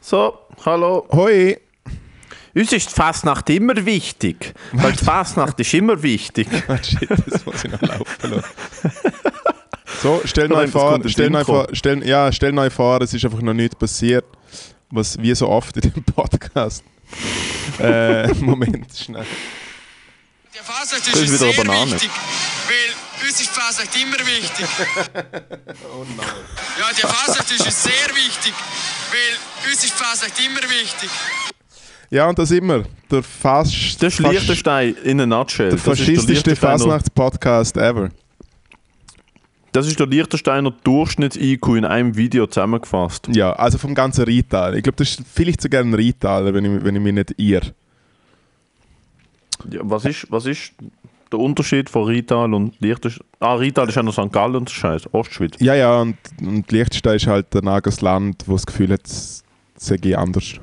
So, 0.00 0.38
hallo. 0.64 1.06
Hoi. 1.10 1.56
Uns 2.54 2.72
ist 2.72 2.90
die 2.90 2.94
Fasnacht 2.94 3.48
immer 3.50 3.84
wichtig. 3.86 4.52
Weil 4.72 4.92
die 4.92 5.04
Fasnacht 5.04 5.58
ist 5.60 5.72
immer 5.74 6.02
wichtig. 6.02 6.48
Ah, 6.68 6.76
shit, 6.82 7.08
das 7.10 7.44
muss 7.46 7.64
ich 7.64 7.70
noch 7.70 7.80
laufen 7.82 8.30
lassen. 8.30 8.44
So, 10.02 10.20
stell 10.24 10.48
neu 10.48 10.66
vor, 10.68 11.00
stell 11.06 11.30
neu 11.30 11.40
Intro. 11.40 11.52
vor, 11.64 11.68
stell, 11.72 12.06
ja, 12.06 12.30
stell 12.32 12.52
neu 12.52 12.68
vor, 12.70 13.00
es 13.02 13.14
ist 13.14 13.24
einfach 13.24 13.40
noch 13.40 13.54
nichts 13.54 13.76
passiert, 13.76 14.24
was 14.90 15.16
wie 15.18 15.34
so 15.34 15.48
oft 15.48 15.76
in 15.76 15.90
dem 15.92 16.02
Podcast. 16.14 16.82
äh, 17.78 18.28
Moment, 18.34 18.92
schnell. 18.96 19.24
Die 20.54 20.58
Fasnacht 20.58 21.06
Das 21.06 21.20
ist, 21.20 21.30
ist 21.30 21.38
sehr 21.38 21.48
eine 21.48 21.56
Banane. 21.64 21.92
wichtig, 21.92 22.10
weil 22.10 22.94
uns 23.22 23.40
ist 23.40 23.50
die 23.50 23.60
Fasnacht 23.60 23.90
immer 24.00 24.18
wichtig. 24.26 24.66
Oh 25.94 26.04
nein. 26.16 26.26
Ja, 26.78 26.86
die 26.96 27.00
Fasnacht 27.02 27.50
ist 27.50 27.64
uns 27.64 27.82
sehr 27.82 27.92
wichtig, 28.14 28.52
weil 29.10 29.70
uns 29.70 29.84
ist 29.84 29.92
die 29.98 30.02
Fasnacht 30.02 30.32
immer 30.44 30.62
wichtig. 30.62 31.10
Ja, 32.10 32.28
und 32.28 32.38
das 32.38 32.50
immer. 32.50 32.82
Der 33.10 33.22
fast, 33.22 34.02
Das 34.02 34.14
ist 34.14 34.18
Liechtenstein 34.20 34.94
in 35.04 35.20
a 35.20 35.26
nutshell. 35.26 35.70
der 35.70 35.78
Das 35.78 35.80
ist 35.80 35.86
der 35.86 35.96
faschistische 35.96 36.32
Liechtensteiner- 36.50 36.78
Fasnachts-Podcast 36.78 37.76
ever. 37.76 38.10
Das 39.72 39.86
ist 39.86 39.98
der 39.98 40.06
Liechtensteiner 40.06 40.70
Durchschnitts-IQ 40.84 41.76
in 41.78 41.84
einem 41.86 42.14
Video 42.14 42.46
zusammengefasst. 42.46 43.28
Ja, 43.32 43.54
also 43.54 43.78
vom 43.78 43.94
ganzen 43.94 44.24
Rheintal. 44.24 44.76
Ich 44.76 44.82
glaube, 44.82 44.96
das 44.96 45.10
ist 45.10 45.22
vielleicht 45.32 45.62
sogar 45.62 45.80
ein 45.82 45.94
Rheintaler, 45.94 46.52
wenn 46.52 46.64
ich, 46.76 46.84
wenn 46.84 46.96
ich 46.96 47.02
mich 47.02 47.14
nicht 47.14 47.34
irre. 47.38 47.72
Ja, 49.70 49.80
was, 49.84 50.04
ist, 50.04 50.26
was 50.30 50.44
ist 50.44 50.72
der 51.32 51.40
Unterschied 51.40 51.90
von 51.90 52.04
Rital 52.04 52.54
und 52.54 52.78
Liechtenstein? 52.80 53.26
Ah, 53.40 53.54
Rital 53.54 53.88
ist 53.88 53.94
ja 53.94 54.02
noch 54.02 54.12
St. 54.12 54.32
Gallen 54.32 54.56
und 54.56 54.70
Scheiß, 54.70 55.12
Ostschweiz. 55.12 55.52
Ja, 55.60 55.74
ja, 55.74 56.00
und, 56.00 56.16
und 56.40 56.70
Liechtenstein 56.70 57.16
ist 57.16 57.26
halt 57.26 57.54
ein 57.54 57.68
eigenes 57.68 58.00
Land, 58.00 58.44
wo 58.46 58.52
das 58.52 58.66
Gefühl 58.66 58.92
hat, 58.92 59.06
es 59.06 59.42
sei 59.76 59.96
eh 60.04 60.14
anders. 60.14 60.54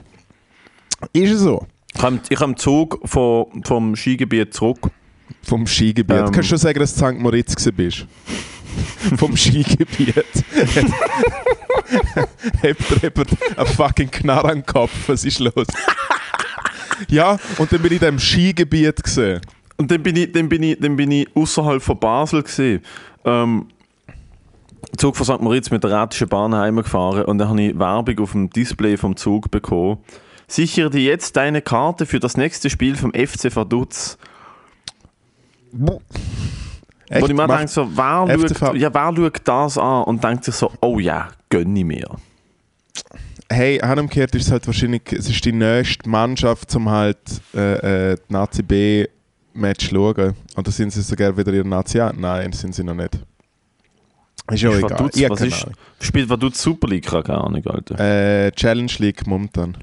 Ist 1.13 1.31
es 1.31 1.39
so? 1.39 1.65
Ich 1.93 2.01
habe 2.01 2.19
im 2.51 2.57
Zug 2.57 2.99
von, 3.05 3.47
vom 3.63 3.95
Skigebiet 3.95 4.53
zurück. 4.53 4.91
Vom 5.41 5.65
Skigebiet. 5.67 6.17
Ähm. 6.17 6.25
Kannst 6.25 6.37
du 6.37 6.43
schon 6.43 6.57
sagen, 6.57 6.79
dass 6.79 6.95
du 6.95 7.05
in 7.05 7.15
St. 7.15 7.21
Moritz 7.21 7.71
bist? 7.71 8.05
Vom 9.17 9.35
Skigebiet. 9.35 10.15
Habt 12.61 13.03
ihr 13.03 13.11
einen 13.57 13.67
fucking 13.67 14.11
Knarre 14.11 14.51
am 14.51 14.65
Kopf? 14.65 14.91
Was 15.07 15.25
ist 15.25 15.39
los? 15.39 15.65
ja, 17.09 17.39
und 17.57 17.71
dann 17.71 17.81
bin 17.81 17.93
ich 17.93 18.01
in 18.01 18.17
diesem 18.17 18.19
Skigebiet 18.19 19.03
gesehen. 19.03 19.41
Und 19.79 19.89
dann 19.89 20.03
bin 20.03 20.17
ich, 20.17 20.31
dann 20.33 20.49
bin 20.49 20.61
ich, 20.61 20.77
dann 20.77 20.97
bin 20.97 21.09
ich 21.09 21.35
außerhalb 21.35 21.81
von 21.81 21.97
Basel 21.97 22.43
gesehen. 22.43 22.81
Ähm, 23.23 23.67
Zug 24.97 25.15
von 25.15 25.25
St. 25.25 25.41
Moritz 25.41 25.71
mit 25.71 25.83
der 25.85 26.01
Rätischen 26.01 26.27
Bahn 26.27 26.53
heimgefahren 26.53 27.23
und 27.23 27.37
dann 27.37 27.47
habe 27.47 27.61
ich 27.61 27.79
Werbung 27.79 28.19
auf 28.19 28.33
dem 28.33 28.49
Display 28.49 28.97
vom 28.97 29.15
Zug 29.15 29.49
bekommen. 29.49 29.99
Sichere 30.47 30.89
dir 30.89 31.03
jetzt 31.03 31.37
deine 31.37 31.61
Karte 31.61 32.05
für 32.05 32.19
das 32.19 32.35
nächste 32.35 32.69
Spiel 32.69 32.97
vom 32.97 33.13
FC 33.13 33.55
Vaduz. 33.55 34.17
Wo 35.71 36.01
ich 37.09 37.33
mir 37.33 37.47
denke, 37.47 37.67
so, 37.69 37.87
wer, 37.95 38.27
schaut, 38.53 38.75
ja, 38.75 38.93
wer 38.93 39.13
schaut 39.15 39.41
das 39.45 39.77
an 39.77 40.03
und 40.03 40.21
denkt 40.21 40.43
sich 40.43 40.55
so, 40.55 40.73
oh 40.81 40.99
ja, 40.99 41.29
gönn 41.49 41.73
ich 41.73 41.85
mir. 41.85 42.17
Hey, 43.49 43.81
umgekehrt 43.81 44.35
ist 44.35 44.47
es 44.47 44.51
halt 44.51 44.67
wahrscheinlich, 44.67 45.03
es 45.13 45.29
ist 45.29 45.45
die 45.45 45.53
nächste 45.53 46.09
Mannschaft, 46.09 46.75
um 46.75 46.89
halt 46.89 47.17
äh, 47.55 48.11
äh, 48.11 48.17
die 48.17 48.33
Nazi 48.33 48.61
B 48.61 49.07
Match 49.59 49.89
schauen. 49.89 50.35
Oder 50.55 50.71
sind 50.71 50.91
sie 50.91 51.01
sogar 51.01 51.35
wieder 51.37 51.49
in 51.49 51.55
der 51.57 51.65
Nazi 51.65 51.99
A? 51.99 52.11
Nein, 52.15 52.51
sind 52.53 52.73
sie 52.75 52.83
noch 52.83 52.95
nicht. 52.95 53.19
Ist 54.51 54.61
ja 54.63 54.71
egal. 54.71 54.89
Vaduz, 54.89 55.21
was 55.29 55.39
keine 55.39 55.51
ist, 55.51 55.65
spielt 56.01 56.29
Vaduz 56.29 56.61
Super 56.61 56.87
League? 56.87 57.05
Keine 57.05 57.37
Ahnung, 57.41 57.65
Alter. 57.67 57.99
Äh, 57.99 58.51
Challenge 58.51 58.91
League 58.97 59.27
momentan. 59.27 59.77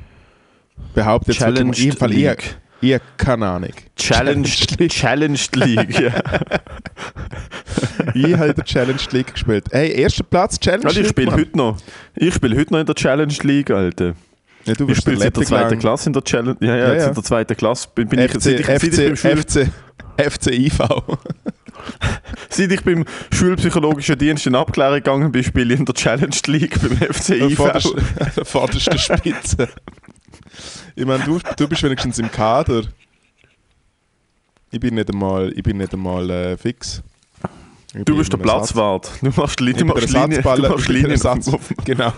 Behauptet 0.95 1.29
jetzt 1.35 1.39
Challenge 1.39 1.69
wirklich, 1.69 1.87
im 1.87 1.93
Fall, 1.97 2.11
ich, 2.13 2.17
League. 2.19 2.59
ich 2.81 3.01
keine 3.17 3.47
Ahnung. 3.47 3.71
Challenged, 3.97 4.91
Challenged 4.91 5.57
League, 5.57 6.01
ja. 6.01 6.13
Ich 8.15 8.35
habe 8.35 8.47
in 8.49 8.55
der 8.55 8.65
Challenge 8.65 9.01
League 9.11 9.33
gespielt. 9.33 9.67
Hey, 9.71 9.91
erster 10.01 10.25
Platz 10.25 10.59
Challenge 10.59 10.87
Also 10.87 11.01
ich 11.01 11.07
League. 11.07 11.11
spiele 11.11 11.33
heute 11.33 11.57
noch. 11.57 11.77
Ich 12.15 12.35
spiele 12.35 12.57
heute 12.57 12.73
noch 12.73 12.81
in 12.81 12.87
der 12.87 12.95
Challenge 12.95 13.35
League, 13.43 13.71
Alter. 13.71 14.15
Ja, 14.67 14.75
du 14.75 14.89
Ich 14.89 15.05
bist 15.05 15.21
seit 15.21 15.37
der 15.37 15.45
zweiten. 15.45 15.79
Klasse 15.79 16.09
in 16.09 16.13
der 16.13 16.25
Challenge. 16.25 16.57
Ja, 16.61 16.67
ja, 16.69 16.77
Ja, 16.77 16.93
jetzt 16.93 17.03
ja. 17.05 17.09
in 17.09 17.15
der 17.15 17.25
zweiten 17.25 17.57
Klasse 17.57 17.89
bin, 17.95 18.09
bin 18.09 18.19
ich, 18.19 18.31
FC, 18.33 18.41
seit 18.43 18.61
ich, 18.61 18.67
seit 18.67 18.83
ich 18.83 19.23
beim 19.23 19.39
FC, 19.39 19.69
FC, 20.17 20.43
FC 20.47 20.47
IV. 20.53 20.81
seit 22.49 22.73
ich 22.73 22.83
beim 22.85 23.05
Schulpsychologischen 23.33 24.19
Dienst 24.19 24.47
in 24.47 24.55
Abklärung 24.55 24.95
gegangen 24.97 25.33
bin, 25.33 25.45
spiele 25.45 25.75
ich 25.75 25.81
in 25.81 25.87
der 25.87 25.95
Challenge 25.95 26.37
League 26.47 26.77
beim 26.81 26.97
FC 27.13 27.31
IV. 27.31 27.57
Vorderst- 27.57 27.95
Vorderste 28.45 28.99
Spitze. 28.99 29.69
Ich 30.95 31.05
meine, 31.07 31.23
du, 31.25 31.39
du 31.57 31.69
bist 31.69 31.83
wenigstens 31.83 32.19
im 32.19 32.31
Kader. 32.31 32.83
Ich 34.71 34.81
bin 34.81 34.95
nicht 34.95 35.11
einmal, 35.13 35.53
ich 35.55 35.63
bin 35.63 35.77
nicht 35.77 35.93
einmal 35.93 36.29
äh, 36.31 36.57
fix. 36.57 37.03
Ich 37.95 38.05
Du 38.05 38.17
bist 38.17 38.33
der 38.33 38.39
Platzwart. 38.39 39.11
Du 39.23 39.31
machst, 39.37 39.61
Ich 39.61 39.67
du 39.77 39.85
der 39.85 39.85
machst 39.87 40.09
Linien. 40.13 40.43
Du 40.43 40.45
machst 40.65 40.91
ich 40.91 41.05
der 41.05 41.35
dem- 41.35 41.85
genau. 41.85 42.13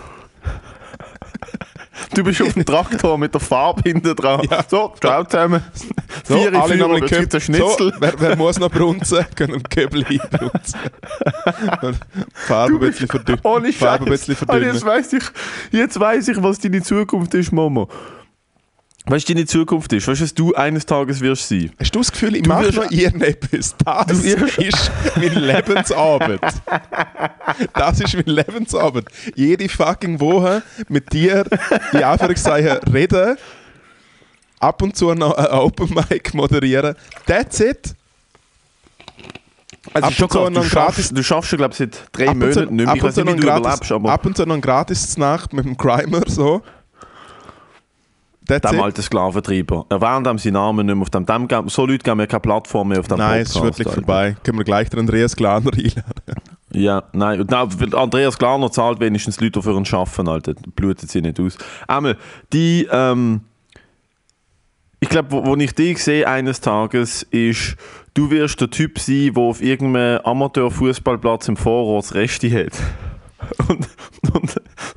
Du 2.13 2.23
bist 2.23 2.41
auf 2.41 2.53
dem 2.53 2.65
Traktor 2.65 3.17
mit 3.17 3.33
der 3.33 3.41
Farbe 3.41 3.81
hinten 3.83 4.15
dran. 4.15 4.41
Ja. 4.49 4.63
So, 4.67 4.93
ciao 5.01 5.23
zusammen. 5.23 5.63
So, 6.27 6.37
Vier 6.37 6.53
alle 6.53 6.73
Führer, 6.75 6.87
nochmal 6.87 6.99
jetzt 7.09 7.31
gibt's 7.31 7.35
ein 7.35 7.53
So, 7.55 7.69
Schnitzel. 7.69 7.93
wer, 7.99 8.13
wer 8.19 8.35
muss 8.35 8.59
noch 8.59 8.69
brunzen? 8.71 9.25
Können 9.35 9.53
einen 9.55 9.63
Köbel 9.63 10.05
einbrunzen. 10.05 10.79
Farbe 12.33 12.73
ein 12.73 12.79
bisschen 12.79 13.07
verdünnen. 13.07 13.39
Ohne 13.43 13.73
Farbe 13.73 14.05
ein 14.05 14.11
bisschen 14.11 14.35
Ah, 14.47 14.55
Jetzt 14.57 14.79
verdünnen. 14.81 14.85
weiß 14.85 15.13
ich, 15.13 15.23
jetzt 15.71 15.99
weiß 15.99 16.27
ich, 16.29 16.41
was 16.43 16.59
deine 16.59 16.81
Zukunft 16.81 17.33
ist, 17.33 17.51
Mama. 17.51 17.87
Weißt 19.05 19.27
du, 19.27 19.33
deine 19.33 19.45
Zukunft 19.47 19.91
ist? 19.93 20.07
Weißt 20.07 20.19
du, 20.19 20.23
was 20.25 20.33
du 20.33 20.53
eines 20.55 20.85
Tages 20.85 21.19
wirst 21.21 21.47
sein? 21.47 21.71
Hast 21.79 21.95
du 21.95 21.99
das 21.99 22.11
Gefühl, 22.11 22.35
ich 22.35 22.45
mache 22.45 22.71
noch 22.73 22.91
irgendetwas? 22.91 23.75
Das 23.83 24.23
wirst- 24.23 24.57
ist 24.59 24.91
mein 25.15 25.33
Lebensabend. 25.35 26.41
Das 27.73 27.99
ist 28.01 28.13
mein 28.13 28.25
Lebensabend. 28.25 29.07
Jede 29.35 29.67
fucking 29.67 30.19
Woche 30.19 30.61
mit 30.89 31.11
dir, 31.13 31.43
in 31.93 32.03
Anführungszeichen, 32.03 32.77
reden, 32.93 33.37
ab 34.59 34.81
und 34.83 34.95
zu 34.95 35.13
noch 35.15 35.33
ein 35.37 35.47
Open 35.47 35.89
Mic 36.09 36.33
moderieren. 36.35 36.93
That's 37.25 37.59
it. 37.61 37.95
Also 39.93 40.07
Ab 40.07 40.13
schon 40.13 40.23
und 40.25 40.31
zu 40.31 40.37
krass, 40.37 40.43
noch 40.43 40.51
du, 40.53 40.59
ein 40.59 40.63
schaffst, 40.69 40.97
gratis- 40.99 41.13
du 41.13 41.23
schaffst 41.23 41.49
schon, 41.49 41.57
glaube 41.57 41.71
ich, 41.71 41.77
seit 41.79 41.97
drei 42.11 42.25
Monaten 42.33 42.75
nicht 42.75 42.85
mehr. 42.85 42.95
Ich 42.95 43.01
weiß 43.03 43.15
nicht, 43.15 43.27
wie 43.27 43.35
du 43.39 43.47
überlebst, 43.47 43.91
aber 43.91 44.11
ab 44.11 44.25
und 44.25 44.37
zu 44.37 44.45
noch 44.45 44.55
ein 44.55 44.61
gratis 44.61 45.17
Nacht 45.17 45.53
mit 45.53 45.65
dem 45.65 45.77
Grimer 45.77 46.21
so. 46.27 46.61
That's 48.49 48.71
dem 48.71 48.79
it. 48.79 48.83
alten 48.83 49.01
Sklaventreiber. 49.01 49.85
Haben 49.89 50.37
seinen 50.37 50.53
Namen 50.53 50.85
nicht 50.85 50.95
mehr 50.95 51.01
auf 51.03 51.09
dem. 51.09 51.25
dem 51.25 51.69
so 51.69 51.85
Leute 51.85 52.03
geben 52.03 52.17
mir 52.17 52.27
keine 52.27 52.39
Plattform 52.39 52.89
mehr 52.89 52.99
auf 52.99 53.07
dem 53.07 53.17
Nein, 53.19 53.41
es 53.41 53.53
Podcast. 53.53 53.55
ist 53.55 53.63
wirklich 53.79 53.87
Alter. 53.87 54.01
vorbei. 54.01 54.35
Können 54.43 54.57
wir 54.57 54.65
gleich 54.65 54.89
den 54.89 54.99
Andreas 54.99 55.35
Glaner 55.35 55.71
einladen. 55.71 56.03
Ja, 56.71 57.03
nein, 57.13 57.41
und 57.41 57.49
nein, 57.49 57.67
Andreas 57.95 58.37
Glarner 58.37 58.71
zahlt 58.71 58.99
wenigstens 58.99 59.41
Leute, 59.41 59.59
für 59.61 59.71
ihn 59.71 59.87
arbeiten, 59.91 60.27
Alter. 60.27 60.53
Blutet 60.75 61.09
sie 61.09 61.19
nicht 61.19 61.39
aus. 61.39 61.57
Einmal, 61.87 62.15
die, 62.53 62.87
ähm, 62.91 63.41
ich 64.99 65.09
glaube, 65.09 65.31
wo, 65.31 65.45
wo 65.45 65.55
ich 65.55 65.73
dich 65.73 66.03
sehe 66.03 66.27
eines 66.27 66.61
Tages, 66.61 67.23
ist, 67.23 67.75
du 68.13 68.29
wirst 68.29 68.61
der 68.61 68.69
Typ 68.69 68.99
sein, 68.99 69.33
der 69.33 69.43
auf 69.43 69.63
irgendeinem 69.63 70.19
Amateurfußballplatz 70.23 71.47
im 71.47 71.57
Vorort 71.57 72.05
das 72.05 72.13
Resti 72.13 72.51
hat. 72.51 72.73
Und, 73.67 73.89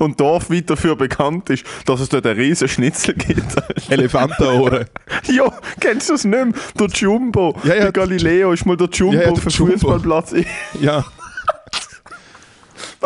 und, 0.03 0.13
und 0.13 0.21
Dorf 0.21 0.49
dafür 0.67 0.97
bekannt 0.97 1.49
ist, 1.51 1.65
dass 1.87 2.01
es 2.01 2.09
dort 2.09 2.27
einen 2.27 2.39
riesen 2.39 2.69
Schnitzel 2.69 3.15
gibt. 3.15 3.43
Elefantenohren. 3.89 4.87
ja, 5.33 5.53
kennst 5.81 6.11
du 6.11 6.15
es 6.15 6.25
nicht 6.25 6.33
mehr? 6.45 6.53
Der 6.79 6.89
Jumbo. 6.89 7.57
Ja, 7.65 7.75
ja, 7.75 7.81
der 7.83 7.93
Galileo 7.93 8.53
ist 8.53 8.67
mal 8.67 8.77
der 8.77 8.89
Jumbo 8.89 9.17
Ja, 9.17 9.23
ja, 9.23 9.31
auf 9.31 9.41
der 9.41 9.51
dem 9.51 9.57
Jumbo. 9.57 9.73
Fußballplatz. 9.73 10.35
ja. 10.81 11.05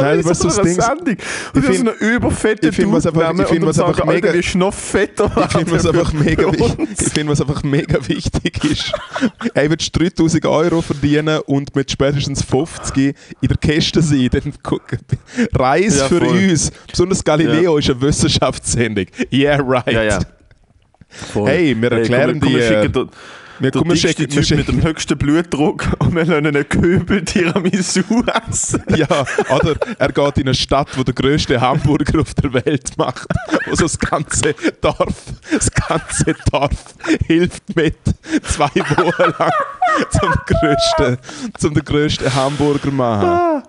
Nein, 0.02 0.22
du, 0.22 0.34
so 0.34 0.48
das 0.48 0.58
eine 0.58 0.70
Sendung. 0.70 1.16
Und 1.54 1.64
ich 1.64 1.70
ich 1.70 1.78
so 1.78 1.82
eine 1.82 1.90
überfette 1.92 2.68
ich 2.68 2.76
find, 2.76 2.92
was 2.92 3.06
einfach- 3.06 3.32
ich 3.40 3.46
find, 3.48 3.66
was 3.66 3.78
einfach 3.80 4.04
mega- 4.04 4.32
Ich 4.34 4.46
finde, 4.48 5.72
was 5.72 5.86
einfach 5.88 6.12
mega 6.12 6.52
wichtig, 6.52 6.88
ich 7.00 7.12
finde, 7.12 7.32
was 7.32 7.40
einfach 7.40 7.62
mega 7.62 8.08
wichtig 8.08 8.64
ist. 8.64 8.92
Ey, 9.54 9.70
willst 9.70 9.94
du 9.94 10.00
3000 10.00 10.44
Euro 10.46 10.82
verdienen 10.82 11.40
und 11.46 11.74
mit 11.74 11.90
spätestens 11.90 12.42
50 12.42 13.14
in 13.40 13.48
der 13.48 13.56
Kiste 13.56 14.02
sein, 14.02 14.28
dann 14.32 14.52
Reis 15.54 15.98
Ja, 15.98 16.08
für 16.08 16.20
uns. 16.20 16.72
Besonders 16.90 17.22
Galileo 17.24 17.78
ist 17.78 17.90
eine 17.90 18.00
Wissenschaftssendung. 18.00 19.06
Yeah, 19.32 19.60
right. 19.60 19.92
Ja, 19.92 20.02
ja. 20.02 20.18
Hey, 21.46 21.74
wir 21.80 21.92
erklären 21.92 22.40
komm, 22.40 22.40
komm, 22.40 22.58
dir- 22.58 22.68
schicken 22.68 22.92
den- 22.92 23.08
Wir, 23.58 23.70
Der 23.70 23.82
dickste 23.82 24.08
schicken, 24.08 24.28
Typ 24.28 24.34
mit 24.36 24.46
schicken, 24.46 24.66
dem 24.66 24.82
höchsten 24.82 25.18
Blutdruck 25.18 25.86
und 25.98 26.14
wir 26.14 26.24
lassen 26.24 26.46
einen 26.46 26.68
Köbel 26.68 27.24
Tiramisu 27.24 28.02
essen. 28.48 28.82
ja, 28.96 29.06
oder 29.48 29.76
er 29.98 30.12
geht 30.12 30.38
in 30.38 30.44
eine 30.44 30.54
Stadt, 30.54 30.88
wo 30.96 31.02
der 31.02 31.14
grösste 31.14 31.60
Hamburger 31.60 32.20
auf 32.20 32.34
der 32.34 32.52
Welt 32.52 32.96
macht, 32.98 33.26
wo 33.66 33.74
so 33.74 33.84
das 33.84 33.98
ganze 33.98 34.54
Dorf, 34.80 35.14
das 35.50 35.70
ganze 35.70 36.34
Dorf 36.50 36.94
hilft 37.26 37.74
mit 37.74 37.96
zwei 38.42 38.70
Wochen 38.74 39.34
lang 39.38 39.52
zum 40.10 40.34
grössten, 40.46 41.18
zum 41.58 41.74
den 41.74 41.84
grössten 41.84 42.34
Hamburger 42.34 42.90
machen. 42.90 43.62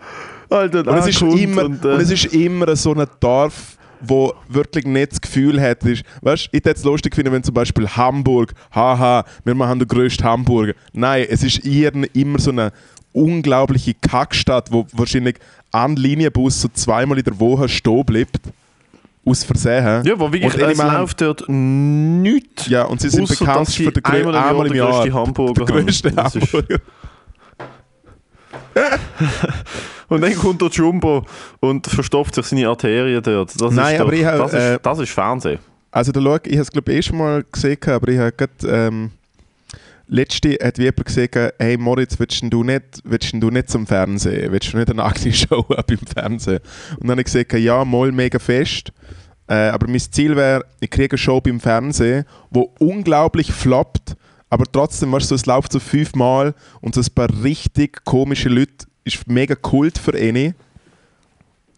Alter, 0.50 0.88
Und 0.88 0.98
es, 0.98 1.08
ist 1.08 1.22
immer, 1.22 1.66
und, 1.66 1.84
äh, 1.84 1.88
und 1.90 2.02
es 2.02 2.10
ist 2.12 2.26
immer 2.34 2.76
so 2.76 2.94
ein 2.94 3.06
Dorf, 3.20 3.77
wo 4.02 4.34
wirklich 4.48 4.86
nicht 4.86 5.12
das 5.14 5.22
Gefühl 5.22 5.62
hat, 5.62 5.84
ist, 5.84 6.04
weißt 6.22 6.46
du, 6.46 6.50
ich 6.52 6.58
hätte 6.66 6.72
es 6.72 6.84
lustig 6.84 7.16
finden, 7.16 7.32
wenn 7.32 7.44
zum 7.44 7.54
Beispiel 7.54 7.88
Hamburg, 7.88 8.54
haha, 8.74 9.24
wir 9.44 9.56
machen 9.56 9.80
den 9.80 9.88
grössten 9.88 10.24
Hamburger. 10.24 10.74
Nein, 10.94 11.26
es 11.30 11.44
ist 11.44 11.66
eher 11.66 11.92
immer 12.14 12.40
so 12.40 12.52
eine 12.52 12.72
unglaubliche 13.14 13.94
Kackstadt, 13.96 14.72
wo 14.72 14.86
wahrscheinlich 14.94 15.38
ein 15.72 15.96
Linienbus 15.96 16.62
so 16.62 16.68
zweimal 16.74 17.18
in 17.18 17.24
der 17.24 17.40
Woche 17.40 17.68
stehen 17.68 18.06
bleibt. 18.06 18.40
Aus 19.26 19.44
Versehen. 19.44 20.06
Ja, 20.06 20.18
wo 20.18 20.32
wirklich, 20.32 20.54
Und 20.54 20.62
es 20.72 20.78
läuft 20.78 21.20
dort 21.20 21.44
nichts. 21.50 22.68
Ja, 22.70 22.84
und 22.84 23.02
sie 23.02 23.10
sind 23.10 23.28
bekannt 23.28 23.70
für 23.70 23.92
den 23.92 24.02
grö- 24.02 24.34
einmal 24.34 24.34
im 24.34 24.34
Jahr 24.34 24.48
einmal 24.50 24.68
im 24.68 24.72
den 24.74 24.78
Jahr 24.78 24.92
grössten 25.02 25.14
Hamburger 25.14 25.66
der 25.66 25.88
ist- 25.88 26.06
Hamburger. 26.06 26.80
Und 30.10 30.22
dann 30.22 30.34
kommt 30.36 30.62
der 30.62 30.70
Jumbo 30.70 31.26
und 31.60 31.86
verstopft 31.86 32.36
sich 32.36 32.46
seine 32.46 32.70
Arterien 32.70 33.22
dort. 33.22 33.60
Das 33.60 33.74
Nein, 33.74 33.96
ist 33.96 34.02
aber 34.02 34.12
doch, 34.12 34.18
ich 34.18 34.26
hab, 34.26 34.38
das, 34.38 34.54
ist, 34.54 34.60
äh, 34.60 34.80
das 34.82 35.00
ist 35.00 35.12
Fernsehen. 35.12 35.60
Also 35.92 36.12
da 36.12 36.22
schau, 36.22 36.36
ich 36.46 36.54
habe 36.54 36.62
es 36.62 36.72
glaube 36.72 36.92
ich 36.94 36.98
eh 36.98 37.02
schon 37.02 37.18
mal 37.18 37.44
gesehen, 37.52 37.78
aber 37.88 38.08
ich 38.08 38.18
habe 38.18 38.32
gerade 38.32 38.54
ähm, 38.68 39.12
letzte 40.08 40.58
hat 40.64 40.78
wie 40.78 40.84
jemand 40.84 41.06
gesagt, 41.06 41.56
hey 41.60 41.78
Moritz, 41.78 42.18
willst 42.20 42.42
du 42.42 42.64
nicht, 42.64 42.84
willst 43.04 43.34
du 43.34 43.50
nicht 43.50 43.70
zum 43.70 43.86
Fernsehen? 43.86 44.52
Willst 44.52 44.74
du 44.74 44.78
nicht 44.78 44.90
eine 44.90 45.04
eigene 45.04 45.34
Show 45.34 45.66
haben 45.70 45.98
im 46.00 46.08
Fernsehen? 46.08 46.60
Und 46.92 47.04
dann 47.04 47.12
habe 47.12 47.22
ich 47.22 47.26
gesagt, 47.26 47.54
ja, 47.54 47.84
mal 47.84 48.12
mega 48.12 48.40
fest. 48.40 48.92
Äh, 49.50 49.70
aber 49.70 49.88
mein 49.88 50.00
Ziel 50.00 50.36
wäre, 50.36 50.66
ich 50.80 50.90
kriege 50.90 51.14
eine 51.14 51.18
Show 51.18 51.40
beim 51.42 51.60
Fernsehen, 51.60 52.26
wo 52.50 52.74
unglaublich 52.80 53.52
floppt, 53.52 54.16
aber 54.50 54.66
trotzdem, 54.72 55.12
weißt 55.12 55.32
du, 55.32 55.36
es 55.36 55.46
läuft 55.46 55.72
so 55.72 55.80
fünfmal 55.80 56.54
und 56.82 56.96
so 56.96 57.02
ein 57.02 57.14
paar 57.14 57.30
richtig 57.44 58.04
komische 58.06 58.50
Leute 58.50 58.86
ist 59.04 59.28
mega 59.28 59.56
Kult 59.56 59.98
für 59.98 60.14
eine. 60.14 60.56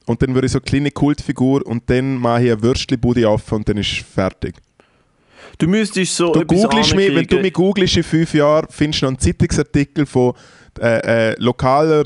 Und 0.06 0.22
dann 0.22 0.34
würde 0.34 0.48
ich 0.48 0.52
so 0.52 0.60
eine 0.60 0.66
kleine 0.66 0.92
Kultfigur 0.92 1.66
und 1.66 1.90
dann 1.90 2.18
mache 2.18 2.46
ich 2.46 2.52
eine 2.52 2.62
Würstchenbude 2.62 3.30
auf 3.30 3.52
und 3.52 3.70
dann 3.70 3.78
ist 3.78 3.90
fertig. 3.92 4.56
Du 5.58 5.68
müsstest 5.68 6.16
so 6.16 6.32
Du 6.32 6.46
googelst 6.46 6.96
mich, 6.96 7.14
wenn 7.14 7.26
du 7.26 7.40
mich 7.40 7.54
googelst 7.54 7.98
in 7.98 8.04
fünf 8.04 8.34
Jahren, 8.34 8.66
findest 8.70 9.02
du 9.02 9.06
noch 9.06 9.12
einen 9.12 9.20
Zeitungsartikel 9.20 10.06
von 10.06 10.34
äh, 10.80 11.32
äh, 11.32 11.36
lokaler, 11.38 12.04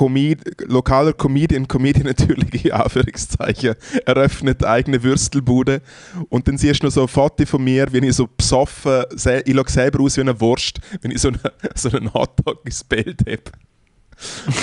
Comedi 0.00 0.42
lokaler 0.66 1.12
Comedian, 1.12 1.68
Comedian 1.68 2.06
natürlich 2.06 2.64
in 2.64 2.72
Anführungszeichen, 2.72 3.74
eröffnet 4.06 4.64
eigene 4.64 5.02
Würstelbude 5.02 5.82
und 6.30 6.48
dann 6.48 6.56
siehst 6.56 6.82
du 6.82 6.86
noch 6.86 6.92
so 6.92 7.02
ein 7.02 7.08
Foto 7.08 7.44
von 7.44 7.62
mir, 7.62 7.86
wie 7.92 7.98
ich 7.98 8.16
so 8.16 8.26
besoffen, 8.26 9.04
ich 9.14 9.22
schaue 9.22 9.68
selber 9.68 10.02
aus 10.02 10.16
wie 10.16 10.22
eine 10.22 10.40
Wurst, 10.40 10.80
wenn 11.02 11.10
ich 11.10 11.20
so, 11.20 11.28
eine, 11.28 11.40
so 11.74 11.90
einen 11.90 12.14
Hotdog 12.14 12.64
ins 12.64 12.82
Bild 12.82 13.20
habe. 13.26 13.42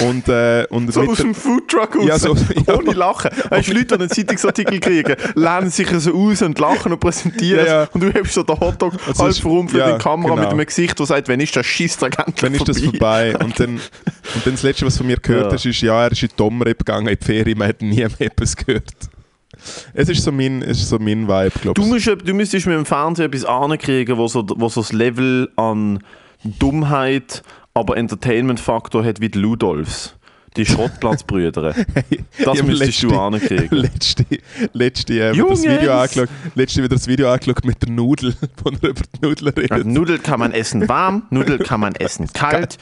Und, 0.01 0.27
äh, 0.30 0.65
und 0.69 0.94
So 0.94 1.01
aus 1.01 1.18
der- 1.18 1.25
dem 1.25 1.36
Foodtruck 1.36 1.95
raus, 1.95 2.06
Ja, 2.06 2.19
so- 2.19 2.36
ja. 2.68 2.75
ohne 2.77 2.94
Lachen. 2.94 3.31
Weißt 3.50 3.69
du, 3.69 3.74
Leute, 3.74 3.86
die 3.86 3.94
einen 3.95 4.09
Zeitungsartikel 4.09 4.80
kriegen, 4.80 5.15
lernen 5.36 5.69
sich 5.69 5.89
so 5.89 6.13
aus 6.13 6.42
und 6.42 6.59
lachen 6.59 6.94
und 6.94 7.00
präsentieren 7.00 7.65
Ja, 7.65 7.81
ja. 7.83 7.89
und 7.92 8.01
du 8.04 8.13
hast 8.13 8.33
so 8.33 8.44
den 8.44 8.59
Hotdog 8.59 8.94
Also 9.07 9.24
halb 9.24 9.31
es- 9.31 9.39
verrumpelt 9.39 9.80
ja, 9.80 9.94
die 9.98 10.04
Kamera 10.04 10.30
genau. 10.36 10.42
mit 10.44 10.51
einem 10.51 10.65
Gesicht, 10.65 11.00
das 11.00 11.07
sagt, 11.09 11.27
wenn 11.27 11.39
ist 11.39 11.56
das 11.56 11.65
Scheissdreck 11.65 12.18
endlich 12.19 12.36
dann 12.42 12.54
ist 12.54 12.68
das 12.68 12.80
vorbei. 12.81 13.36
Und 13.38 13.59
dann, 13.59 13.69
und 13.75 14.45
dann 14.45 14.54
das 14.54 14.63
Letzte, 14.63 14.86
was 14.86 14.94
du 14.94 15.00
von 15.00 15.07
mir 15.07 15.18
gehört 15.18 15.51
hast, 15.54 15.65
ist, 15.65 15.81
ja, 15.81 16.03
er 16.03 16.12
ist 16.12 16.21
in 16.21 16.30
die 16.30 16.36
Domrep 16.36 16.80
gegangen, 16.80 17.07
in 17.07 17.18
die 17.19 17.25
Ferien, 17.25 17.57
man 17.57 17.68
hat 17.69 17.81
nie 17.81 17.95
mehr 17.95 18.10
etwas 18.19 18.56
gehört. 18.56 18.92
Es 19.94 20.07
ist 20.07 20.24
so 20.24 20.31
mein, 20.31 20.62
es 20.62 20.77
ist 20.80 20.89
so 20.89 21.00
mein 21.00 21.27
Vibe, 21.27 21.51
glaube 21.62 21.74
Du, 21.74 21.81
ich. 21.81 22.06
musst, 22.06 22.27
du 22.27 22.33
müsstest 22.33 22.68
mit 22.68 22.75
dem 22.75 22.86
Fernsehen 22.86 23.25
etwas 23.25 23.44
ankriegen, 23.45 24.15
wo 24.18 24.27
so, 24.27 24.45
wo 24.56 24.69
so 24.69 24.81
das 24.81 24.94
Level 24.94 25.50
an 25.56 26.03
Dummheit, 26.44 27.42
aber 27.77 27.97
Entertainment-Faktor 27.97 29.06
hat 29.06 29.21
wie 29.21 29.29
die 29.29 29.39
Ludolfs. 29.39 30.13
Die 30.56 30.65
Schrottplatzbrüder. 30.65 31.75
Das 32.44 32.63
müsstest 32.63 33.03
du 33.03 33.15
ankriegen. 33.18 33.77
Letzte, 33.77 34.25
letzte 34.74 35.13
äh, 35.13 35.33
wieder 35.33 35.50
das! 35.50 35.63
Video 35.63 35.94
angeschaut, 35.94 36.29
letzte 36.56 36.83
wieder 36.83 36.95
das 36.95 37.07
Video 37.07 37.31
angeschaut 37.31 37.63
mit 37.65 37.81
der 37.81 37.89
Nudel, 37.89 38.33
wo 38.63 38.69
er 38.69 38.89
über 38.89 38.94
die 38.94 39.25
Nudel 39.25 39.53
Ja, 39.56 39.75
redet. 39.75 39.85
Nudel 39.85 40.19
kann 40.19 40.39
man 40.39 40.53
essen 40.53 40.89
warm, 40.89 41.24
Nudel 41.29 41.59
kann 41.59 41.79
man 41.79 41.94
essen 41.95 42.27
kalt. 42.33 42.77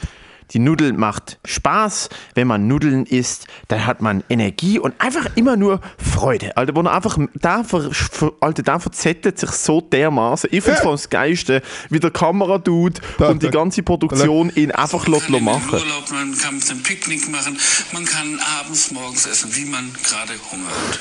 Die 0.52 0.58
Nudel 0.58 0.92
macht 0.92 1.38
Spaß. 1.44 2.08
Wenn 2.34 2.46
man 2.46 2.66
Nudeln 2.68 3.04
isst, 3.06 3.46
dann 3.68 3.86
hat 3.86 4.00
man 4.00 4.22
Energie 4.28 4.78
und 4.78 4.94
einfach 5.00 5.26
immer 5.36 5.56
nur 5.56 5.80
Freude. 5.98 6.56
Alter, 6.56 6.74
wo 6.76 6.82
er 6.82 6.94
einfach, 6.94 7.18
da, 7.34 7.64
ver, 7.64 7.90
ver, 7.92 8.32
Alter, 8.40 8.62
da 8.62 8.78
verzettelt 8.78 9.38
sich 9.38 9.50
so 9.50 9.80
dermaßen. 9.80 10.50
Ich 10.52 10.62
finde 10.62 10.78
es 10.78 10.84
das 10.84 11.10
Geilste, 11.10 11.62
wie 11.90 12.00
der 12.00 12.10
Kameradude 12.10 13.00
Da, 13.18 13.28
und 13.28 13.42
die 13.42 13.46
da. 13.46 13.52
ganze 13.52 13.82
Produktion 13.82 14.50
ihn 14.54 14.70
einfach 14.70 15.06
Man 15.08 15.20
kann 15.20 15.34
in 15.38 15.44
den 15.44 15.44
machen. 15.44 15.74
Urlaub, 15.74 16.10
man 16.12 16.38
kann 16.38 16.54
ein 16.70 16.82
Picknick 16.82 17.28
machen, 17.28 17.58
man 17.92 18.04
kann 18.04 18.40
abends, 18.60 18.90
morgens 18.92 19.26
essen, 19.26 19.54
wie 19.54 19.64
man 19.64 19.92
gerade 20.04 20.32
Hunger 20.50 20.68
hat. 20.68 20.98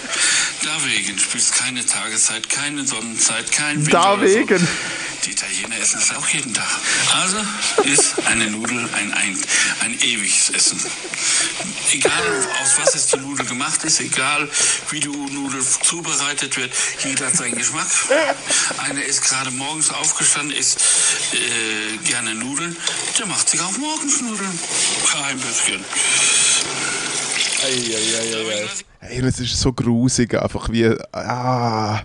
Deswegen 0.61 1.17
spielt 1.19 1.43
es 1.43 1.51
keine 1.51 1.85
Tageszeit, 1.85 2.49
keine 2.49 2.85
Sonnenzeit, 2.85 3.51
kein 3.51 3.85
Winter. 3.85 4.13
oder 4.13 4.27
so. 4.59 4.65
Die 5.25 5.31
Italiener 5.31 5.79
essen 5.79 5.99
es 5.99 6.13
auch 6.15 6.27
jeden 6.27 6.53
Tag. 6.53 6.67
Also 7.15 7.37
ist 7.83 8.15
eine 8.27 8.51
Nudel 8.51 8.87
ein, 8.93 9.11
ein, 9.11 9.37
ein 9.81 9.99
ewiges 10.01 10.51
Essen. 10.51 10.79
Egal 11.91 12.11
aus 12.61 12.77
was 12.77 12.93
jetzt 12.93 13.13
die 13.13 13.17
Nudel 13.17 13.45
gemacht 13.45 13.83
ist, 13.85 13.99
egal 14.01 14.47
wie 14.91 14.99
die 14.99 15.07
Nudel 15.07 15.63
zubereitet 15.63 16.57
wird, 16.57 16.71
jeder 17.03 17.27
hat 17.27 17.35
seinen 17.35 17.55
Geschmack. 17.55 17.87
Einer 18.77 19.03
ist 19.03 19.23
gerade 19.23 19.49
morgens 19.51 19.89
aufgestanden, 19.89 20.55
isst 20.55 20.79
äh, 21.33 21.97
gerne 22.07 22.35
Nudeln, 22.35 22.77
der 23.17 23.25
macht 23.25 23.49
sich 23.49 23.61
auch 23.61 23.77
morgens 23.77 24.21
Nudeln. 24.21 24.59
Kein 25.11 25.39
bisschen. 25.39 25.83
Hey, 28.99 29.21
und 29.21 29.27
es 29.27 29.39
ist 29.39 29.59
so 29.59 29.73
grusig, 29.73 30.35
einfach 30.35 30.69
wie. 30.69 30.85
Ah, 31.11 32.03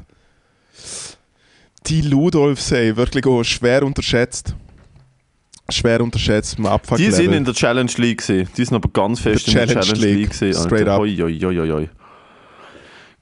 die 1.86 2.02
Ludolfs, 2.02 2.72
ey, 2.72 2.96
wirklich 2.96 3.26
auch 3.26 3.42
schwer 3.42 3.82
unterschätzt. 3.84 4.54
Schwer 5.70 6.00
unterschätzt 6.00 6.58
im 6.58 6.66
Abfuck 6.66 6.98
Die 6.98 7.10
sind 7.12 7.32
in 7.32 7.44
der 7.44 7.54
Challenge 7.54 7.90
League 7.96 8.18
gewesen. 8.26 8.48
Die 8.56 8.64
sind 8.64 8.74
aber 8.74 8.88
ganz 8.88 9.20
fest 9.20 9.46
Der 9.46 9.62
in 9.62 9.68
der 9.68 9.80
Challenge 9.82 10.04
League, 10.04 10.18
League, 10.18 10.30
gewesen. 10.30 10.62
straight 10.66 10.88
up. 10.88 10.98
Hoi, 10.98 11.16
hoi, 11.16 11.38
hoi, 11.38 11.70
hoi. 11.70 11.88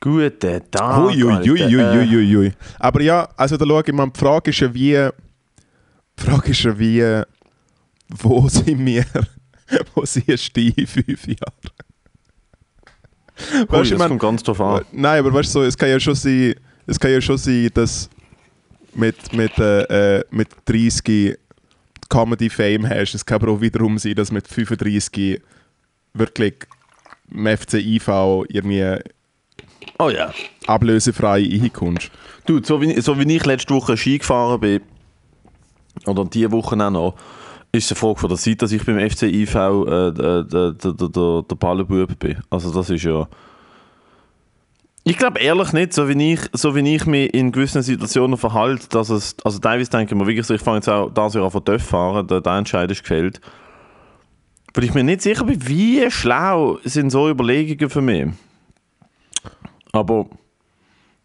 Guten 0.00 0.70
Tag, 0.70 0.99
Ui, 1.06 1.25
ui, 1.25 1.50
ui, 1.50 2.37
ui. 2.37 2.52
Aber 2.78 3.02
ja, 3.02 3.28
also 3.37 3.56
da 3.56 3.66
schau 3.66 3.81
ich 3.81 3.93
mal, 3.93 4.06
die 4.08 4.19
Frage 4.19 4.50
ist 4.50 4.61
ja 4.61 4.72
wie, 4.72 4.93
die 4.93 6.22
Frage 6.25 6.50
ist 6.52 6.62
ja 6.62 6.78
wie, 6.78 7.22
wo 8.11 8.49
sind 8.49 8.87
wir, 8.87 9.04
wo 9.94 10.02
dich 10.02 10.78
in 10.78 10.87
fünf 10.87 11.26
Jahren? 11.26 11.72
Ui, 13.52 13.66
Weißt 13.69 13.90
du, 13.90 13.94
ich 13.94 13.99
mein- 13.99 14.08
kommt 14.08 14.20
ganz 14.20 14.43
drauf 14.44 14.61
an. 14.61 14.84
Nein, 14.93 15.19
aber 15.19 15.34
weißt 15.34 15.49
du, 15.54 15.61
so, 15.61 15.62
es 15.64 15.76
kann 15.76 15.88
ja 15.88 15.99
schon 16.00 16.14
sein, 16.14 16.54
es 16.87 16.99
kann 16.99 17.11
ja 17.11 17.20
schon 17.20 17.37
sein, 17.38 17.69
dass 17.75 18.08
mit, 18.95 19.33
mit, 19.33 19.59
äh, 19.59 20.18
äh, 20.18 20.25
mit 20.30 20.49
30 20.66 21.38
Comedy 22.09 22.49
Fame 22.49 22.88
hast. 22.88 23.14
Es 23.14 23.25
kann 23.25 23.42
aber 23.42 23.52
auch 23.52 23.61
wiederum 23.61 23.99
sein, 23.99 24.14
dass 24.14 24.33
mit 24.33 24.49
35 24.49 25.40
wirklich 26.14 26.54
im 27.30 27.47
FC 27.47 27.75
IV 27.75 28.09
irgendwie 28.49 28.99
Oh 29.99 30.11
ja. 30.11 30.33
ablösefrei 30.66 31.42
reinkommst. 31.42 32.11
Du, 32.47 32.62
so 32.62 32.80
wie, 32.80 33.00
so 33.00 33.18
wie 33.18 33.37
ich 33.37 33.45
letzte 33.45 33.75
Woche 33.75 33.97
Ski 33.97 34.18
gefahren 34.18 34.61
bin, 34.61 34.80
oder 36.07 36.25
diese 36.25 36.52
Woche 36.52 36.76
auch 36.76 36.90
noch, 36.90 37.14
ist 37.73 37.87
es 37.87 37.92
eine 37.92 37.99
Frage 37.99 38.21
von 38.21 38.28
der 38.28 38.38
Zeit, 38.38 38.62
dass 38.62 38.73
ich 38.73 38.85
beim 38.85 38.99
FC 38.99 39.25
IV 39.25 39.54
äh, 39.54 40.12
der, 40.12 40.45
der, 40.45 40.73
der, 40.73 40.92
der, 40.92 41.42
der 41.42 41.57
Ballenbub 41.57 42.18
bin. 42.18 42.38
Also 42.50 42.73
das 42.73 42.90
ist 42.90 43.04
ja... 43.04 43.28
Ich 45.08 45.16
glaube 45.16 45.40
ehrlich 45.40 45.72
nicht, 45.72 45.94
so 45.94 46.06
wie, 46.06 46.32
ich, 46.34 46.40
so 46.52 46.76
wie 46.76 46.94
ich 46.94 47.06
mich 47.06 47.32
in 47.32 47.50
gewissen 47.50 47.80
Situationen 47.80 48.36
verhalte, 48.36 48.90
dass 48.90 49.08
es... 49.08 49.36
Also 49.42 49.58
teilweise 49.58 49.90
denke 49.90 50.14
ich 50.14 50.20
mir 50.20 50.26
wirklich 50.26 50.46
so, 50.46 50.52
ich 50.52 50.60
fange 50.60 50.78
jetzt 50.78 50.88
auch 50.90 51.08
das 51.08 51.32
Jahr 51.32 51.46
an 51.46 51.50
von 51.50 51.64
Dörf 51.64 51.82
fahren, 51.82 52.26
der, 52.26 52.42
der 52.42 52.52
Entscheid 52.52 52.90
ist 52.90 53.00
gefällt. 53.00 53.40
Weil 54.74 54.84
ich 54.84 54.92
mir 54.92 55.02
nicht 55.02 55.22
sicher 55.22 55.44
bin, 55.44 55.66
wie 55.66 56.10
schlau 56.10 56.78
sind 56.84 57.08
so 57.08 57.26
Überlegungen 57.30 57.88
für 57.88 58.02
mich. 58.02 58.26
Aber... 59.92 60.26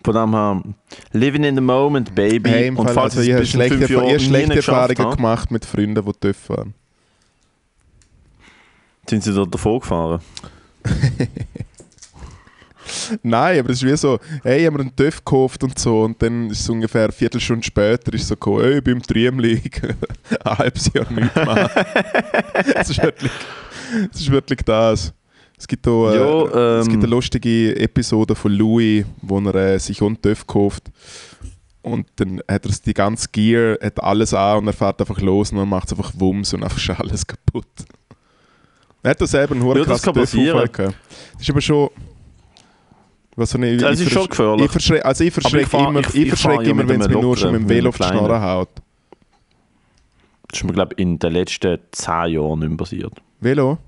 Von 0.01 0.13
dem 0.13 0.31
her, 0.31 0.63
living 1.11 1.43
in 1.43 1.55
the 1.55 1.61
moment, 1.61 2.15
baby. 2.15 2.49
Hey, 2.49 2.69
und 2.69 2.77
Fall, 2.77 2.93
falls 2.93 3.17
also 3.17 3.29
ich 3.29 3.49
schlechte, 3.49 3.77
nie 3.79 4.19
schlechte 4.19 4.55
Erfahrungen 4.55 5.15
gemacht 5.15 5.51
mit 5.51 5.65
Freunden, 5.65 6.05
die 6.05 6.19
dürfen 6.21 6.55
fahren. 6.55 6.73
sind 9.09 9.23
sie 9.23 9.33
dort 9.33 9.53
davor 9.53 9.81
gefahren. 9.81 10.21
Nein, 13.21 13.59
aber 13.59 13.69
es 13.69 13.81
ist 13.81 13.89
wie 13.89 13.97
so, 13.97 14.19
hey, 14.43 14.63
haben 14.65 14.75
wir 14.75 14.81
einen 14.81 14.95
TÜV 14.95 15.17
gekauft 15.17 15.63
und 15.63 15.77
so 15.77 16.03
und 16.03 16.21
dann 16.21 16.49
ist 16.49 16.61
es 16.61 16.69
ungefähr 16.69 17.03
eine 17.05 17.11
Viertelstunde 17.11 17.63
später 17.63 18.13
ist 18.13 18.27
so 18.27 18.35
gekommen, 18.35 18.63
hey, 18.63 18.81
beim 18.81 19.01
Triemli 19.01 19.61
ein 20.43 20.57
halbes 20.57 20.91
Jahr 20.93 21.11
nicht 21.11 21.35
machen. 21.35 21.69
Es 22.75 22.89
ist 22.89 23.01
wirklich, 23.01 23.31
es 24.11 24.21
ist 24.21 24.31
wirklich 24.31 24.59
das. 24.63 25.13
Es 25.57 25.67
gibt, 25.67 25.87
auch, 25.87 26.09
äh, 26.09 26.15
Ja, 26.17 26.79
es 26.79 26.85
ähm, 26.85 26.91
gibt 26.91 27.03
eine 27.03 27.11
lustige 27.11 27.75
Episode 27.77 28.35
von 28.35 28.51
Louis, 28.51 29.05
wo 29.21 29.39
er 29.39 29.55
äh, 29.55 29.79
sich 29.79 30.01
einen 30.01 30.21
TÜV 30.21 30.45
kauft 30.45 30.91
und 31.83 32.07
dann 32.15 32.41
hat 32.49 32.65
er 32.65 32.71
die 32.85 32.93
ganze 32.93 33.27
Gear, 33.31 33.77
hat 33.81 34.01
alles 34.01 34.33
an 34.33 34.59
und 34.59 34.67
er 34.67 34.73
fährt 34.73 34.99
einfach 35.01 35.19
los 35.19 35.51
und 35.51 35.57
dann 35.57 35.69
macht 35.69 35.87
es 35.87 35.97
einfach 35.97 36.13
Wumms 36.17 36.53
und 36.53 36.63
einfach 36.63 36.77
ist 36.77 36.99
alles 36.99 37.27
kaputt. 37.27 37.67
Er 39.03 39.11
hat 39.11 39.21
da 39.21 39.27
selber 39.27 39.53
einen 39.53 39.63
hohen 39.63 39.79
Ja, 39.79 39.85
das 39.85 40.01
krassen. 40.01 40.21
Das 40.21 41.41
ist 41.41 41.49
aber 41.49 41.61
schon... 41.61 41.89
Was 43.35 43.55
eine, 43.55 43.75
Das 43.77 43.99
ich 43.99 44.07
ist 44.07 44.13
schon 44.13 44.27
gefährlich. 44.27 44.65
Ich 44.65 44.71
verschre 44.71 45.03
also 45.05 45.23
ich 45.23 45.33
verschrecke 45.33 45.67
fahr- 45.67 45.89
immer, 45.89 45.99
ich- 46.01 46.07
ich, 46.09 46.15
ich 46.15 46.29
verschrecke 46.29 46.55
fahr 46.57 46.63
ja 46.65 46.71
immer 46.71 46.87
wenn 46.87 47.01
es 47.01 47.07
mir 47.07 47.19
nur 47.19 47.35
schon 47.37 47.51
mit 47.53 47.61
dem 47.63 47.69
Velo 47.69 47.89
auf 47.89 47.97
die 47.97 48.03
Schnarre 48.03 48.41
haut. 48.41 48.69
Das 50.49 50.59
ist 50.59 50.63
mir, 50.65 50.73
glaube 50.73 50.93
ich, 50.95 51.01
in 51.01 51.17
den 51.17 51.33
letzten 51.33 51.79
10 51.91 52.27
Jahren 52.27 52.59
nicht 52.59 52.69
mehr 52.69 52.77
passiert. 52.77 53.13
Velo? 53.39 53.79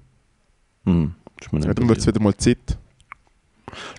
Hm, 0.86 1.14
das 1.38 1.46
ist 1.48 1.54
mir 1.54 1.60
nicht 1.60 1.68
Ja, 1.68 1.74
dann 1.76 1.90
wird 1.90 2.00
es 2.00 2.08
wieder 2.08 2.20
mal 2.22 2.36
Zeit. 2.38 2.78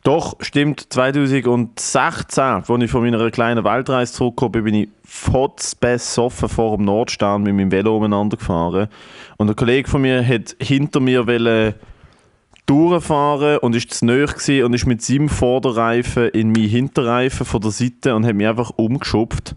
Doch, 0.02 0.36
stimmt. 0.40 0.92
2016, 0.92 2.42
als 2.42 2.68
ich 2.82 2.90
von 2.90 3.02
meiner 3.02 3.30
kleinen 3.30 3.62
Weltreise 3.64 4.12
zurückgekommen 4.14 4.52
bin, 4.52 4.64
bin 4.64 4.74
ich 4.74 4.88
besoffen 5.80 6.48
vor 6.48 6.76
dem 6.76 6.86
Nordstern 6.86 7.42
mit 7.42 7.54
meinem 7.54 7.70
Velo 7.70 7.96
umeinander 7.98 8.36
gefahren. 8.36 8.88
Und 9.36 9.48
ein 9.50 9.56
Kollege 9.56 9.88
von 9.88 10.02
mir 10.02 10.26
hat 10.26 10.56
hinter 10.60 11.00
mir 11.00 11.26
wollte 11.26 11.74
durchfahren 12.66 13.58
und 13.58 13.74
ist 13.74 13.94
zu 13.94 14.06
gewesen 14.06 14.64
und 14.64 14.74
ist 14.74 14.86
mit 14.86 15.00
seinem 15.00 15.28
Vorderreifen 15.28 16.28
in 16.28 16.52
meinen 16.52 16.68
Hinterreifen 16.68 17.46
von 17.46 17.60
der 17.60 17.70
Seite 17.70 18.14
und 18.14 18.26
hat 18.26 18.34
mich 18.34 18.46
einfach 18.46 18.70
umgeschupft. 18.76 19.54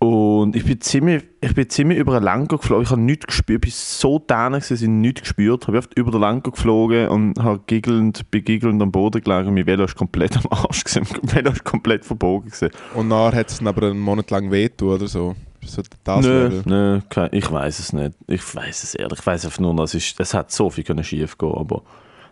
Und 0.00 0.54
ich 0.54 0.64
bin 0.64 0.80
ziemlich, 0.80 1.24
ich 1.40 1.54
bin 1.54 1.68
ziemlich 1.68 1.98
über 1.98 2.14
einen 2.14 2.24
Lenker 2.24 2.58
geflogen. 2.58 2.84
Ich 2.84 2.90
habe 2.90 3.00
nichts 3.00 3.26
gespürt. 3.26 3.64
Ich 3.64 3.72
bin 3.72 3.72
so 3.74 4.20
dänen, 4.20 4.52
dass 4.52 4.70
ich 4.70 4.86
nichts 4.86 5.22
gespürt 5.22 5.66
habe. 5.66 5.78
Ich 5.78 5.88
bin 5.88 6.02
über 6.02 6.12
den 6.12 6.20
Lenker 6.20 6.52
geflogen 6.52 7.08
und 7.08 7.42
habe 7.42 7.60
giggelnd, 7.66 8.30
bin 8.30 8.44
giggelnd 8.44 8.80
am 8.80 8.92
Boden 8.92 9.20
gelegen. 9.20 9.54
Mein 9.54 9.66
Velo 9.66 9.84
ist 9.84 9.96
komplett 9.96 10.36
am 10.36 10.44
Arsch. 10.50 10.84
Gewesen. 10.84 11.04
Mein 11.22 11.34
Velo 11.34 11.50
ist 11.50 11.64
komplett 11.64 12.04
verbogen. 12.04 12.46
Gewesen. 12.46 12.70
Und 12.94 13.08
nachher 13.08 13.40
hat 13.40 13.50
es 13.50 13.60
aber 13.64 13.88
einen 13.88 13.98
Monat 13.98 14.30
lang 14.30 14.52
wehtun 14.52 14.90
oder 14.90 15.08
so. 15.08 15.34
So 15.64 15.82
das 16.04 16.24
Nö, 16.24 16.44
Level. 16.48 16.62
nö, 16.66 17.00
kein- 17.08 17.28
ich 17.32 17.50
weiß 17.50 17.78
es 17.78 17.92
nicht. 17.92 18.12
Ich 18.26 18.54
weiß 18.54 18.82
es 18.84 18.94
ehrlich. 18.94 19.18
Ich 19.20 19.26
weiß 19.26 19.44
einfach 19.44 19.60
nur, 19.60 19.74
dass 19.76 19.94
es, 19.94 20.14
es 20.18 20.34
hat 20.34 20.50
so 20.50 20.70
viel 20.70 20.84
können 20.84 21.04
schief 21.04 21.36
gehen. 21.38 21.52
Aber 21.54 21.82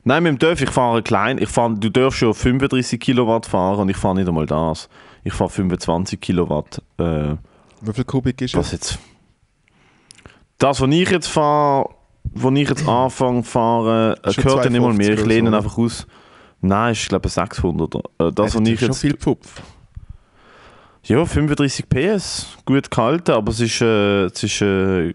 nein, 0.04 0.22
mit 0.22 0.30
dem 0.30 0.38
Dörf, 0.38 0.60
ich 0.62 0.70
fahre 0.70 1.02
klein. 1.02 1.38
Ich 1.38 1.48
fahre, 1.48 1.74
du 1.74 1.90
darfst 1.90 2.18
schon 2.20 2.34
35 2.34 2.98
Kilowatt 3.00 3.46
fahren 3.46 3.80
und 3.80 3.88
ich 3.88 3.96
fahre 3.96 4.14
nicht 4.16 4.28
einmal 4.28 4.46
das. 4.46 4.88
Ich 5.24 5.32
fahre 5.32 5.50
25 5.50 6.20
Kilowatt. 6.20 6.80
Äh, 6.98 7.34
Wie 7.82 7.92
viel 7.92 8.04
Kubik 8.04 8.40
ist 8.42 8.54
es? 8.54 8.72
jetzt? 8.72 8.98
Das, 10.58 10.80
was 10.80 10.88
ich 10.90 11.10
jetzt 11.10 11.26
fahre, 11.28 11.90
wo 12.32 12.50
ich 12.50 12.68
jetzt 12.68 12.88
anfange 12.88 13.42
zu 13.42 13.50
fahren, 13.50 14.14
äh, 14.24 14.32
gehört 14.34 14.64
ja 14.64 14.70
nicht 14.70 14.80
mal 14.80 14.92
mehr. 14.94 15.10
Ich 15.10 15.20
250 15.20 15.26
lehne 15.26 15.48
oder 15.50 15.58
einfach 15.58 15.76
aus. 15.78 16.06
Nein, 16.62 16.92
ist 16.92 17.08
glaube 17.08 17.26
ich 17.28 17.34
600. 17.34 17.94
Äh, 17.94 18.00
Das, 18.18 18.34
Das 18.34 18.54
was 18.54 18.60
ich 18.62 18.68
ist 18.74 18.80
schon 18.80 18.88
jetzt... 18.88 19.00
viel 19.00 19.16
Pfupf. 19.16 19.60
Ja, 21.08 21.24
35 21.24 21.88
PS, 21.88 22.58
gut 22.64 22.90
gehalten, 22.90 23.30
aber 23.30 23.52
es 23.52 23.60
ist... 23.60 23.80
Äh, 23.80 24.24
es 24.24 24.42
ist 24.42 24.60
äh, 24.60 25.12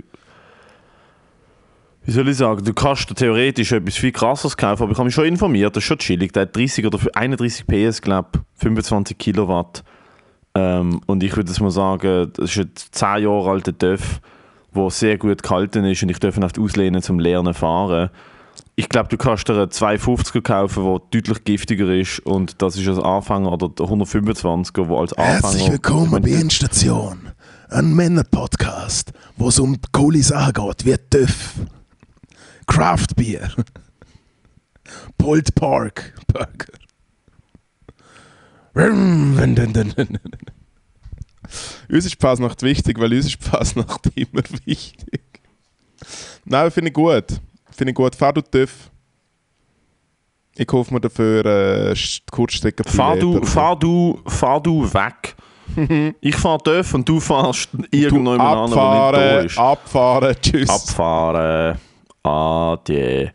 wie 2.04 2.12
soll 2.12 2.30
ich 2.30 2.38
sagen, 2.38 2.64
du 2.64 2.74
kannst 2.74 3.14
theoretisch 3.16 3.74
etwas 3.74 3.98
viel 3.98 4.12
krasseres 4.12 4.58
kaufen, 4.58 4.84
aber 4.84 4.92
ich 4.94 4.98
habe 4.98 5.06
mich 5.06 5.14
schon 5.14 5.26
informiert, 5.26 5.76
das 5.76 5.84
ist 5.84 5.88
schon 5.88 6.00
chillig. 6.00 6.32
Der 6.32 6.44
hat 6.44 6.56
30 6.56 6.86
oder 6.86 6.98
31 7.14 7.68
PS, 7.68 8.02
glaube 8.02 8.30
25 8.56 9.18
Kilowatt. 9.18 9.84
Ähm, 10.56 11.02
und 11.06 11.24
ich 11.24 11.36
würde 11.36 11.50
jetzt 11.50 11.60
mal 11.60 11.72
sagen, 11.72 12.32
das 12.36 12.56
ist 12.56 12.58
ein 12.58 12.72
10 12.92 13.24
Jahre 13.24 13.52
alter 13.52 13.78
TÜV, 13.78 14.20
der 14.74 14.90
sehr 14.90 15.18
gut 15.18 15.44
gehalten 15.44 15.86
ist 15.86 16.02
und 16.02 16.10
ich 16.10 16.20
darf 16.20 16.38
ihn 16.38 16.44
oft 16.44 16.58
auslehnen 16.58 17.02
zum 17.02 17.20
Lernen 17.20 17.54
fahren. 17.54 18.10
Ich 18.76 18.88
glaube, 18.88 19.10
du 19.10 19.18
kannst 19.18 19.48
dir 19.50 19.54
einen 19.54 19.70
250er 19.70 20.42
kaufen, 20.42 20.84
der 20.84 21.00
deutlich 21.12 21.44
giftiger 21.44 21.94
ist 21.94 22.20
und 22.20 22.62
das 22.62 22.78
ist 22.78 22.88
als 22.88 23.00
Anfänger 23.00 23.52
oder 23.52 23.70
der 23.70 23.86
125er, 23.86 24.88
der 24.88 24.98
als 24.98 25.14
Anfänger... 25.14 25.42
Herzlich 25.42 25.72
willkommen 25.72 26.12
meine, 26.12 26.26
bei 26.26 26.34
Endstation, 26.34 27.32
ein 27.70 27.94
Männer-Podcast, 27.94 29.12
wo 29.36 29.50
es 29.50 29.60
um 29.60 29.78
coole 29.92 30.24
Sachen 30.24 30.54
geht, 30.54 30.86
wie 30.86 30.96
TÜV, 31.10 31.54
Craft 32.66 33.08
Beer, 33.18 33.52
Pulled 35.18 35.54
Park 35.54 36.14
Burger. 36.28 36.72
Uns 41.90 42.06
ist 42.06 42.14
die 42.14 42.22
Fasnacht 42.22 42.64
wichtig, 42.64 42.98
weil 43.00 43.14
uns 43.14 43.26
ist 43.26 43.44
die 43.44 43.50
Fasnacht 43.50 44.08
immer 44.16 44.44
wichtig. 44.66 45.22
Nein, 46.46 46.72
finde 46.72 46.88
ich 46.88 46.94
gut. 46.94 47.42
Finde 47.72 47.92
ich 47.92 47.96
gut. 47.96 48.16
Fahr 48.16 48.34
du 48.34 48.42
TÜV. 48.42 48.90
Ich 50.58 50.68
kaufe 50.68 50.94
mir 50.94 51.00
dafür 51.00 51.46
äh, 51.46 51.92
Sch- 51.94 52.22
Kurzstrecke 52.30 52.84
Fahr 52.84 53.16
du, 53.16 53.42
fahr 53.44 53.78
du, 53.80 54.20
fahr 54.28 54.62
du 54.62 54.84
weg. 54.94 55.36
ich 56.22 56.36
fahr 56.36 56.60
TÜV 56.60 56.94
und 56.94 57.08
du 57.08 57.20
fahrst 57.20 57.70
irgendjemand 57.92 58.42
anderen, 58.42 59.14
der 59.14 59.44
nicht 59.44 59.58
da 59.58 59.72
abfahren, 59.72 60.32
ist. 60.32 60.32
abfahren, 60.32 60.36
tschüss. 60.42 60.70
Abfahren. 60.70 61.78
Adieu. 62.24 63.28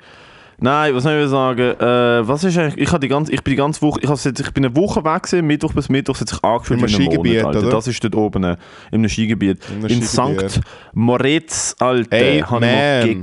Nein, 0.58 0.94
was 0.94 1.02
soll 1.02 1.22
ich 1.22 1.28
sagen? 1.28 1.60
Äh, 1.78 2.28
was 2.28 2.44
ist 2.44 2.56
eigentlich? 2.56 2.90
Ich, 2.90 2.98
die 2.98 3.08
ganze, 3.08 3.32
ich 3.32 3.42
bin 3.42 3.52
die 3.52 3.56
ganze 3.56 3.82
Woche, 3.82 4.00
ich, 4.02 4.08
jetzt, 4.08 4.40
ich 4.40 4.50
bin 4.52 4.64
eine 4.64 4.74
Woche 4.76 5.04
weg 5.04 5.22
gewesen, 5.24 5.46
Mittwoch 5.46 5.72
bis 5.74 5.88
Mittwoch, 5.90 6.18
hat 6.18 6.28
sich 6.28 6.42
angefühlt 6.42 6.80
Im 6.80 6.86
wie 6.86 6.92
Skigebiet, 6.92 7.42
Monat, 7.42 7.56
Alter. 7.56 7.70
Das 7.70 7.86
ist 7.88 8.02
dort 8.04 8.14
oben 8.14 8.44
äh, 8.44 8.56
einem 8.90 9.08
Skigebiet. 9.08 9.58
In 9.70 9.84
In 9.86 10.02
Skigebiet. 10.02 10.50
St. 10.50 10.60
Moritz, 10.94 11.76
Alter, 11.78 12.50
habe 12.50 12.66
ich. 13.04 13.18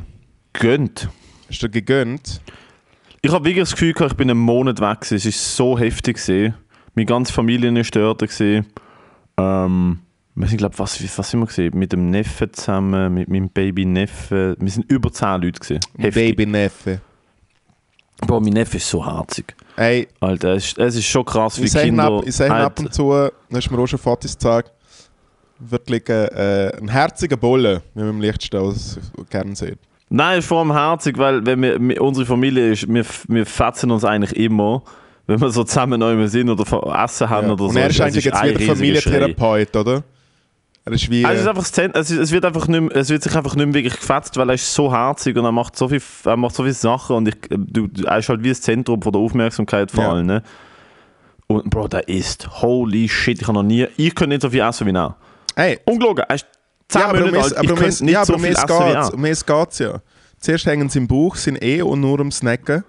Gegönnt. 0.54 1.10
Hast 1.50 1.62
du 1.64 1.70
gegönnt? 1.70 2.42
Ich 3.22 3.32
habe 3.32 3.46
wirklich 3.46 3.64
das 3.64 3.72
Gefühl, 3.72 3.94
gehabt, 3.94 4.12
ich 4.14 4.18
bin 4.18 4.30
einen 4.30 4.40
Monat 4.40 4.80
weg. 4.80 5.02
Gewesen. 5.02 5.16
Es 5.16 5.26
war 5.26 5.32
so 5.32 5.80
heftig. 5.80 6.18
Gewesen. 6.18 6.54
Meine 6.96 7.06
ganze 7.06 7.32
Familie 7.34 7.74
war 7.74 7.84
dort. 7.92 8.20
Gewesen. 8.20 8.66
Ähm, 9.38 10.00
wir 10.36 10.48
sind, 10.48 10.58
glaube 10.58 10.78
was, 10.80 11.02
was 11.18 11.30
sind 11.30 11.40
wir 11.42 11.46
gewesen? 11.48 11.78
Mit 11.78 11.94
dem 11.94 12.10
Neffen 12.10 12.52
zusammen, 12.54 13.14
mit 13.14 13.30
meinem 13.30 13.50
Baby 13.50 13.86
Neffen. 13.86 14.56
Wir 14.60 14.72
sind 14.72 14.92
über 14.92 15.12
10 15.12 15.42
Leute. 15.42 15.60
Gewesen. 15.60 15.80
Heftig. 15.98 16.14
Baby 16.36 16.46
Neffe. 16.48 17.02
Boah, 18.28 18.40
mein 18.42 18.54
Neffe 18.54 18.78
ist 18.78 18.88
so 18.90 19.06
herzig. 19.06 19.56
Ey, 19.76 20.08
Alter, 20.20 20.54
es 20.56 20.68
ist, 20.68 20.78
es 20.78 20.96
ist 20.96 21.06
schon 21.06 21.26
krass, 21.26 21.60
wie 21.60 21.66
ich 21.66 21.72
sage 21.72 21.86
Kinder... 21.88 22.04
ab, 22.06 22.24
ich 22.26 22.36
sag 22.36 22.50
halt- 22.50 22.66
ab 22.66 22.80
und 22.80 22.94
zu, 22.94 23.12
hast 23.14 23.68
du 23.70 23.74
mir 23.76 23.82
auch 23.82 23.88
schon 23.88 24.00
Fotos 24.00 24.34
gezeigt, 24.34 24.72
wirklich 25.60 26.08
äh, 26.08 26.72
ein 26.80 26.88
herziger 26.90 27.36
Bulle, 27.38 27.82
wie 27.94 28.00
man 28.02 28.10
im 28.12 28.22
Lichtstau 28.22 28.68
aus- 28.68 28.98
gerne 29.30 29.56
sieht. 29.56 29.80
Nein, 30.16 30.38
ist 30.38 30.48
vor 30.48 30.60
allem 30.60 30.72
herzig, 30.74 31.18
weil 31.18 31.44
wenn 31.44 31.60
wir, 31.64 31.82
wir, 31.82 32.00
unsere 32.00 32.28
Familie 32.28 32.72
ist, 32.74 32.88
wir, 32.88 33.04
wir 33.30 33.46
fetzen 33.48 33.90
uns 33.90 34.06
eigentlich 34.06 34.36
immer, 34.36 34.84
wenn 35.26 35.42
wir 35.42 35.50
so 35.50 35.64
zusammen 35.64 36.00
neu 36.00 36.28
sind 36.28 36.52
oder 36.52 36.64
Essen 37.04 37.28
haben 37.32 37.48
Ja. 37.48 37.54
oder 37.54 37.64
so. 37.64 37.70
Und 37.70 37.78
er 37.78 37.90
ist 37.90 38.00
eigentlich 38.00 38.26
jetzt 38.26 38.44
wieder. 38.44 38.60
Familientherapeut, 38.60 39.76
oder? 39.76 40.04
Er 40.86 40.92
ist 40.92 41.10
wie... 41.10 41.26
Also 41.26 41.50
es, 41.50 41.70
ist 41.70 41.78
äh, 41.80 41.84
einfach 41.86 42.00
es, 42.00 42.32
wird 42.32 42.46
einfach 42.46 42.68
nicht 42.68 42.82
mehr, 42.82 42.96
es 42.96 43.10
wird 43.10 43.24
sich 43.24 43.36
einfach 43.36 43.56
nicht 43.56 43.66
mehr 43.66 43.74
wirklich 43.74 44.00
gefetzt, 44.00 44.38
weil 44.38 44.50
er 44.50 44.54
ist 44.54 44.72
so 44.72 44.92
herzig 44.92 45.36
und 45.36 45.46
er 45.46 45.52
macht 45.52 45.76
so 45.76 45.88
viel, 45.88 46.02
er 46.26 46.38
macht 46.38 46.54
so 46.54 46.62
viele 46.62 46.76
Sachen 46.76 47.16
und 47.16 47.30
ich, 47.30 47.36
du, 47.50 47.88
er 48.06 48.20
ist 48.20 48.30
halt 48.30 48.44
wie 48.44 48.50
das 48.50 48.62
Zentrum 48.62 49.02
von 49.02 49.14
der 49.14 49.20
Aufmerksamkeit 49.20 49.90
vor 49.90 50.04
Ja. 50.04 50.12
allen. 50.12 50.28
Ne? 50.28 50.44
Und 51.48 51.72
Bro, 51.72 51.88
der 51.88 52.08
isst. 52.08 52.62
Holy 52.62 53.10
shit, 53.10 53.42
ich 53.42 53.48
habe 53.48 53.54
noch 53.58 53.64
nie, 53.64 53.88
ich 53.98 54.14
könnte 54.14 54.36
nicht 54.36 54.44
so 54.44 54.52
viel 54.52 54.62
essen 54.62 54.86
wie 54.86 54.94
er. 54.96 55.16
Ey, 55.56 55.80
Ungelogen, 55.86 56.24
er 56.30 56.36
ist 56.36 56.46
10 56.94 57.02
ja, 57.02 57.08
aber 57.10 57.18
um 57.20 57.24
Monate 57.26 57.38
es, 57.40 57.54
alt, 57.54 57.58
aber 57.58 57.64
ich 57.64 57.70
könnte 57.70 57.86
es, 57.90 58.02
nicht 58.02 58.14
ja, 58.14 58.20
aber 58.22 58.26
so 58.26 58.38
viel 58.40 58.52
es 58.52 58.58
essen 58.64 58.70
wie 59.24 59.28
geht's, 59.28 59.40
es 59.40 59.46
geht's 59.46 59.80
ja. 59.80 60.02
Zuerst 60.40 60.66
hängen 60.66 60.90
sie 60.90 61.00
im 61.00 61.08
Bauch, 61.08 61.36
sind 61.36 61.62
eh 61.64 61.82
und 61.82 62.00
nur 62.02 62.20
am 62.20 62.32
Snacken. 62.32 62.84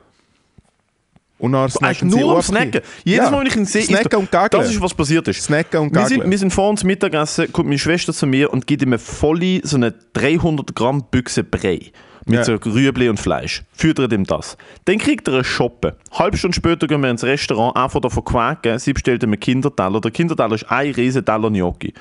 Und 1.38 1.52
dann 1.52 1.68
snacken 1.68 2.08
nur 2.08 2.36
am 2.36 2.42
Snacken. 2.42 2.80
Jedes 3.04 3.24
Ja, 3.24 3.30
Mal, 3.30 3.40
wenn 3.40 3.46
ich 3.48 3.56
ihn 3.56 3.64
sehe, 3.66 3.82
Snacken 3.82 4.06
ist 4.06 4.14
und 4.16 4.30
Gaggeln. 4.30 4.62
das 4.62 4.72
ist, 4.72 4.80
was 4.80 4.94
passiert 4.94 5.26
ist. 5.28 5.42
Snacken 5.42 5.80
und 5.80 5.94
Wir 5.94 6.00
sind, 6.06 6.18
Gaggeln. 6.18 6.30
wir 6.30 6.38
sind 6.38 6.52
vor 6.52 6.70
uns 6.70 6.84
Mittagessen, 6.84 7.52
kommt 7.52 7.68
meine 7.68 7.78
Schwester 7.78 8.12
zu 8.12 8.26
mir 8.26 8.52
und 8.52 8.66
gibt 8.66 8.82
ihm 8.82 8.88
eine 8.90 8.98
volle, 8.98 9.60
so 9.64 9.76
eine 9.76 9.92
300 10.14 10.74
Gramm 10.74 11.04
Büchse 11.10 11.44
Brei. 11.44 11.92
Mit 12.26 12.36
Ja. 12.38 12.44
so 12.44 12.54
Rüebli 12.54 13.10
und 13.10 13.20
Fleisch. 13.20 13.64
Füttert 13.74 14.12
ihm 14.14 14.24
das. 14.24 14.56
Dann 14.86 14.96
kriegt 14.96 15.28
er 15.28 15.34
einen 15.34 15.44
Shoppen. 15.44 15.92
Halbe 16.12 16.38
Stunde 16.38 16.54
später 16.54 16.86
gehen 16.86 17.02
wir 17.02 17.10
ins 17.10 17.22
Restaurant, 17.22 17.76
einfach 17.76 18.00
davon 18.00 18.24
quäken. 18.24 18.78
Sie 18.78 18.94
bestellt 18.94 19.22
ihm 19.22 19.30
einen 19.32 19.40
Kinderteller. 19.40 20.00
Der 20.00 20.10
Kinderteller 20.10 20.54
ist 20.54 20.70
ein 20.70 20.92
riesen 20.92 21.22
Teller 21.24 21.50
Gnocchi. 21.50 21.92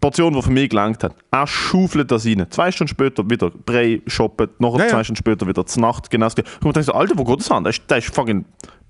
Portion, 0.00 0.32
die 0.32 0.42
für 0.42 0.50
mich 0.50 0.70
gelangt 0.70 1.04
hat. 1.04 1.14
Er 1.30 1.46
schaufelt 1.46 2.10
das 2.10 2.26
rein. 2.26 2.46
Zwei 2.50 2.72
Stunden 2.72 2.88
später 2.88 3.28
wieder 3.28 3.50
Brei 3.50 4.00
shoppen, 4.06 4.48
noch 4.58 4.78
Ja, 4.78 4.84
ja. 4.84 4.90
zwei 4.90 5.04
Stunden 5.04 5.18
später 5.18 5.46
wieder 5.46 5.64
zur 5.66 5.82
Nacht. 5.82 6.10
Genau 6.10 6.28
das. 6.28 6.34
Und 6.62 6.76
ich 6.76 6.86
so, 6.86 6.92
Alter, 6.92 7.16
wo 7.16 7.24
geht 7.24 7.40
das 7.40 7.50
an? 7.50 7.64
Der 7.64 7.70
ist, 7.70 7.82
der 7.88 7.98
ist 7.98 8.14
fucking, 8.14 8.44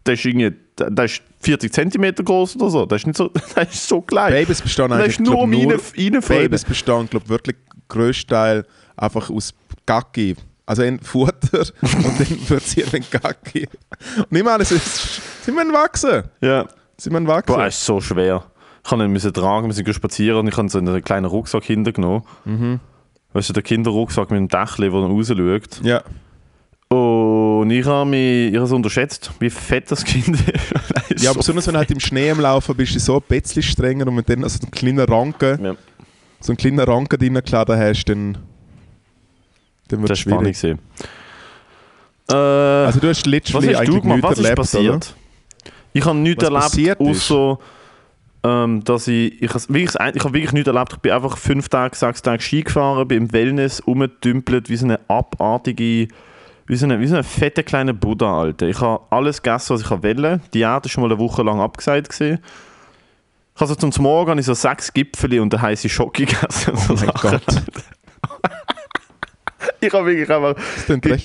der 0.06 0.14
ist 0.14 0.24
irgendwie, 0.24 0.52
der 0.78 1.04
ist 1.04 1.22
40 1.40 1.72
cm 1.72 2.14
groß 2.24 2.56
oder 2.56 2.70
so. 2.70 2.86
Der 2.86 2.96
ist 2.96 3.06
nicht 3.06 3.16
so, 3.16 3.28
der 3.56 3.68
ist 3.68 3.88
so 3.88 4.00
klein. 4.00 4.32
Babys 4.32 4.62
bestehen 4.62 4.88
der 4.88 4.98
eigentlich 4.98 5.18
ist 5.18 5.20
nur 5.20 5.34
glaub, 5.34 5.48
nur, 5.48 5.72
rein. 5.72 6.20
Babys 6.20 6.64
bestehen, 6.64 7.08
glaube 7.10 7.28
wirklich 7.28 7.56
größtenteils 7.88 8.66
einfach 8.96 9.28
aus 9.30 9.52
Gacki. 9.86 10.36
Also 10.64 10.82
ein 10.82 11.00
Futter 11.00 11.58
und 11.82 12.20
dann 12.20 12.48
wird 12.48 12.62
sie 12.62 12.84
ein 12.84 13.04
Gacki. 13.10 13.68
Und 14.30 14.36
ich 14.36 14.44
meine, 14.44 14.62
es 14.62 14.70
ist, 14.70 15.20
sie 15.44 15.50
müssen 15.50 15.72
wachsen. 15.72 16.22
Ja. 16.40 16.66
Sie 16.96 17.10
müssen 17.10 17.26
wachsen. 17.26 17.54
Boah, 17.54 17.66
ist 17.66 17.84
so 17.84 18.00
schwer. 18.00 18.44
Ich 18.84 18.90
kann 18.90 19.00
ihn 19.00 19.12
müssen 19.12 19.32
tragen, 19.32 19.68
wir 19.68 19.74
sind 19.74 19.84
gehen 19.84 19.94
spazieren 19.94 20.40
und 20.40 20.48
ich 20.48 20.56
habe 20.56 20.68
so 20.68 20.78
einen 20.78 21.02
kleinen 21.04 21.26
Rucksack 21.26 21.64
hintergenommen. 21.64 22.22
Mhm. 22.44 22.80
Weißt 23.32 23.48
du, 23.48 23.52
der 23.52 23.62
Kinderrucksack 23.62 24.30
mit 24.30 24.38
dem 24.38 24.48
Dächli, 24.48 24.92
wo 24.92 25.00
er 25.02 25.08
rausschaut. 25.08 25.80
ja. 25.82 26.02
Und 26.88 27.70
ich 27.70 27.86
habe 27.86 28.10
mich 28.10 28.50
ich 28.50 28.56
habe 28.56 28.66
es 28.66 28.72
unterschätzt, 28.72 29.30
wie 29.38 29.48
fett 29.48 29.90
das 29.90 30.04
Kind 30.04 30.28
ist. 30.28 30.72
Ist 31.10 31.24
ja, 31.24 31.30
aber 31.30 31.42
so 31.42 31.52
besonders 31.54 31.66
wenn 31.68 31.72
du 31.74 31.78
halt 31.78 31.90
im 31.90 32.00
Schnee 32.00 32.30
am 32.30 32.40
Laufen 32.40 32.74
bist, 32.76 32.94
ist 32.96 33.08
du 33.08 33.12
so 33.12 33.16
ein 33.18 33.22
bisschen 33.28 33.62
strenger 33.62 34.06
und 34.08 34.16
wenn 34.16 34.24
du 34.24 34.34
dann 34.34 34.44
also 34.44 34.58
einen 34.60 34.70
kleinen 34.72 34.98
Ranken, 34.98 35.64
Ja, 35.64 35.74
so 36.40 36.52
einen 36.52 36.56
kleinen 36.58 36.80
Ranken 36.80 37.18
reingeladen 37.18 37.78
hast, 37.78 38.04
dann, 38.06 38.36
dann 39.88 40.00
wird 40.00 40.10
das 40.10 40.18
es 40.18 40.22
spannend. 40.22 40.54
schwierig. 40.56 40.60
gewesen. 40.60 40.78
Äh, 42.28 42.34
Also 42.34 43.00
du 43.00 43.08
hast 43.08 43.20
was 43.20 43.26
literally 43.26 43.66
hast 43.74 43.74
du 43.74 43.78
eigentlich 43.92 44.02
gemacht? 44.02 44.16
nichts 44.16 44.30
Was 44.30 44.38
ist 44.38 44.44
erlebt, 44.44 44.56
passiert? 44.56 45.16
Ich 45.94 46.04
habe 46.04 46.18
nichts 46.18 46.42
Was 46.44 46.48
erlebt, 46.76 46.98
passiert 46.98 47.00
ist? 47.00 47.32
Ähm, 48.44 48.82
dass 48.84 49.06
ich, 49.08 49.40
ich, 49.40 49.54
wirklich, 49.68 49.90
ich 49.90 50.24
habe 50.24 50.34
wirklich 50.34 50.52
nichts 50.52 50.68
erlebt. 50.68 50.94
Ich 50.94 50.98
bin 50.98 51.12
einfach 51.12 51.36
fünf 51.36 51.68
Tage, 51.68 51.96
sechs 51.96 52.22
Tage 52.22 52.42
Ski 52.42 52.62
gefahren, 52.62 53.06
bin 53.06 53.18
im 53.24 53.32
Wellness 53.32 53.86
rumgedümpelt 53.86 54.68
wie 54.68 54.76
so 54.76 54.86
eine 54.86 55.00
abartige, 55.08 56.08
wie 56.66 56.76
so 56.76 56.86
eine, 56.86 56.98
wie 57.00 57.06
so 57.06 57.14
eine 57.14 57.24
fette 57.24 57.62
kleine 57.62 57.94
Buddha, 57.94 58.40
Alter. 58.40 58.66
Ich 58.68 58.80
habe 58.80 59.04
alles 59.10 59.42
gegessen, 59.42 59.74
was 59.74 59.82
ich 59.82 59.90
wollte. 59.90 60.40
Die 60.52 60.58
Diät 60.58 60.84
ist 60.86 60.92
schon 60.92 61.02
mal 61.02 61.10
eine 61.10 61.18
Woche 61.18 61.42
lang 61.42 61.60
abgesagt 61.60 62.08
gewesen. 62.10 62.38
Ich 63.54 63.60
habe 63.60 63.68
so 63.68 63.74
zum 63.90 64.02
Morgen 64.02 64.30
habe 64.30 64.40
ich 64.40 64.46
so 64.46 64.54
sechs 64.54 64.92
Gipfel 64.92 65.38
und 65.38 65.54
eine 65.54 65.62
heiße 65.62 65.88
Schocke 65.88 66.24
gegessen. 66.24 66.72
Oh 66.88 66.94
mein. 66.94 67.10
Gott. 67.20 67.42
Ich 69.80 69.92
habe 69.92 70.06
wirklich 70.06 70.30
einfach 70.30 70.54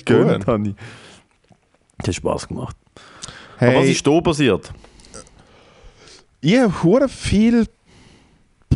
gegönnt. 0.04 0.46
habe 0.46 0.68
ich. 0.68 0.74
Das 1.98 2.08
hat 2.08 2.14
Spaß 2.16 2.48
gemacht. 2.48 2.76
Aber 3.58 3.74
was 3.74 3.84
Hey, 3.84 3.92
ist 3.92 4.06
da 4.06 4.20
passiert? 4.20 4.72
Ich 6.40 6.58
habe 6.58 7.08
viel 7.08 7.66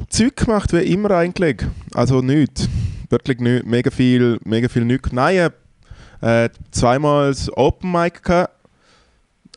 Zeug 0.09 0.37
gemacht, 0.37 0.73
wie 0.73 0.79
immer 0.81 1.11
eigentlich. 1.13 1.63
Also 1.95 2.21
nichts. 2.21 2.69
Wirklich 3.09 3.39
nichts. 3.39 3.67
Mega 3.67 3.91
viel, 3.91 4.39
mega 4.45 4.69
viel 4.69 4.85
nichts. 4.85 5.13
Nein, 5.13 5.51
äh, 6.21 6.49
zweimal 6.71 7.29
das 7.31 7.55
Open 7.57 7.91
Mic 7.93 8.23
gehabt. 8.23 8.53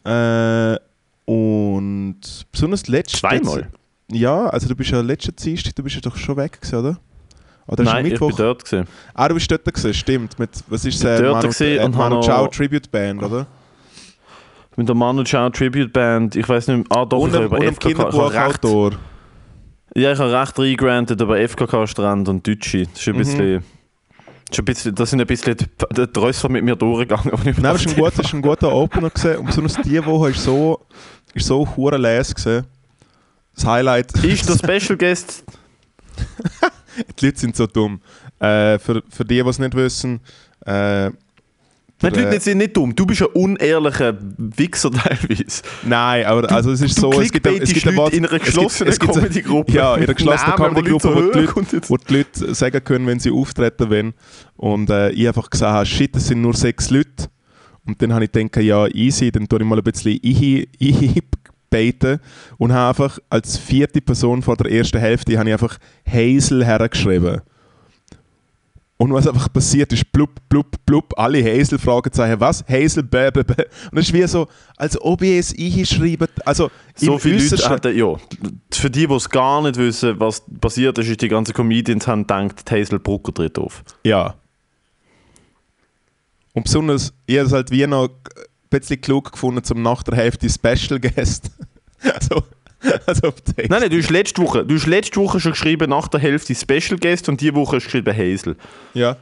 Äh, 0.04 0.78
und 1.26 2.20
besonders 2.52 2.88
letztes 2.88 3.20
Zweimal? 3.22 3.70
Ja, 4.12 4.46
also 4.48 4.68
du 4.68 4.76
bist 4.76 4.92
ja 4.92 5.02
letzte 5.02 5.32
Dienstag, 5.32 5.76
du 5.76 5.82
bist 5.84 5.96
ja 5.96 6.02
doch 6.02 6.16
schon 6.16 6.38
weg 6.38 6.62
gewesen, 6.62 6.76
oder? 6.80 7.00
Oder 7.68 7.84
Nein, 7.84 8.06
ich 8.06 8.20
bin 8.20 8.30
dort 8.36 8.64
gewesen. 8.64 8.88
Ah, 9.16 9.28
du 9.28 9.34
bist 9.34 9.50
dort 9.50 9.66
gewesen, 9.66 9.94
stimmt. 9.96 10.38
Mit, 10.38 10.52
was 10.68 10.86
ist 10.86 11.04
es? 11.04 11.04
Äh, 11.04 11.32
Manu, 11.32 11.50
äh, 11.60 11.90
Manu 11.90 12.20
noch- 12.20 12.48
Tribute 12.50 12.92
Band, 12.92 13.24
oder? 13.24 13.48
Mit 14.78 14.88
der 14.90 14.96
Manu 14.96 15.24
Chao 15.24 15.50
Tribute 15.50 15.92
Band, 15.94 16.36
ich 16.36 16.48
weiß 16.48 16.68
nicht 16.68 16.86
ah 16.92 17.06
doch, 17.06 17.20
und 17.20 17.30
ich 17.30 17.36
habe 17.36 17.46
über 17.46 17.62
FKK, 17.62 17.90
ich 17.90 17.98
habe 17.98 18.34
recht, 18.34 18.64
ja, 19.96 20.12
ich 20.12 20.20
habe 20.20 20.34
recht 20.34 20.60
reingrantet 20.60 21.22
über 21.22 21.38
FKK-Strand 21.38 22.28
und 22.28 22.46
Deutsche. 22.46 22.86
Das 22.86 23.00
ist 23.00 23.08
ein 23.08 23.16
Mhm. 23.16 23.18
bisschen, 23.20 23.64
das, 24.50 24.52
ist 24.52 24.60
ein 24.60 24.66
bisschen, 24.66 24.96
das 24.96 25.10
sind 25.12 25.22
ein 25.22 25.28
bisschen 25.28 25.56
die, 25.58 25.66
die 25.96 26.08
Trösser 26.08 26.50
mit 26.50 26.64
mir 26.66 26.76
durchgegangen. 26.76 27.32
die 27.44 27.50
ich 27.52 27.58
Nein, 27.58 27.66
aber 27.68 27.76
es 27.76 27.98
war 27.98 28.08
ein, 28.08 28.14
es 28.18 28.24
war 28.26 28.34
ein 28.34 28.42
guter 28.42 28.74
Opener 28.74 29.10
gewesen. 29.10 29.38
und 29.38 29.46
besonders 29.46 29.76
die 29.82 30.06
Woche 30.06 30.32
ist 30.32 30.44
so, 30.44 30.82
ist 31.34 31.48
so 31.48 31.66
hure 31.78 31.98
les 31.98 32.36
gewesen. 32.36 32.66
Das 33.56 33.66
Highlight. 33.66 34.12
Ist 34.26 34.50
der 34.50 34.56
Special 34.80 34.98
Guest, 34.98 35.46
die 37.20 37.26
Leute 37.26 37.40
sind 37.40 37.56
so 37.56 37.66
dumm. 37.68 38.02
Äh, 38.40 38.78
für, 38.80 39.02
für 39.10 39.24
die, 39.24 39.42
die 39.42 39.50
es 39.50 39.60
nicht 39.60 39.74
wissen, 39.76 40.20
äh, 40.66 41.10
Nein, 42.02 42.14
die 42.14 42.20
Leute 42.20 42.40
sind 42.42 42.58
nicht 42.58 42.76
dumm. 42.76 42.94
Du 42.94 43.06
bist 43.06 43.22
ein 43.22 43.28
unehrlicher 43.30 44.18
Wichser 44.38 44.92
teilweise. 44.92 45.62
Nein, 45.84 46.26
aber 46.26 46.52
also 46.52 46.72
es 46.72 46.82
ist 46.82 46.98
Du 46.98 47.02
so, 47.12 47.22
es 47.22 47.32
gibt, 47.32 47.48
ein- 47.48 47.62
es 47.62 47.74
gibt 47.74 47.88
ein 47.88 47.96
Wort, 47.96 48.14
in 48.14 48.26
einer 48.26 48.38
geschlossenen 48.40 48.94
Comedy-Gruppe. 48.98 49.72
Ja, 49.72 49.96
in 49.96 50.04
einer 50.04 50.14
geschlossenen 50.16 50.56
Comedy-Gruppe, 50.56 51.16
wo, 51.16 51.32
die 51.32 51.40
Leute, 51.40 51.90
wo 51.90 51.98
die 51.98 52.14
Leute 52.18 52.54
sagen 52.54 52.84
können, 52.84 53.08
wenn 53.08 53.20
sie 53.20 53.32
auftreten 53.32 53.90
wollen. 53.90 54.14
Und 54.58 54.90
äh, 54.90 55.12
ich 55.12 55.26
einfach 55.28 55.50
gesagt 55.50 55.72
habe, 55.74 55.86
shit, 55.86 56.16
es 56.18 56.28
sind 56.28 56.42
nur 56.42 56.54
sechs 56.54 56.90
Leute. 56.90 57.28
Und 57.88 58.02
dann 58.02 58.14
habe 58.14 58.26
ich 58.26 58.32
gedacht, 58.32 58.58
ja, 58.64 58.88
easy, 58.88 59.32
dann 59.32 59.48
tue 59.48 59.60
ich 59.60 59.66
mal 59.66 59.78
ein 59.78 59.84
bisschen 59.84 60.20
einbaiten 60.82 62.20
und 62.58 62.74
habe 62.74 62.90
einfach 62.90 63.20
als 63.30 63.58
vierte 63.58 64.02
Person 64.02 64.42
vor 64.42 64.58
der 64.58 64.72
ersten 64.72 64.98
Hälfte 65.00 65.38
habe 65.38 65.50
ich 65.50 65.54
einfach 65.54 65.78
Hazel 66.08 66.66
hergeschrieben. 66.66 67.42
Und 68.98 69.12
was 69.12 69.28
einfach 69.28 69.52
passiert 69.52 69.92
ist, 69.92 70.10
blub, 70.14 70.30
blub, 70.48 70.68
blub, 70.86 71.14
alle 71.18 71.44
Hazel 71.44 71.78
Fragezeichen, 71.78 72.40
was? 72.40 72.64
Hazel, 72.66 73.04
bäh, 73.04 73.30
bäh, 73.30 73.44
bäh. 73.44 73.66
Und 73.92 73.98
es 73.98 74.08
ist 74.08 74.14
wie 74.14 74.26
so, 74.26 74.48
als 74.78 75.00
ob 75.02 75.22
ich 75.22 75.38
es 75.38 75.54
einschreibe. 75.54 76.30
Also, 76.46 76.72
So 76.96 77.18
viele 77.18 77.44
Leute 77.44 77.70
hatten, 77.70 77.98
ja. 77.98 78.16
Für 78.72 78.90
die, 78.90 79.06
die 79.06 79.14
es 79.14 79.30
gar 79.30 79.62
nicht 79.62 79.76
wissen, 79.76 80.18
was 80.18 80.42
passiert 80.62 80.98
ist, 80.98 81.10
ist 81.10 81.22
die 81.22 81.28
ganzen 81.28 81.54
Comedians 81.54 82.08
haben 82.08 82.22
gedacht, 82.22 82.72
Hazel 82.72 83.00
Brucker 83.00 83.34
tritt 83.34 83.60
auf. 83.60 83.84
Ja. 84.06 84.36
Und 86.54 86.64
besonders, 86.64 87.14
ich 87.26 87.38
habe 87.38 87.48
es 87.48 87.52
halt 87.52 87.72
wie 87.72 87.86
noch 87.86 88.08
ein 88.08 88.10
bisschen 88.70 89.02
klug 89.02 89.34
gefunden, 89.34 89.62
zum 89.62 89.82
nach 89.82 90.04
der 90.04 90.16
Hälfte 90.16 90.50
Special 90.50 91.02
Guest. 91.02 91.52
also, 92.02 92.44
also 93.06 93.34
Nein, 93.58 93.68
nein, 93.70 93.90
du 93.90 93.98
hast 93.98 94.10
letzte 94.10 94.42
Woche, 94.42 94.66
du 94.66 94.76
hast 94.76 94.86
letzte 94.86 95.20
Woche 95.20 95.40
schon 95.40 95.52
geschrieben, 95.54 95.90
nach 95.90 96.08
der 96.08 96.20
Hälfte 96.20 96.54
Special 96.54 97.00
Guest 97.00 97.30
und 97.30 97.42
diese 97.42 97.56
Woche 97.56 97.78
hast 97.78 97.84
du 97.84 97.88
geschrieben 97.88 98.16
Hazel. 98.16 98.56
Ja. 98.94 99.18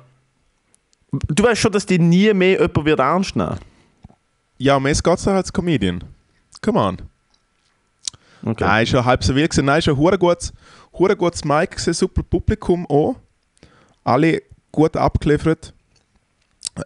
Du 1.12 1.44
weißt 1.44 1.62
schon, 1.62 1.72
dass 1.72 1.86
die 1.86 2.00
nie 2.00 2.34
mehr 2.34 2.60
jemand 2.60 2.86
wird 2.86 3.00
ernst 3.00 3.36
nehmen. 3.36 3.58
Ja, 4.58 4.78
um 4.78 4.86
es 4.86 5.02
geht 5.04 5.18
es 5.18 5.28
als 5.28 5.54
Comedian. 5.54 6.04
Come 6.62 6.80
on. 6.80 6.98
Okay. 8.46 8.64
Nein, 8.64 8.88
schon 8.88 9.06
halb 9.06 9.24
so 9.24 9.36
wild 9.36 9.52
gewesen. 9.52 9.66
Nein, 9.66 9.82
schon 9.82 9.96
hure 9.98 10.18
gutes, 10.18 10.52
hure 10.94 11.16
gutes 11.16 11.46
Mic 11.46 11.72
gewesen, 11.72 11.94
super 11.94 12.24
Publikum 12.24 12.86
auch. 12.88 13.16
Alle 14.04 14.42
gut 14.72 14.98
abgeliefert. 14.98 15.74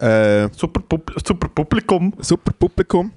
Äh, 0.00 0.48
Super, 0.54 0.82
Pub 0.82 1.10
super 1.24 1.48
Publikum. 1.48 2.12
super 2.18 2.52
Publikum. 2.52 3.10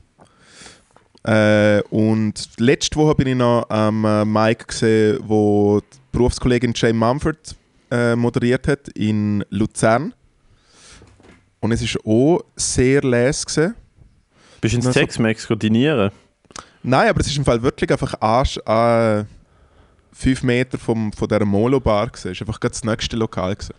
Äh, 1.23 1.81
und 1.89 2.33
letzte 2.57 2.95
Woche 2.95 3.15
bin 3.15 3.27
ich 3.27 3.35
noch 3.35 3.69
am 3.69 4.05
äh, 4.05 4.25
Mic 4.25 4.67
gesehen, 4.67 5.19
wo 5.27 5.79
die 5.81 5.97
Berufskollegin 6.11 6.73
Jane 6.75 6.93
Mumford 6.95 7.55
äh, 7.91 8.15
moderiert 8.15 8.67
hat 8.67 8.87
in 8.89 9.43
Luzern. 9.49 10.13
Und 11.59 11.71
es 11.73 11.81
ist 11.83 11.97
auch 12.05 12.41
sehr 12.55 13.01
les 13.03 13.45
gewesen. 13.45 13.75
Bist 14.61 14.73
du 14.73 14.77
ins 14.77 14.87
Also- 14.87 14.99
Tex-Mex 14.99 15.47
dinieren? 15.59 16.11
Nein, 16.83 17.09
aber 17.09 17.19
es 17.19 17.27
ist 17.27 17.37
im 17.37 17.45
Fall 17.45 17.61
wirklich 17.61 17.91
einfach 17.91 18.15
Arsch 18.19 18.57
an 18.65 19.27
5 20.13 20.41
Meter 20.41 20.79
vom, 20.79 21.13
von 21.13 21.27
dieser 21.27 21.45
Molo-Bar. 21.45 22.09
Es 22.15 22.25
ist 22.25 22.41
einfach 22.41 22.57
das 22.57 22.83
nächste 22.83 23.15
Lokal 23.17 23.55
gewesen. 23.55 23.75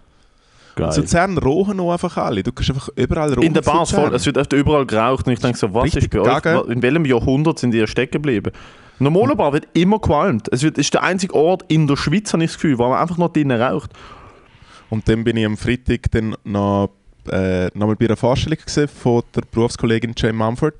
Geil. 0.75 0.91
In 0.95 1.01
Luzern 1.03 1.39
rochen 1.39 1.81
auch 1.81 1.93
einfach 1.93 2.17
alle. 2.17 2.43
Du 2.43 2.53
kannst 2.53 2.71
einfach 2.71 2.89
überall 2.97 3.31
rochen. 3.31 3.43
in 3.43 3.55
der 3.55 3.63
Bar 3.63 3.81
Luzern. 3.81 4.05
voll, 4.05 4.15
es 4.15 4.27
wird 4.27 4.39
öfter 4.39 4.57
überall 4.57 4.87
geraucht 4.87 5.27
und 5.27 5.33
ich 5.33 5.39
denke 5.41 5.59
so, 5.59 5.73
was 5.75 5.85
Richtig 5.85 6.05
ist 6.05 6.11
bei 6.11 6.21
euch, 6.21 6.27
gaga. 6.27 6.61
in 6.63 6.83
welchem 6.83 7.05
Jahrhundert 7.05 7.59
sind 7.59 7.73
die 7.73 7.87
stecken 7.87 8.13
geblieben? 8.23 8.53
In 8.99 9.05
der 9.05 9.11
Molobar 9.11 9.53
wird 9.53 9.69
immer 9.75 9.99
gequalmt. 9.99 10.49
Es 10.53 10.63
wird, 10.63 10.79
ist 10.79 10.95
der 10.95 11.03
einzige 11.03 11.35
Ort 11.35 11.65
in 11.69 11.87
der 11.87 11.97
Schweiz, 11.97 12.33
habe 12.33 12.45
ich 12.45 12.51
das 12.51 12.57
Gefühl, 12.57 12.79
wo 12.79 12.89
man 12.89 12.99
einfach 12.99 13.19
noch 13.19 13.33
drinnen 13.33 13.61
raucht. 13.61 13.91
Und 14.91 15.09
dann 15.09 15.25
bin 15.25 15.37
ich 15.37 15.45
am 15.47 15.57
Freitag 15.57 16.11
dann 16.13 16.37
noch, 16.45 16.91
äh, 17.31 17.67
noch 17.77 17.87
mal 17.87 17.97
bei 17.97 18.07
einer 18.07 18.17
Vorstellung 18.17 18.59
von 18.67 19.23
der 19.35 19.43
Berufskollegin 19.51 20.13
Jane 20.17 20.35
Mumford. 20.35 20.75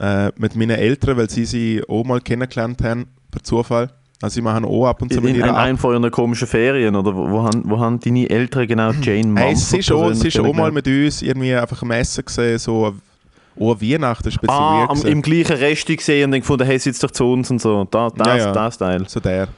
Äh, 0.00 0.32
mit 0.36 0.56
meinen 0.56 0.78
Eltern, 0.78 1.16
weil 1.16 1.28
sie 1.30 1.44
sie 1.44 1.82
auch 1.86 2.04
mal 2.04 2.20
kennengelernt 2.20 2.82
haben, 2.82 3.06
per 3.30 3.42
Zufall. 3.42 3.90
Also 4.22 4.34
sie 4.34 4.42
machen 4.42 4.64
auch 4.66 4.86
ab 4.86 5.00
und 5.00 5.10
zu 5.12 5.18
In, 5.18 5.24
mit 5.24 5.36
in 5.36 5.42
einem 5.44 5.78
von 5.78 5.94
ihren 5.94 6.10
komischen 6.10 6.46
Ferien, 6.46 6.94
oder 6.94 7.14
wo, 7.16 7.30
wo, 7.30 7.42
haben, 7.42 7.62
wo 7.64 7.78
haben 7.78 7.98
deine 8.00 8.28
Eltern 8.28 8.66
genau 8.66 8.92
Jane 9.00 9.26
Mumford 9.28 9.46
Hey, 9.46 9.56
sie 9.56 9.78
ist 9.78 9.92
auch, 9.92 10.12
sie 10.12 10.28
ist 10.28 10.38
auch 10.38 10.52
mal 10.52 10.70
mit 10.70 10.86
uns 10.86 11.22
irgendwie 11.22 11.54
einfach 11.54 11.80
am 11.82 11.90
Essen 11.92 12.24
gesehen, 12.24 12.58
so 12.58 12.86
an 12.86 13.80
Weihnachten, 13.80 14.28
ist 14.28 14.40
bisschen 14.40 14.54
Ah, 14.54 14.86
am, 14.90 15.02
im 15.06 15.22
gleichen 15.22 15.56
Resti 15.56 15.96
gesehen 15.96 16.26
und 16.26 16.32
dann 16.32 16.40
gefunden, 16.40 16.64
hey, 16.66 16.78
sitzt 16.78 17.02
doch 17.02 17.10
zu 17.10 17.24
uns 17.32 17.50
und 17.50 17.60
so. 17.60 17.86
Da, 17.90 18.10
das, 18.10 18.26
Ja, 18.26 18.36
ja. 18.36 18.52
das 18.52 18.78
Teil. 18.78 19.08
So 19.08 19.20
der. 19.20 19.48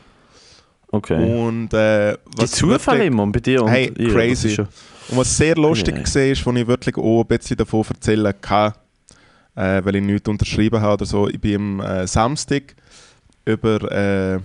Okay. 0.90 1.34
Und 1.46 1.72
äh, 1.74 2.12
Die 2.12 2.42
was 2.42 2.50
Zufälle 2.52 2.98
wirklich- 2.98 3.06
immer 3.08 3.26
bei 3.28 3.40
dir 3.40 3.62
und 3.62 3.68
Hey, 3.70 3.92
ihr, 3.98 4.12
crazy. 4.12 4.50
schon- 4.50 4.68
Und 5.08 5.18
was 5.18 5.36
sehr 5.36 5.56
lustig 5.56 5.96
Ja, 5.96 6.02
ja. 6.02 6.14
war, 6.14 6.22
ist, 6.32 6.46
wo 6.46 6.52
ich 6.52 6.66
wirklich 6.66 6.96
auch 6.96 7.20
ein 7.22 7.26
bisschen 7.26 7.56
davon 7.56 7.84
erzählen 7.88 8.34
kann, 8.40 8.72
äh, 9.56 9.80
weil 9.84 9.96
ich 9.96 10.02
nichts 10.02 10.28
unterschrieben 10.28 10.80
habe 10.80 10.94
oder 10.94 11.06
so. 11.06 11.28
Ich 11.28 11.40
bin 11.40 11.56
am 11.56 11.80
äh, 11.80 12.06
Samstag 12.06 12.74
über, 13.44 13.90
äh, 13.90 14.40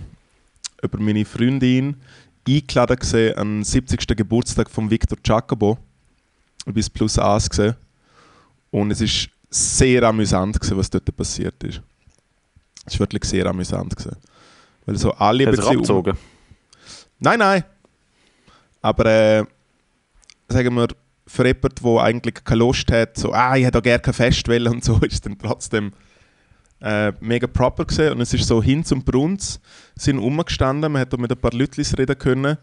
über 0.82 0.98
meine 0.98 1.24
Freundin 1.24 1.96
eingeladen 2.46 2.96
gesehen 2.96 3.36
an 3.36 3.56
den 3.58 3.64
70. 3.64 4.16
Geburtstag 4.16 4.70
von 4.70 4.90
Victor 4.90 5.18
Jacobo. 5.24 5.78
Ich 6.66 6.72
bin 6.72 6.84
plus 6.92 7.18
eins 7.18 7.48
gesehen. 7.48 7.74
Und 8.70 8.90
es 8.90 9.00
ist 9.00 9.28
sehr 9.50 10.02
amüsant 10.02 10.60
gewesen, 10.60 10.76
was 10.76 10.90
dort 10.90 11.16
passiert 11.16 11.62
ist. 11.64 11.80
Es 12.84 12.94
ist 12.94 13.00
wirklich 13.00 13.24
sehr 13.24 13.46
amüsant 13.46 13.96
gewesen. 13.96 14.16
Weil 14.86 14.96
so 14.96 15.12
alle 15.12 15.46
Hat 15.46 15.50
bisschen 15.52 15.66
um- 15.66 15.72
abgezogen. 15.76 16.18
Nein, 17.18 17.38
nein. 17.38 17.64
Aber 18.80 19.06
äh, 19.06 19.44
sagen 20.48 20.74
wir, 20.74 20.88
für 21.26 21.46
jemanden, 21.46 21.82
der 21.82 22.02
eigentlich 22.02 22.44
keine 22.44 22.58
Lust 22.60 22.90
hat, 22.90 23.18
so, 23.18 23.32
ah, 23.32 23.56
ich 23.56 23.64
hätte 23.64 23.78
auch 23.78 23.82
gerne 23.82 24.00
kein 24.00 24.14
Fest 24.14 24.48
und 24.48 24.84
so, 24.84 24.98
ist 25.02 25.26
dann 25.26 25.38
trotzdem 25.38 25.92
äh, 26.80 27.12
mega 27.20 27.46
proper 27.46 27.84
gesehen. 27.84 28.12
Und 28.14 28.20
es 28.20 28.32
ist 28.34 28.46
so 28.46 28.62
hin 28.62 28.84
zum 28.84 29.02
Brunz, 29.04 29.60
sind 29.96 30.18
umgestanden, 30.18 30.92
man 30.92 31.00
hat 31.02 31.16
mit 31.18 31.30
ein 31.30 31.38
paar 31.38 31.52
Leuten 31.52 31.82
reden 31.96 32.18
können. 32.18 32.56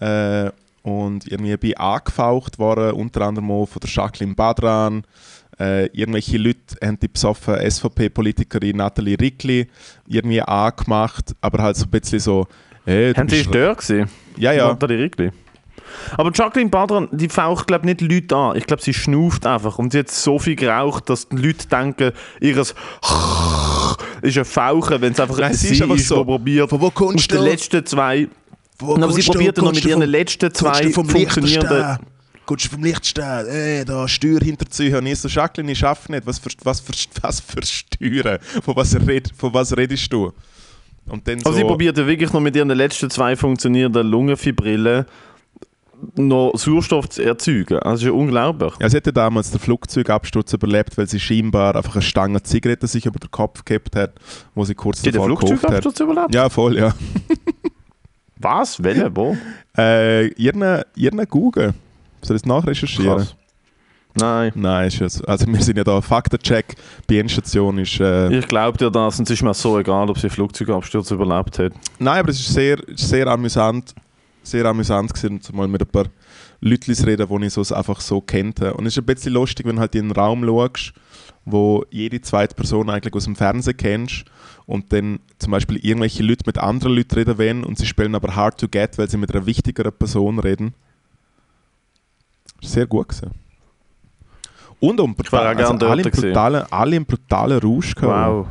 Äh, 0.00 0.50
und 0.82 1.28
irgendwie 1.30 1.56
bin 1.56 1.76
angefaucht 1.76 2.58
worden, 2.58 2.92
unter 2.92 3.20
anderem 3.22 3.50
auch 3.52 3.66
von 3.66 3.80
der 3.80 3.88
Jacqueline 3.90 4.34
Badran. 4.34 5.04
Äh, 5.60 5.86
irgendwelche 5.96 6.38
Leute 6.38 6.58
haben 6.82 6.98
die 6.98 7.06
besoffen 7.08 7.54
SVP-Politikerin 7.70 8.76
Nathalie 8.78 9.16
Rickli 9.20 9.68
irgendwie 10.08 10.40
angemacht, 10.42 11.34
aber 11.40 11.62
halt 11.62 11.76
so 11.76 11.84
ein 11.84 11.90
bisschen 11.90 12.18
so, 12.18 12.46
hey, 12.84 13.12
Haben 13.14 13.28
bist- 13.28 13.44
Stör 13.44 13.74
gesehen? 13.76 14.08
ja, 14.38 14.52
ja. 14.52 14.68
Nathalie 14.68 14.98
Rickli. 14.98 15.30
Aber 16.16 16.30
Jacqueline 16.34 16.70
Badran, 16.70 17.08
die 17.12 17.28
faucht 17.28 17.66
glaube 17.66 17.86
nicht 17.86 18.00
Leute 18.00 18.34
an. 18.36 18.56
Ich 18.56 18.66
glaube, 18.66 18.82
sie 18.82 18.94
schnauft 18.94 19.46
einfach. 19.46 19.78
Und 19.78 19.92
sie 19.92 20.00
hat 20.00 20.10
so 20.10 20.38
viel 20.38 20.56
geraucht, 20.56 21.08
dass 21.08 21.28
die 21.28 21.36
Leute 21.36 21.66
denken, 21.68 22.12
ihres 22.40 22.74
ist 24.22 24.38
ein 24.38 24.44
Fauchen, 24.44 25.00
wenn 25.00 25.12
es 25.12 25.20
einfach 25.20 25.38
Nein, 25.38 25.54
sie 25.54 25.68
ist 25.74 25.82
einfach 25.82 25.96
ist, 25.96 26.08
so. 26.08 26.24
probiert. 26.24 26.68
Von 26.70 26.80
wo 26.80 26.90
kommst 26.90 27.30
den 27.30 27.38
du? 27.38 27.44
letzten 27.44 27.84
zwei. 27.86 28.28
Wo 28.78 28.94
Aber 28.94 29.12
sie 29.12 29.22
probiert 29.22 29.56
noch 29.58 29.72
mit 29.72 29.84
ihren 29.84 30.00
vom- 30.02 30.10
letzten 30.10 30.52
zwei 30.54 30.90
funktionierenden. 30.90 31.98
Kommst 32.44 32.64
du 32.66 32.70
vom 32.70 32.82
Lichtstein? 32.82 33.46
Ey, 33.46 33.84
da 33.84 34.08
Steuer 34.08 34.40
hinterziehen. 34.40 34.96
Und 34.96 35.06
ich 35.06 35.18
so, 35.20 35.28
Jacqueline, 35.28 35.70
ich 35.72 35.78
schaffe 35.78 36.10
nicht. 36.10 36.26
Was 36.26 36.40
für, 36.40 36.50
was 36.64 36.80
für, 36.80 36.92
was 37.22 37.40
für 37.40 37.62
Steuern? 37.64 38.38
Von 38.64 38.74
was, 38.76 38.94
red, 38.96 39.30
von 39.36 39.54
was 39.54 39.76
redest 39.76 40.12
du? 40.12 40.32
Und 41.06 41.26
dann 41.26 41.38
so... 41.40 41.46
Also 41.46 41.58
sie 41.58 41.64
probiert 41.64 41.96
wirklich 41.96 42.32
noch 42.32 42.40
mit 42.40 42.56
ihren 42.56 42.68
letzten 42.70 43.10
zwei 43.10 43.36
funktionierenden 43.36 44.06
Lungenfibrillen 44.08 45.04
noch 46.16 46.52
Sauerstoff 46.56 47.08
zu 47.08 47.22
erzeugen. 47.22 47.78
Also 47.78 47.90
das 47.90 48.00
ist 48.00 48.06
ja 48.06 48.12
unglaublich. 48.12 48.74
Ja, 48.80 48.88
sie 48.88 48.96
hatte 48.96 49.12
damals 49.12 49.50
den 49.50 49.60
Flugzeugabsturz 49.60 50.52
überlebt, 50.52 50.96
weil 50.98 51.08
sie 51.08 51.20
scheinbar 51.20 51.76
einfach 51.76 51.94
eine 51.94 52.02
Stange 52.02 52.42
Zigaretten 52.42 52.86
sich 52.86 53.06
über 53.06 53.18
den 53.18 53.30
Kopf 53.30 53.64
gehabt 53.64 53.94
hat, 53.96 54.12
wo 54.54 54.64
sie 54.64 54.74
kurz 54.74 55.02
den 55.02 55.12
davor 55.12 55.30
hat. 55.30 55.38
Flugzeugabsturz 55.48 56.00
überlebt? 56.00 56.34
Ja, 56.34 56.48
voll, 56.48 56.76
ja. 56.78 56.94
Was? 58.38 58.82
Welche? 58.82 59.14
Wo? 59.14 59.36
Äh, 59.78 60.28
ihren, 60.32 60.82
ihren 60.96 61.24
Google. 61.28 61.74
Soll 62.22 62.36
ich 62.36 62.42
es 62.42 62.46
nachrecherchieren? 62.46 63.18
Krass. 63.18 63.36
Nein. 64.14 64.52
Nein, 64.54 64.88
ist 64.88 65.00
es. 65.00 65.24
Also 65.24 65.46
wir 65.46 65.62
sind 65.62 65.78
ja 65.78 65.84
da, 65.84 66.00
Faktencheck, 66.00 66.74
die 67.08 67.18
Endstation 67.18 67.78
ist... 67.78 67.98
Äh, 67.98 68.36
Ich 68.38 68.46
glaube 68.48 68.76
dir 68.76 68.90
das 68.90 69.18
und 69.18 69.24
es 69.24 69.30
ist 69.30 69.42
mir 69.42 69.54
so 69.54 69.78
egal, 69.78 70.10
ob 70.10 70.18
sie 70.18 70.24
einen 70.24 70.32
Flugzeugabsturz 70.32 71.10
überlebt 71.12 71.58
hat. 71.58 71.72
Nein, 71.98 72.18
aber 72.20 72.28
es 72.28 72.40
ist 72.40 72.52
sehr, 72.52 72.78
ist 72.88 73.08
sehr 73.08 73.26
amüsant, 73.26 73.94
sehr 74.42 74.64
amüsant 74.66 75.14
gewesen, 75.14 75.40
mal 75.52 75.68
mit 75.68 75.82
ein 75.82 75.88
paar 75.88 76.06
Leuten 76.60 76.94
zu 76.94 77.06
reden, 77.06 77.26
die 77.28 77.46
ich 77.46 77.52
so 77.52 77.74
einfach 77.74 78.00
so 78.00 78.20
kannte. 78.20 78.74
Und 78.74 78.86
es 78.86 78.94
ist 78.96 79.02
ein 79.02 79.06
bisschen 79.06 79.32
lustig, 79.32 79.66
wenn 79.66 79.76
du 79.76 79.80
halt 79.80 79.94
in 79.94 80.02
einen 80.02 80.12
Raum 80.12 80.44
schaust, 80.44 80.92
wo 81.44 81.84
jede 81.90 82.20
zweite 82.20 82.54
Person 82.54 82.90
eigentlich 82.90 83.14
aus 83.14 83.24
dem 83.24 83.36
Fernsehen 83.36 83.76
kennst 83.76 84.24
und 84.66 84.92
dann 84.92 85.20
zum 85.38 85.50
Beispiel 85.50 85.76
irgendwelche 85.84 86.22
Leute 86.22 86.44
mit 86.46 86.58
anderen 86.58 86.94
Leuten 86.94 87.14
reden 87.14 87.38
wollen 87.38 87.64
und 87.64 87.78
sie 87.78 87.86
spielen 87.86 88.14
aber 88.14 88.36
hard 88.36 88.60
to 88.60 88.68
get, 88.68 88.96
weil 88.98 89.10
sie 89.10 89.16
mit 89.16 89.34
einer 89.34 89.46
wichtigeren 89.46 89.92
Person 89.92 90.38
reden. 90.38 90.74
Sehr 92.60 92.86
gut 92.86 93.08
gewesen. 93.08 93.32
Und 94.78 95.00
um 95.00 95.14
auch 95.14 95.32
also 95.32 95.86
alle, 95.86 96.02
im 96.02 96.10
brutalen, 96.10 96.64
alle 96.70 96.96
im 96.96 97.04
brutalen 97.04 97.58
Rausch 97.58 97.94
gehabt. 97.94 98.32
Wow. 98.32 98.46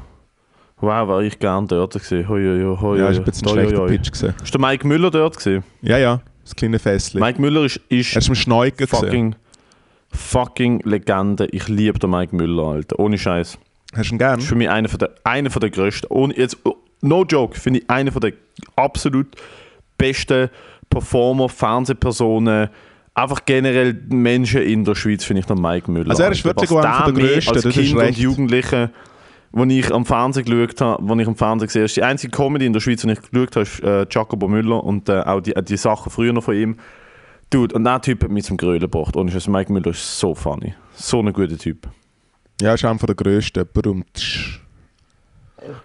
Wow, 0.82 1.08
war 1.08 1.22
ich 1.22 1.38
gern 1.40 1.68
dort 1.68 1.94
gewesen. 1.94 2.28
Hoi, 2.28 2.42
hoi, 2.44 2.78
hoi, 2.82 3.00
Ja, 3.00 3.10
ist 3.10 3.20
ein 3.20 3.24
bisschen 3.24 3.48
ein 3.48 3.54
schlechter. 3.54 3.86
Pitch 3.86 4.12
gewesen. 4.12 4.34
Ist 4.44 4.54
der 4.54 4.62
Mike 4.62 4.88
Müller 4.88 5.12
dort 5.12 5.38
gewesen? 5.38 5.64
Ja, 5.82 5.98
ja, 5.98 6.22
das 6.44 6.56
kleine 6.56 6.80
Fässchen. 6.80 7.20
Mike 7.22 7.40
Müller 7.40 7.64
ist, 7.66 7.80
ist 7.90 8.14
Er 8.16 8.20
ist 8.20 8.28
im 8.30 8.36
Schneuken 8.36 8.78
gewesen. 8.88 9.00
fucking, 9.06 9.36
fucking 10.12 10.82
Legende. 10.84 11.48
Ich 11.52 11.68
liebe 11.68 12.00
den 12.00 12.10
Mike 12.10 12.36
Müller, 12.36 12.64
Alter. 12.64 13.00
Ohne 13.00 13.18
Scheiß. 13.18 13.58
Hast 13.96 14.10
du 14.10 14.16
ihn 14.16 14.18
gern? 14.20 14.40
ist 14.40 14.48
für 14.48 14.56
mich 14.56 14.70
einer 14.70 14.90
von 14.90 15.00
der, 15.00 15.12
einer 15.24 15.50
von 15.50 15.60
der 15.60 15.70
größten. 15.70 16.10
Ohne, 16.10 16.36
jetzt, 16.38 16.58
no 17.02 17.24
joke, 17.26 17.60
finde 17.60 17.82
ich 17.82 17.90
einer 17.90 18.12
von 18.12 18.22
der 18.22 18.34
absolut 18.76 19.28
besten 19.98 20.50
Performer, 20.90 21.48
Fernsehpersonen, 21.50 22.70
einfach 23.14 23.46
generell 23.46 23.94
Menschen 24.10 24.62
in 24.62 24.84
der 24.86 24.96
Schweiz, 24.96 25.24
finde 25.24 25.42
ich 25.42 25.46
der 25.46 25.58
Mike 25.58 25.92
Müller. 25.92 26.10
Also 26.12 26.24
er 26.24 26.32
ist 26.32 26.44
wirklich 26.44 26.72
einer 26.72 27.06
der 27.06 27.14
der 27.14 27.24
Größten, 27.34 27.56
Als 27.56 27.70
Kind 27.70 27.96
und. 27.96 28.18
Jugendliche, 28.18 28.90
wo 29.52 29.64
ich 29.66 29.94
am 29.94 30.06
Fernsehen 30.06 30.46
geschaut 30.46 30.80
habe, 30.82 31.08
wo 31.08 31.16
ich 31.16 31.28
am 31.28 31.36
Fernsehen 31.36 31.68
gesehen 31.68 31.84
habe, 31.84 31.94
die 31.94 32.04
einzige 32.04 32.32
Comedy 32.32 32.66
in 32.66 32.74
der 32.74 32.80
Schweiz, 32.80 33.02
die 33.02 33.12
ich 33.12 33.22
geschaut 33.22 33.56
habe, 33.56 33.62
ist 33.64 33.84
äh, 33.84 34.06
Jacobo 34.10 34.48
Müller 34.48 34.84
und 34.84 35.10
äh, 35.10 35.20
auch 35.22 35.42
die, 35.42 35.54
die 35.54 35.78
Sachen 35.78 36.10
früher 36.12 36.34
noch 36.34 36.44
von 36.44 36.56
ihm. 36.56 36.78
Dude, 37.50 37.76
und 37.76 37.84
der 37.84 38.02
Typ 38.02 38.24
hat 38.24 38.32
mich 38.32 38.46
zum 38.46 38.56
Grölen 38.56 38.80
gebracht. 38.80 39.16
Und 39.18 39.48
Mike 39.48 39.74
Müller 39.74 39.88
ist 39.92 40.18
so 40.20 40.34
funny. 40.34 40.74
So 40.96 41.20
ein 41.20 41.34
guter 41.34 41.58
Typ. 41.58 41.90
Ja, 42.62 42.74
ist 42.76 42.86
einer 42.86 42.98
der 42.98 43.16
grössten. 43.16 43.68
Berühmt. 43.74 44.62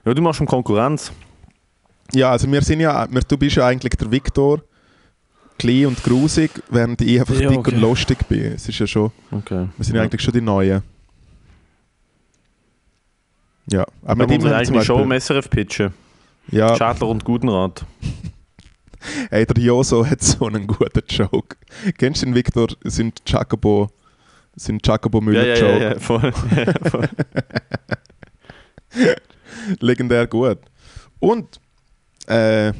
Ja, 0.05 0.15
du 0.15 0.23
machst 0.23 0.39
schon 0.39 0.47
Konkurrenz. 0.47 1.11
Ja, 2.13 2.31
also 2.31 2.51
wir 2.51 2.63
sind 2.63 2.81
ja, 2.81 3.07
wir, 3.11 3.21
du 3.23 3.37
bist 3.37 3.57
ja 3.57 3.67
eigentlich 3.67 3.95
der 3.97 4.11
Viktor, 4.11 4.63
klein 5.59 5.87
und 5.87 6.03
grusig, 6.05 6.51
während 6.71 7.01
ich 7.01 7.19
einfach 7.19 7.35
Ja, 7.35 7.49
dick 7.49 7.59
okay. 7.59 7.75
und 7.75 7.81
lustig 7.81 8.19
bin. 8.29 8.53
Es 8.53 8.69
ist 8.69 8.79
ja 8.79 8.87
schon, 8.87 9.11
Okay. 9.33 9.67
wir 9.77 9.85
sind 9.85 9.97
ja 9.97 10.03
eigentlich 10.03 10.23
schon 10.23 10.33
die 10.33 10.41
Neuen. 10.41 10.83
Ja, 13.71 13.85
aber 14.05 14.23
haben 14.25 14.31
wir 14.31 14.41
zum 14.41 14.53
eigentlich 14.53 14.85
schon 14.85 15.09
Beispiel, 15.09 15.35
im 15.35 15.41
SRF 15.43 15.51
pitchen. 15.51 15.95
ja, 16.51 16.77
Schadler 16.77 17.09
und 17.09 17.25
Gutenrat. 17.25 17.85
ey, 19.31 19.45
der 19.47 19.63
Joso 19.63 20.07
hat 20.07 20.23
so 20.23 20.47
einen 20.47 20.67
guten 20.67 21.03
Joke. 21.09 21.57
Kennst 21.99 22.23
du 22.23 22.27
den 22.27 22.35
Viktor, 22.35 22.69
sind 22.85 23.23
Jacobo, 23.27 23.91
sind 24.55 24.87
Jacobo 24.87 25.21
Müller 25.21 25.47
Ja, 25.47 25.55
ja, 25.55 25.61
Joke? 25.67 25.83
ja, 25.83 25.93
ja, 25.93 25.99
voll. 25.99 26.33
Ja, 26.57 26.91
voll. 26.91 27.09
legendär 29.81 30.27
gut. 30.27 30.59
Und 31.19 31.61
äh, 32.29 32.73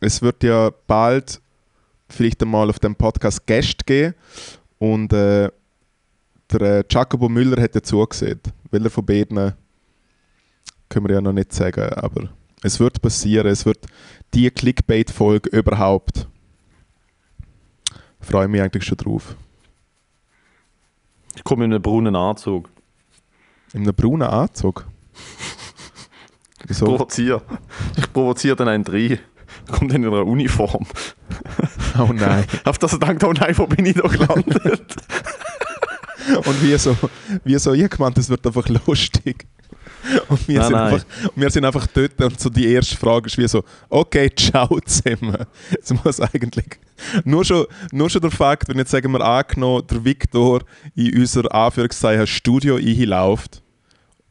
es 0.00 0.20
wird 0.22 0.42
ja 0.42 0.70
bald 0.86 1.40
vielleicht 2.08 2.42
einmal 2.42 2.68
auf 2.68 2.78
dem 2.78 2.94
Podcast 2.94 3.46
Gäste 3.46 3.84
geben 3.84 4.14
und 4.78 5.12
äh, 5.12 5.48
der 6.52 6.60
äh, 6.60 6.84
Jacobo 6.90 7.28
Müller 7.28 7.60
hat 7.62 7.74
ja 7.74 7.82
zugesehen. 7.82 8.40
Welcher 8.70 8.90
von 8.90 9.06
beiden 9.06 9.54
können 10.88 11.08
wir 11.08 11.14
ja 11.16 11.20
noch 11.20 11.32
nicht 11.32 11.52
sagen, 11.52 11.92
aber 11.94 12.28
es 12.62 12.80
wird 12.80 13.02
passieren, 13.02 13.46
es 13.46 13.66
wird 13.66 13.86
die 14.32 14.50
Clickbait-Folge 14.50 15.50
überhaupt. 15.50 16.28
Freue 18.20 18.48
mich 18.48 18.62
eigentlich 18.62 18.84
schon 18.84 18.96
drauf. 18.96 19.36
Ich 21.36 21.44
komme 21.44 21.64
in 21.64 21.72
einen 21.72 21.82
braunen 21.82 22.16
Anzug. 22.16 22.70
In 23.72 23.82
einem 23.82 23.94
braunen 23.94 24.28
Anzug. 24.28 24.86
Wieso? 26.66 26.86
Provoziere. 26.86 27.42
Ich 27.96 28.10
provoziere 28.12 28.56
dann 28.56 28.68
einen 28.68 28.84
rein. 28.84 29.18
Kommt 29.70 29.92
dann 29.92 30.02
in 30.02 30.08
einer 30.08 30.26
Uniform. 30.26 30.86
Oh 31.96 32.12
nein. 32.12 32.44
Auf 32.64 32.78
das 32.78 32.92
er 32.94 32.98
denkt, 32.98 33.22
oh 33.22 33.32
nein, 33.32 33.56
wo 33.56 33.68
bin 33.68 33.86
ich 33.86 33.94
da 33.94 34.08
gelandet? 34.08 34.96
Und 36.44 36.62
wie 36.62 36.76
so, 36.76 36.96
wie 37.44 37.56
so 37.56 37.72
ich 37.72 37.88
gemeint, 37.88 38.18
es 38.18 38.28
wird 38.28 38.44
einfach 38.44 38.68
lustig. 38.68 39.46
Und 40.28 40.48
wir, 40.48 40.58
Nein, 40.58 40.66
sind 40.68 40.76
nein. 40.76 40.92
Einfach, 40.94 41.06
wir 41.34 41.50
sind 41.50 41.64
einfach 41.64 41.86
dort 41.86 42.20
und 42.20 42.40
so 42.40 42.50
die 42.50 42.66
erste 42.66 42.96
Frage 42.96 43.26
ist 43.26 43.38
wie 43.38 43.48
so, 43.48 43.62
okay, 43.88 44.30
ciao 44.36 44.78
zusammen. 44.80 45.46
Es 45.80 45.92
muss 46.04 46.20
eigentlich, 46.20 46.78
nur 47.24 47.44
schon, 47.44 47.66
nur 47.92 48.10
schon 48.10 48.20
der 48.20 48.30
Fakt, 48.30 48.68
wenn 48.68 48.78
jetzt 48.78 48.90
sagen 48.90 49.12
wir 49.12 49.20
angenommen, 49.20 49.86
der 49.90 50.04
Viktor 50.04 50.62
in 50.94 51.18
unser 51.18 51.52
Anführungszeichen 51.54 52.26
Studio 52.26 52.76
einläuft 52.76 53.63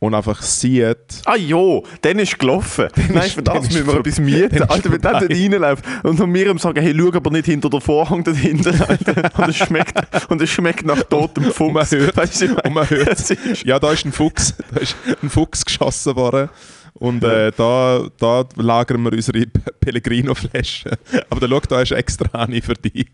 und 0.04 0.14
einfach 0.14 0.42
sieht, 0.42 0.98
ah 1.26 1.36
jo, 1.36 1.84
dann 2.02 2.20
ist 2.20 2.38
gelaufen. 2.38 2.88
Nein, 3.14 3.30
für 3.30 3.42
dann 3.42 3.56
das 3.56 3.68
ist 3.68 3.74
müssen 3.74 3.88
wir 3.88 4.00
etwas 4.00 4.20
mieten. 4.20 4.50
dann 4.58 4.64
ist 4.64 4.70
Alter, 4.72 4.92
wenn 4.92 5.02
der 5.02 5.12
dort 5.20 5.32
reinläuft 5.32 5.86
und 6.04 6.18
von 6.18 6.30
mir 6.30 6.58
sagen, 6.60 6.82
hey, 6.82 6.94
schau 6.98 7.08
aber 7.14 7.32
nicht 7.32 7.46
hinter 7.46 7.70
der 7.70 7.80
Vorhang 7.82 8.24
dort 8.24 8.38
hinten. 8.38 8.82
Alter. 8.82 9.32
Und 9.44 9.50
es 9.50 9.56
schmeckt, 9.58 9.94
und 10.30 10.42
es 10.42 10.50
schmeckt 10.50 10.86
nach 10.86 11.04
totem 11.04 11.46
Fuchs. 11.46 11.60
Und 11.60 11.74
man 11.74 11.86
hört- 11.90 12.18
Weißt 12.18 12.42
du, 12.42 12.48
man 12.70 12.90
hört, 12.90 13.20
ist- 13.20 13.64
ja, 13.66 13.80
da 13.80 13.92
ist 13.92 14.06
ein 14.06 14.12
Fuchs, 14.12 14.54
da 14.74 14.80
ist 14.82 14.96
ein 15.22 15.30
Fuchs 15.30 15.64
geschossen 15.66 16.16
worden. 16.16 16.50
Und 16.96 17.24
äh, 17.24 17.52
da, 17.56 18.06
da 18.20 18.46
lagern 18.56 19.02
wir 19.04 19.14
unsere 19.14 19.46
Pellegrino-Flaschen. 19.80 20.92
Aber 21.30 21.40
da 21.40 21.48
schau, 21.48 21.60
da 21.62 21.82
ist 21.82 21.92
extra 21.92 22.30
eine 22.44 22.62
für 22.62 22.74
dich. 22.76 23.08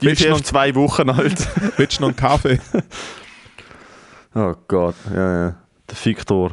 Die 0.00 0.08
ist 0.10 0.22
erst 0.24 0.46
zwei 0.46 0.74
Wochen 0.74 1.10
alt. 1.10 1.46
willst 1.76 1.98
du 1.98 2.02
noch 2.02 2.08
einen 2.08 2.16
Kaffee? 2.16 2.58
Oh 4.34 4.54
Gott, 4.68 4.94
ja, 5.14 5.44
ja. 5.46 5.54
Der 5.88 5.96
Victor. 6.04 6.52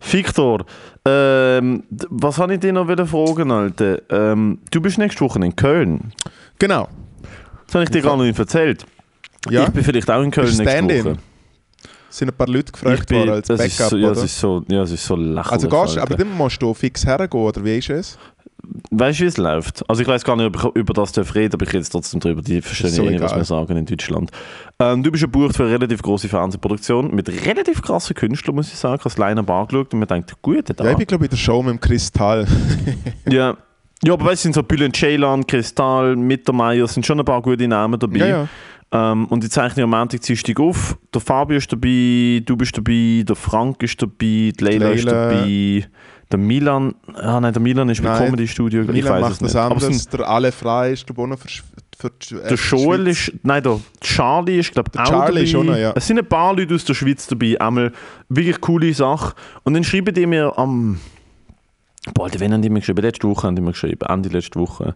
Victor, 0.00 0.64
ähm, 1.04 1.82
was 2.10 2.38
habe 2.38 2.54
ich 2.54 2.60
dir 2.60 2.72
noch 2.72 2.88
wieder 2.88 3.06
fragen, 3.06 3.50
Alter? 3.50 4.00
Ähm, 4.10 4.58
du 4.70 4.80
bist 4.80 4.98
nächste 4.98 5.20
Woche 5.22 5.38
in 5.44 5.56
Köln. 5.56 6.12
Genau. 6.58 6.88
Das 7.66 7.74
habe 7.74 7.84
ich 7.84 7.90
dir 7.90 8.02
gar 8.02 8.16
noch 8.16 8.24
nicht 8.24 8.38
erzählt. 8.38 8.84
Ja, 9.48 9.64
Ich 9.64 9.70
bin 9.70 9.82
vielleicht 9.84 10.10
auch 10.10 10.22
in 10.22 10.30
Köln 10.30 10.46
nächste? 10.56 11.04
Woche. 11.04 11.16
Sind 12.18 12.30
ein 12.30 12.36
paar 12.36 12.48
Leute 12.48 12.72
gefragt 12.72 13.08
bin, 13.08 13.18
worden 13.18 13.30
als 13.30 13.48
das, 13.48 13.58
Backup, 13.58 13.78
ist 13.80 13.88
so, 13.90 13.96
ja, 13.96 14.08
das 14.08 14.18
oder? 14.18 14.24
ist 14.24 14.40
so, 14.40 14.64
ja, 14.68 14.78
das 14.80 14.90
ist 14.90 15.04
so 15.06 15.16
lächerlich. 15.16 15.52
Also 15.52 15.68
gehst, 15.68 15.98
aber 15.98 16.16
dann 16.16 16.32
musst 16.32 16.62
du 16.62 16.74
fix 16.74 17.06
hergehen, 17.06 17.42
oder 17.42 17.64
wie 17.64 17.78
ist 17.78 17.90
es? 17.90 18.18
Weißt 18.90 19.20
du, 19.20 19.24
wie 19.24 19.28
es 19.28 19.36
läuft? 19.36 19.88
Also 19.88 20.02
ich 20.02 20.08
weiß 20.08 20.24
gar 20.24 20.34
nicht, 20.36 20.46
ob 20.46 20.56
ich 20.56 20.80
über 20.80 20.92
das 20.92 21.12
darf 21.12 21.34
reden, 21.34 21.54
aber 21.54 21.66
ich 21.66 21.72
rede 21.72 21.86
trotzdem 21.88 22.20
drüber. 22.20 22.42
Die 22.42 22.60
verstehen 22.60 22.90
so 22.90 23.04
eh 23.04 23.10
nicht, 23.10 23.20
was 23.20 23.34
wir 23.36 23.44
sagen 23.44 23.76
in 23.76 23.86
Deutschland. 23.86 24.30
Ähm, 24.78 25.02
du 25.02 25.10
bist 25.12 25.22
gebucht 25.22 25.56
für 25.56 25.64
eine 25.64 25.72
relativ 25.72 26.02
große 26.02 26.28
Fernsehproduktion 26.28 27.14
mit 27.14 27.28
relativ 27.46 27.80
krassen 27.82 28.16
Künstlern, 28.16 28.56
muss 28.56 28.68
ich 28.68 28.78
sagen. 28.78 28.96
Ich 28.96 29.04
habe 29.04 29.14
das 29.14 29.18
Line-Up 29.18 29.50
angeschaut 29.50 29.92
und 29.92 30.00
mir 30.00 30.06
denkt, 30.06 30.34
gut, 30.42 30.64
da. 30.74 30.84
Ja, 30.84 30.90
ich 30.90 30.96
bin 30.96 31.06
glaube 31.06 31.24
ich 31.26 31.30
in 31.30 31.36
der 31.36 31.42
Show 31.42 31.62
mit 31.62 31.74
dem 31.74 31.80
Kristall. 31.80 32.46
Ja. 33.30 33.56
Ja, 34.04 34.12
aber 34.12 34.26
weißt 34.26 34.30
du, 34.30 34.32
es 34.34 34.42
sind 34.42 34.54
so 34.54 34.62
Bülent 34.62 34.94
Ceylan, 34.94 35.46
Kristall, 35.46 36.16
Mittermeier, 36.16 36.86
sind 36.86 37.06
schon 37.06 37.18
ein 37.18 37.24
paar 37.24 37.40
gute 37.40 37.66
Namen 37.66 37.98
dabei. 37.98 38.18
ja, 38.18 38.26
ja. 38.26 38.48
Ähm, 38.92 39.26
und 39.26 39.42
die 39.42 39.48
zeichnen 39.48 39.84
am 39.84 39.90
Montag, 39.90 40.20
Dienstag 40.22 40.60
auf. 40.60 40.96
Der 41.12 41.20
Fabio 41.20 41.56
ist 41.58 41.72
dabei, 41.72 42.42
du 42.44 42.56
bist 42.56 42.76
dabei, 42.76 43.24
der 43.26 43.34
Frank 43.36 43.82
ist 43.82 44.00
dabei, 44.00 44.12
die 44.20 44.54
Leila, 44.60 44.90
ist 44.90 45.04
Leila. 45.04 45.28
dabei, 45.34 45.86
Der 46.30 46.38
Milan, 46.38 46.94
ah 47.14 47.40
nein, 47.40 47.52
der 47.52 47.60
Milan 47.62 47.88
ist 47.88 48.02
bei 48.02 48.10
Nein, 48.10 48.26
Comedy 48.26 48.46
Studio, 48.48 48.82
ich 48.82 49.04
weiß 49.04 49.20
macht 49.20 49.32
es 49.32 49.38
das 49.38 49.54
nicht. 49.54 49.56
Aber 49.56 49.74
anders. 49.74 49.96
sind, 49.98 50.12
Der 50.12 50.28
Alle 50.28 50.52
Frei 50.52 50.92
ist 50.92 51.08
ich, 51.10 51.18
auch 51.18 51.26
noch 51.26 51.38
für, 51.38 51.48
für 51.98 52.10
die, 52.10 52.34
äh, 52.34 52.48
der 52.48 52.56
die 52.56 52.62
Joel 52.62 53.06
ist, 53.08 53.32
nein, 53.42 53.62
der 53.62 53.80
Charlie 54.00 54.58
ist, 54.60 54.72
glaube 54.72 54.88
ich, 54.88 54.92
Der 54.92 55.02
auch 55.02 55.08
Charlie 55.08 55.26
dabei. 55.34 55.42
ist 55.42 55.54
auch 55.56 55.64
noch, 55.64 55.76
ja. 55.76 55.92
Es 55.96 56.06
sind 56.06 56.18
ein 56.18 56.26
paar 56.26 56.54
Leute 56.54 56.74
aus 56.74 56.84
der 56.84 56.94
Schweiz 56.94 57.26
dabei, 57.26 57.60
einmal 57.60 57.92
wirklich 58.28 58.60
coole 58.60 58.94
Sache. 58.94 59.34
Und 59.64 59.74
dann 59.74 59.82
schreiben 59.84 60.14
die 60.14 60.26
mir 60.26 60.56
am, 60.56 61.00
boah, 62.14 62.24
Alter, 62.24 62.40
wann 62.40 62.52
haben 62.52 62.62
die 62.62 62.70
mir 62.70 62.80
geschrieben? 62.80 63.02
Letzte 63.02 63.28
Woche 63.28 63.46
haben 63.48 63.56
die 63.56 63.62
mir 63.62 63.72
geschrieben, 63.72 64.00
Ende 64.08 64.28
letzte 64.28 64.58
Woche. 64.60 64.94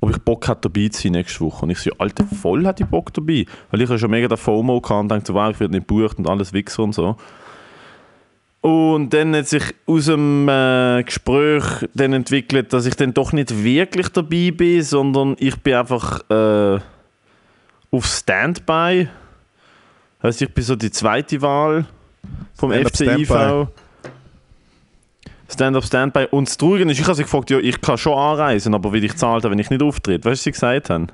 Ob 0.00 0.10
ich 0.10 0.18
Bock 0.18 0.46
hatte, 0.48 0.68
dabei 0.68 0.88
zu 0.88 1.02
sein 1.02 1.12
nächste 1.12 1.40
Woche. 1.40 1.64
Und 1.64 1.70
ich 1.70 1.78
so, 1.78 1.90
Alter, 1.98 2.24
voll 2.24 2.66
hatte 2.66 2.84
ich 2.84 2.88
Bock 2.88 3.12
dabei. 3.14 3.46
Weil 3.70 3.82
ich 3.82 3.88
ja 3.88 3.98
schon 3.98 4.10
mega 4.10 4.28
der 4.28 4.36
FOMO 4.36 4.82
hatte 4.82 4.94
und 4.94 5.08
dachte, 5.08 5.26
so, 5.26 5.34
wow, 5.34 5.50
ich 5.50 5.58
werde 5.60 5.74
nicht 5.74 5.88
gebucht 5.88 6.18
und 6.18 6.28
alles 6.28 6.52
Wichser 6.52 6.82
und 6.82 6.94
so. 6.94 7.16
Und 8.60 9.10
dann 9.10 9.36
hat 9.36 9.46
sich 9.46 9.62
aus 9.86 10.06
dem 10.06 10.48
äh, 10.48 11.04
Gespräch 11.04 11.62
dann 11.94 12.12
entwickelt, 12.12 12.72
dass 12.72 12.86
ich 12.86 12.96
dann 12.96 13.14
doch 13.14 13.32
nicht 13.32 13.62
wirklich 13.62 14.08
dabei 14.08 14.50
bin, 14.50 14.82
sondern 14.82 15.36
ich 15.38 15.56
bin 15.60 15.74
einfach 15.74 16.28
äh, 16.28 16.80
auf 17.92 18.06
Standby. 18.06 19.08
Heißt, 20.22 20.42
ich 20.42 20.52
bin 20.52 20.64
so 20.64 20.74
die 20.74 20.90
zweite 20.90 21.40
Wahl 21.42 21.86
vom 22.54 22.72
Stand-up 22.72 22.92
FCIV. 22.92 23.68
Stand-up 25.48 25.84
Standby. 25.84 26.26
Und 26.30 26.48
das 26.48 26.56
Traurige 26.56 26.90
ist, 26.90 26.98
ich 26.98 27.04
habe 27.04 27.14
sie 27.14 27.22
gefragt, 27.22 27.50
ja, 27.50 27.58
ich 27.58 27.80
kann 27.80 27.98
schon 27.98 28.18
anreisen, 28.18 28.74
aber 28.74 28.92
wie 28.92 28.98
ich 28.98 29.14
zahlt, 29.16 29.44
wenn 29.44 29.58
ich 29.58 29.70
nicht 29.70 29.82
auftrete. 29.82 30.24
Weißt 30.24 30.26
du, 30.26 30.30
was 30.30 30.42
sie 30.42 30.52
gesagt 30.52 30.90
haben? 30.90 31.06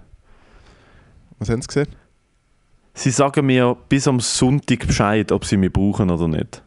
Was 1.38 1.50
haben 1.50 1.60
Sie 1.60 1.66
gesehen? 1.68 1.88
Sie 2.94 3.10
sagen 3.10 3.46
mir 3.46 3.76
bis 3.88 4.06
am 4.06 4.20
Sonntag 4.20 4.86
Bescheid, 4.86 5.32
ob 5.32 5.44
sie 5.44 5.56
mich 5.56 5.72
brauchen 5.72 6.10
oder 6.10 6.28
nicht. 6.28 6.62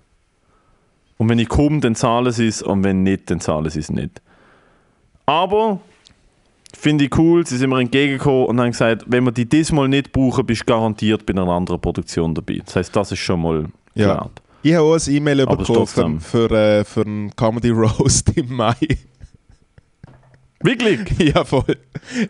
Und 1.18 1.30
wenn 1.30 1.40
ich 1.40 1.48
komme, 1.48 1.80
dann 1.80 1.96
zahlen 1.96 2.32
sie 2.32 2.48
es 2.48 2.62
und 2.62 2.84
wenn 2.84 3.04
nicht, 3.04 3.30
dann 3.30 3.40
zahlen 3.40 3.70
sie 3.70 3.80
es 3.80 3.90
nicht. 3.92 4.22
Aber 5.26 5.80
finde 6.76 7.06
ich 7.06 7.18
cool, 7.18 7.46
sie 7.46 7.58
sind 7.58 7.70
mir 7.70 7.80
entgegengekommen 7.80 8.48
und 8.48 8.60
haben 8.60 8.72
gesagt, 8.72 9.06
wenn 9.08 9.24
wir 9.24 9.32
die 9.32 9.46
diesmal 9.48 9.88
nicht 9.88 10.12
brauchen, 10.12 10.46
bist 10.46 10.62
du 10.62 10.66
garantiert 10.66 11.26
bei 11.26 11.34
einer 11.34 11.48
anderen 11.48 11.80
Produktion 11.80 12.34
dabei. 12.36 12.62
Das 12.66 12.76
heißt, 12.76 12.96
das 12.96 13.12
ist 13.12 13.20
schon 13.20 13.42
mal 13.42 13.66
Ja. 13.94 14.06
klar. 14.16 14.30
Ich 14.66 14.74
habe 14.74 14.84
auch 14.84 14.96
ein 14.96 15.14
E-Mail 15.14 15.46
bekommen 15.46 16.20
für, 16.20 16.50
äh, 16.50 16.84
für 16.84 17.02
einen 17.02 17.36
Comedy 17.36 17.70
Roast 17.70 18.36
im 18.36 18.52
Mai. 18.52 18.76
Wirklich? 20.60 21.02
ja, 21.20 21.46
voll. 21.46 21.78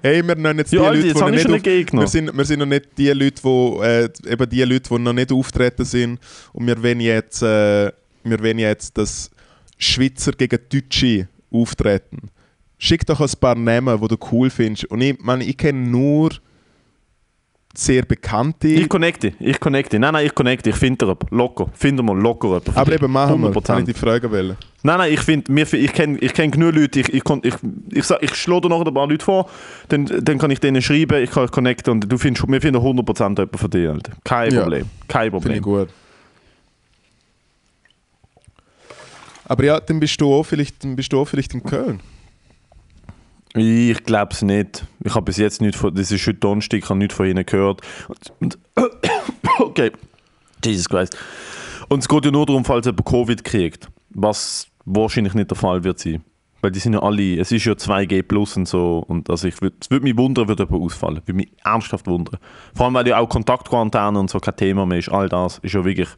Hey, 0.01 0.21
wir 0.21 0.35
nennen 0.35 0.59
jetzt 0.59 0.73
die 0.73 0.75
Ja, 0.75 0.91
Leute, 0.91 1.07
jetzt 1.07 1.21
die 1.21 1.31
nicht 1.31 1.93
auf, 1.93 1.93
wir 1.93 2.07
sind, 2.07 2.35
wir 2.35 2.43
sind 2.43 2.59
noch 2.59 2.65
nicht 2.65 2.89
die 2.97 3.07
Leute, 3.11 3.41
die, 3.41 3.85
äh, 3.85 4.09
eben 4.33 4.49
die 4.49 4.63
Leute, 4.63 4.89
die 4.89 4.99
noch 4.99 5.13
nicht 5.13 5.31
auftreten 5.31 5.85
sind. 5.85 6.19
Und 6.51 6.67
wir 6.67 6.83
wollen 6.83 6.99
jetzt, 6.99 7.41
äh, 7.41 7.93
wir 8.25 8.39
wollen 8.43 8.59
jetzt 8.59 8.97
das 8.97 9.31
Schweizer 9.77 10.33
gegen 10.33 10.59
Deutsche 10.69 11.29
auftreten. 11.49 12.31
Schick 12.77 13.05
doch 13.05 13.21
ein 13.21 13.31
paar 13.39 13.55
Namen, 13.55 14.01
die 14.01 14.07
du 14.09 14.17
cool 14.33 14.49
findest. 14.49 14.83
Und 14.91 14.99
ich 14.99 15.17
meine, 15.21 15.45
ich 15.45 15.55
kenne 15.55 15.87
nur 15.87 16.31
sehr 17.77 18.03
bekannte. 18.03 18.67
Ich 18.67 18.89
connecte, 18.89 19.33
ich 19.39 19.59
connecte. 19.59 19.99
Nein, 19.99 20.13
nein, 20.13 20.25
ich 20.25 20.35
connecte, 20.35 20.69
ich 20.69 20.75
finde 20.75 21.05
jemanden. 21.05 21.35
Locker. 21.35 21.69
Finde 21.73 22.03
mal 22.03 22.17
locker 22.17 22.47
jemanden. 22.47 22.71
aber 22.75 22.91
eben 22.93 23.11
machen 23.11 23.41
wir, 23.41 23.49
100%. 23.49 23.63
kann 23.63 23.79
ich 23.79 23.85
die 23.85 23.93
Frage 23.93 24.31
wählen. 24.31 24.57
Nein, 24.83 24.97
nein, 24.97 25.13
ich 25.13 25.21
finde, 25.21 25.51
ich 25.61 25.93
kenne 25.93 26.17
ich 26.19 26.33
kenn 26.33 26.51
genug 26.51 26.75
Leute, 26.75 26.99
ich, 26.99 27.13
ich, 27.13 27.23
ich, 27.43 27.55
ich, 27.91 28.11
ich 28.21 28.35
schlage 28.35 28.61
dir 28.61 28.69
noch 28.69 28.85
ein 28.85 28.93
paar 28.93 29.07
Leute 29.07 29.25
vor, 29.25 29.49
dann, 29.89 30.05
dann 30.05 30.37
kann 30.37 30.51
ich 30.51 30.59
denen 30.59 30.81
schreiben, 30.81 31.23
ich 31.23 31.31
kann 31.31 31.43
euch 31.43 31.51
connecten 31.51 31.91
und 31.91 32.11
du 32.11 32.17
findest, 32.17 32.47
wir 32.47 32.61
finden 32.61 32.81
100% 32.81 33.21
jemanden 33.21 33.57
von 33.57 33.69
dir, 33.69 33.91
Alter. 33.91 34.13
Kein. 34.23 34.53
Problem, 34.53 34.85
kein 35.07 35.31
Finde 35.31 35.55
ich 35.55 35.61
Problem. 35.61 35.85
gut. 35.87 35.89
Aber 39.45 39.63
ja, 39.63 39.79
dann 39.79 39.99
bist 39.99 40.19
du 40.19 40.33
auch 40.33 40.43
vielleicht, 40.43 40.83
dann 40.83 40.95
bist 40.95 41.13
du 41.13 41.19
auch 41.19 41.25
vielleicht 41.25 41.53
in 41.53 41.63
Köln. 41.63 41.99
Ich 43.55 44.03
glaube 44.03 44.33
es 44.33 44.41
nicht. 44.41 44.85
Ich 45.03 45.15
habe 45.15 45.23
bis 45.23 45.37
jetzt 45.37 45.61
nicht 45.61 45.77
von, 45.77 45.95
das 45.95 46.11
ist 46.11 46.27
heute 46.27 46.39
Donnerstag, 46.39 46.79
ich 46.79 46.89
habe 46.89 46.99
nichts 46.99 47.15
von 47.15 47.25
ihnen 47.25 47.45
gehört. 47.45 47.81
Und, 48.39 48.57
okay, 49.59 49.91
Jesus 50.63 50.89
Christ. 50.89 51.17
Und 51.87 51.99
es 51.99 52.09
geht 52.09 52.25
ja 52.25 52.31
nur 52.31 52.45
darum, 52.45 52.65
falls 52.65 52.85
jemand 52.85 53.05
Covid 53.05 53.43
kriegt, 53.45 53.87
was 54.09 54.67
wahrscheinlich 54.83 55.35
nicht 55.35 55.51
der 55.51 55.57
Fall 55.57 55.85
wird 55.85 55.99
sein. 55.99 56.21
Weil 56.61 56.71
die 56.71 56.79
sind 56.79 56.93
ja 56.93 57.01
alle, 57.01 57.39
es 57.39 57.51
ist 57.51 57.63
ja 57.63 57.73
2G 57.73 58.23
plus 58.23 58.57
und 58.57 58.67
so. 58.67 59.05
Und 59.07 59.29
also 59.29 59.47
ich 59.47 59.61
würd, 59.61 59.75
es 59.79 59.89
würde 59.89 60.03
mich 60.03 60.17
wundern, 60.17 60.49
würde 60.49 60.63
jemand 60.63 60.83
ausfallen. 60.83 61.17
Würde 61.17 61.33
mich 61.33 61.51
ernsthaft 61.63 62.07
wundern. 62.07 62.39
Vor 62.73 62.87
allem, 62.87 62.95
weil 62.95 63.07
ja 63.07 63.19
auch 63.19 63.29
Kontaktquarantäne 63.29 64.19
und 64.19 64.29
so 64.29 64.39
kein 64.39 64.55
Thema 64.57 64.85
mehr 64.85 64.97
ist. 64.97 65.09
All 65.09 65.29
das 65.29 65.59
ist 65.59 65.73
ja 65.73 65.85
wirklich. 65.85 66.09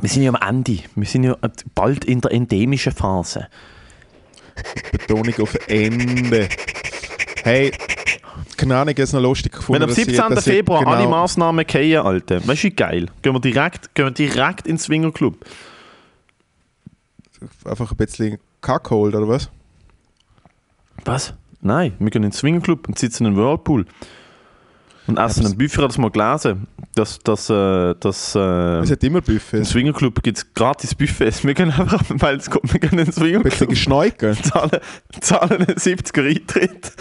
Wir 0.00 0.08
sind 0.08 0.22
ja 0.22 0.32
am 0.32 0.48
Ende. 0.48 0.78
Wir 0.94 1.06
sind 1.06 1.24
ja 1.24 1.36
bald 1.74 2.04
in 2.04 2.20
der 2.20 2.32
endemischen 2.32 2.92
Phase. 2.92 3.48
Betonung 4.92 5.34
auf 5.40 5.56
Ende. 5.68 6.48
Hey, 7.44 7.72
keine 8.56 8.76
Ahnung, 8.76 8.94
es 8.96 9.12
noch 9.12 9.20
lustig 9.20 9.52
gefunden. 9.52 9.74
Wenn 9.74 9.82
am 9.82 9.88
dass 9.88 9.96
sie- 9.96 10.04
17. 10.04 10.34
dass 10.34 10.44
sie 10.44 10.50
Februar 10.50 10.80
genau, 10.80 10.92
alle 10.92 11.08
Massnahmen 11.08 11.66
fallen, 11.68 11.96
Alter. 11.98 12.46
Weißt 12.46 12.62
du, 12.64 12.66
wie 12.68 12.70
geil? 12.70 13.06
Gehen 13.22 13.34
wir 13.34 13.40
direkt, 13.40 13.94
gehen 13.94 14.06
wir 14.06 14.10
direkt 14.12 14.66
ins 14.66 14.84
Swingerclub. 14.84 15.44
Einfach 17.64 17.90
ein 17.90 17.96
bisschen 17.96 18.38
Kack 18.60 18.90
holt, 18.90 19.14
oder 19.14 19.28
was? 19.28 19.50
Was? 21.04 21.34
Nein, 21.60 21.92
wir 21.98 22.10
gehen 22.10 22.24
ins 22.24 22.38
Swingerclub 22.38 22.88
und 22.88 22.98
sitzen 22.98 23.26
im 23.26 23.36
Whirlpool. 23.36 23.86
Und 25.06 25.18
essen 25.18 25.40
aber 25.40 25.50
ein 25.50 25.58
Buffet, 25.58 25.76
habe 25.78 25.86
das 25.88 25.98
mal 25.98 26.10
gelesen. 26.10 26.66
Dass, 26.94 27.18
dass, 27.20 27.50
äh, 27.50 27.94
dass, 28.00 28.34
äh, 28.34 28.38
Es 28.80 28.90
hat 28.90 29.04
immer 29.04 29.18
Im 29.18 29.24
Buffets. 29.24 29.70
Swingerclub 29.70 30.22
gibt 30.22 30.38
es 30.38 30.54
gratis 30.54 30.94
Buffets. 30.94 31.44
Wir 31.44 31.54
gehen 31.54 31.70
einfach, 31.70 32.02
weil 32.08 32.36
es 32.36 32.48
kommt, 32.50 32.72
wir 32.72 32.80
ins 32.98 33.16
Ein 33.18 33.42
bisschen 33.42 33.42
Swingerclub, 33.42 33.68
geschneuken. 33.68 34.34
zahlen, 34.42 34.70
zahlen 35.20 35.52
einen 35.52 35.66
70er 35.76 36.26
Eintritt 36.28 36.92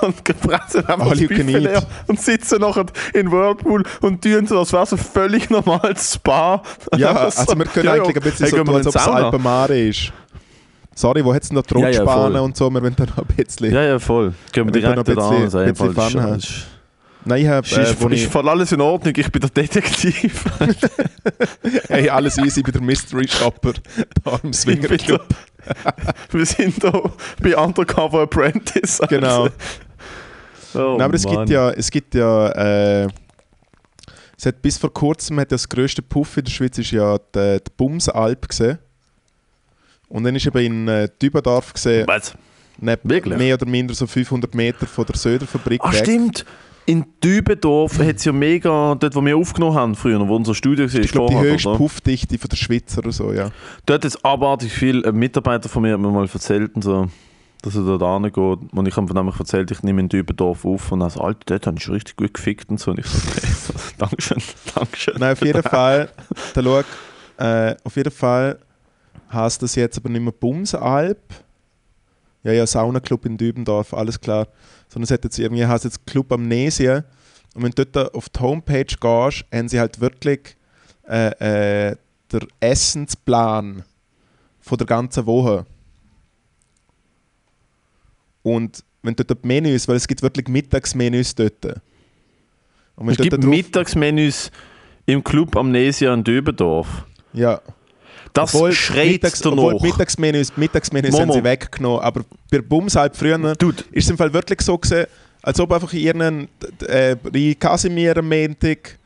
und 0.00 0.14
fressen 0.38 0.86
einfach 0.86 1.00
All 1.10 1.10
das 1.10 1.18
Buffet 1.28 1.42
leer 1.58 1.82
und 2.06 2.20
sitzen 2.20 2.60
nachher 2.60 2.86
in 3.12 3.30
Whirlpool 3.32 3.82
und 4.02 4.22
tun 4.22 4.46
so, 4.46 4.58
als 4.60 4.72
wäre 4.72 4.84
es 4.84 4.92
ein 4.92 4.98
völlig 4.98 5.50
normales 5.50 6.14
Spa. 6.14 6.62
Ja, 6.96 7.10
Einfach 7.10 7.32
so, 7.32 7.40
also 7.40 7.58
wir 7.58 7.64
können 7.66 7.86
ja, 7.86 7.92
eigentlich 7.94 8.16
ein 8.16 8.22
bisschen 8.22 8.46
hey, 8.46 8.50
so 8.50 8.56
tun, 8.64 8.74
als 8.74 8.86
in 8.86 8.88
ob 8.88 8.94
es? 8.96 9.08
Alpenmare 9.24 9.78
ist. 9.80 10.12
Sorry, 10.94 11.24
wo 11.24 11.34
hat 11.34 11.42
es 11.42 11.48
denn 11.48 11.56
da 11.56 11.62
Ja, 11.80 11.88
ja, 11.90 12.40
und 12.40 12.56
so? 12.56 12.70
Wir 12.70 12.82
wollen 12.82 12.94
da 12.96 13.04
noch 13.04 13.18
ein 13.18 13.26
bisschen... 13.36 13.72
Ja, 13.72 13.82
ja, 13.82 13.98
voll. 13.98 14.32
Gehen 14.52 14.72
wir 14.72 14.80
können 14.80 14.94
direkt 14.94 14.96
noch 14.96 15.04
da 15.04 15.28
ein 15.30 15.34
an 15.36 15.44
bisschen- 15.44 15.94
bisschen 15.94 15.94
Fun 15.94 16.22
haben. 16.22 16.42
Nein, 17.28 17.42
ich 17.42 17.48
habe... 17.48 17.66
Äh, 17.68 17.82
ist, 17.82 18.02
ist 18.02 18.12
ich, 18.12 18.28
voll 18.28 18.48
alles 18.48 18.72
in 18.72 18.80
Ordnung, 18.80 19.12
ich 19.14 19.30
bin 19.30 19.40
der 19.40 19.50
Detektiv. 19.50 20.44
hey, 21.88 22.08
alles 22.08 22.38
easy 22.38 22.62
bei 22.62 22.70
der 22.70 22.80
Mystery 22.80 23.28
Shopper 23.28 23.74
da 24.24 24.40
im 24.42 24.50
Ich 24.50 24.56
Swinger 24.56 24.88
bin 24.88 24.96
Club. 24.96 25.26
wir 26.30 26.46
sind 26.46 26.82
da 26.82 27.02
bei 27.42 27.54
Undercover 27.56 28.22
Apprentice. 28.22 29.00
Alter. 29.02 29.14
Genau. 29.14 29.48
Oh, 30.74 30.96
Nein, 30.96 31.02
aber 31.02 31.14
es 31.14 31.24
Mann. 31.24 31.36
gibt 31.36 31.50
ja, 31.50 31.70
es 31.70 31.90
gibt 31.90 32.14
ja, 32.14 32.48
äh, 33.02 33.08
es 34.38 34.46
hat 34.46 34.62
bis 34.62 34.78
vor 34.78 34.92
kurzem 34.92 35.38
hat 35.40 35.52
das 35.52 35.68
grösste 35.68 36.00
Puff 36.00 36.36
in 36.38 36.44
der 36.44 36.50
Schweiz 36.50 36.78
ist 36.78 36.92
ja 36.92 37.18
die, 37.18 37.58
die 37.58 37.70
Bumsalp 37.76 38.48
gesehen. 38.48 38.78
Und 40.08 40.24
dann 40.24 40.34
ist 40.34 40.46
eben 40.46 40.58
in 40.58 40.88
äh, 40.88 41.08
Dübendorf 41.20 41.74
gesehen, 41.74 42.06
Was? 42.08 42.32
neben, 42.78 43.10
Wirklich? 43.10 43.36
mehr 43.36 43.54
oder 43.54 43.66
minder 43.66 43.92
so 43.94 44.06
500 44.06 44.54
Meter 44.54 44.86
von 44.86 45.04
der 45.04 45.16
Söderfabrik 45.16 45.80
Ah, 45.84 45.92
weg. 45.92 45.98
stimmt. 46.00 46.46
In 46.88 47.04
Dübendorf 47.22 47.98
hat 47.98 48.16
es 48.16 48.24
ja 48.24 48.32
mega, 48.32 48.94
dort 48.94 49.14
wo 49.14 49.22
wir 49.22 49.36
aufgenommen 49.36 49.76
haben 49.76 49.94
früher, 49.94 50.26
wo 50.26 50.34
unser 50.34 50.54
Studio 50.54 50.90
war, 50.90 51.00
Ich 51.00 51.12
glaube, 51.12 51.34
die 51.34 51.38
höchste 51.38 51.68
oder? 51.68 51.76
Puffdichte 51.76 52.38
von 52.38 52.48
der 52.48 52.56
Schweiz 52.56 52.96
oder 52.96 53.12
so, 53.12 53.30
ja. 53.30 53.50
Dort 53.84 54.06
ist 54.06 54.24
abartig 54.24 54.72
viel, 54.72 55.04
ein 55.04 55.14
Mitarbeiter 55.14 55.68
von 55.68 55.82
mir 55.82 55.92
hat 55.92 56.00
mir 56.00 56.10
mal 56.10 56.26
erzählt, 56.32 56.74
und 56.74 56.82
so, 56.82 57.10
dass 57.60 57.76
er 57.76 57.82
dort 57.82 58.22
hingeht. 58.22 58.72
Und 58.72 58.88
ich 58.88 58.96
habe 58.96 59.06
von 59.06 59.14
nämlich 59.14 59.38
erzählt, 59.38 59.70
ich 59.70 59.82
nehme 59.82 60.00
in 60.00 60.08
Dübendorf 60.08 60.64
auf 60.64 60.90
und 60.90 61.02
er 61.02 61.10
sagt, 61.10 61.22
Alter, 61.22 61.40
dort 61.44 61.66
habe 61.66 61.76
ich 61.76 61.84
schon 61.84 61.92
richtig 61.92 62.16
gut 62.16 62.32
gefickt 62.32 62.70
und 62.70 62.80
so. 62.80 62.92
Und 62.92 63.00
ich 63.00 63.06
so, 63.06 63.18
okay, 63.28 63.82
Dankeschön, 63.98 64.42
Dankeschön. 64.74 65.14
Nein, 65.18 65.32
auf 65.32 65.44
jeden 65.44 65.62
Fall, 65.62 66.08
da 66.54 66.62
schau, 66.62 67.44
äh, 67.44 67.76
auf 67.84 67.96
jeden 67.96 68.12
Fall 68.12 68.60
heißt 69.30 69.62
das 69.62 69.74
jetzt 69.74 69.98
aber 69.98 70.08
nicht 70.08 70.22
mehr 70.22 70.32
Bumsalp. 70.32 71.18
Ja, 72.44 72.52
ja, 72.52 72.66
Saunaclub 72.66 73.26
in 73.26 73.36
Dübendorf, 73.36 73.92
alles 73.92 74.18
klar. 74.18 74.46
Sondern 74.98 75.04
es 75.04 75.10
hat 75.12 75.22
jetzt 75.22 75.38
irgendwie 75.38 75.64
heißt 75.64 75.84
jetzt 75.84 76.06
Club 76.06 76.32
Amnesia. 76.32 77.04
Und 77.54 77.62
wenn 77.62 77.70
du 77.70 77.86
dort 77.86 78.16
auf 78.16 78.28
die 78.28 78.40
Homepage 78.40 78.84
gehst, 78.84 79.44
haben 79.52 79.68
sie 79.68 79.78
halt 79.78 80.00
wirklich 80.00 80.56
äh, 81.08 81.90
äh, 81.90 81.96
der 82.32 82.40
Essensplan 82.58 83.84
von 84.58 84.78
der 84.78 84.88
ganzen 84.88 85.24
Woche. 85.24 85.66
Und 88.42 88.82
wenn 89.02 89.14
du 89.14 89.24
dort 89.24 89.44
die 89.44 89.46
Menüs, 89.46 89.86
weil 89.86 89.94
es 89.94 90.08
gibt 90.08 90.20
wirklich 90.20 90.48
Mittagsmenüs 90.48 91.36
dort. 91.36 91.64
Und 92.96 93.06
wenn 93.06 93.10
Es 93.10 93.18
gibt 93.18 93.44
Mittagsmenüs 93.44 94.50
im 95.06 95.22
Club 95.22 95.54
Amnesia 95.54 96.12
in 96.12 96.24
Dübendorf. 96.24 97.06
Ja. 97.32 97.62
Das 98.32 98.54
Obwohl 98.54 98.72
schreit 98.72 99.06
Mittags, 99.12 99.40
danach. 99.40 99.58
obwohl 99.64 99.78
die 99.80 99.86
Mittagsmenüs, 99.88 100.56
Mittagsmenüs 100.56 101.12
haben 101.14 101.20
Momo. 101.28 101.32
sie 101.34 101.44
weggenommen, 101.44 102.00
aber 102.00 102.24
bei 102.50 102.60
Bumsalp 102.60 103.16
früher 103.16 103.38
Dude. 103.56 103.82
ist 103.92 104.04
es 104.04 104.10
im 104.10 104.16
Fall 104.18 104.32
wirklich 104.32 104.60
so 104.60 104.76
gewesen, 104.78 105.06
als 105.42 105.58
ob 105.60 105.72
einfach 105.72 105.92
irgendein 105.92 106.48
äh, 106.86 107.16
Rie 107.32 107.54
Casimir 107.54 108.16
am 108.16 108.28
Montag 108.28 108.98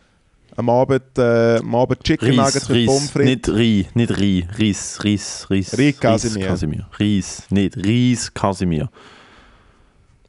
Am 0.55 0.69
Abend, 0.69 1.03
äh, 1.17 1.57
am 1.57 1.75
Abend 1.75 2.05
Chicken 2.05 2.37
Nuggets 2.37 2.69
Reis, 2.69 2.77
mit 2.77 2.87
Pommes 2.87 3.11
frites. 3.11 3.27
nicht 3.31 3.49
Rie, 3.49 3.87
nicht 3.95 4.19
Rie, 4.19 4.47
Reis, 4.59 4.99
Reis, 5.03 5.47
Reis. 5.49 5.79
Rie 5.79 5.93
Casimir. 5.95 6.47
Casimir. 6.47 6.87
Reis, 7.01 7.45
nicht 7.49 7.75
Reis, 7.79 8.35
Casimir. 8.35 8.91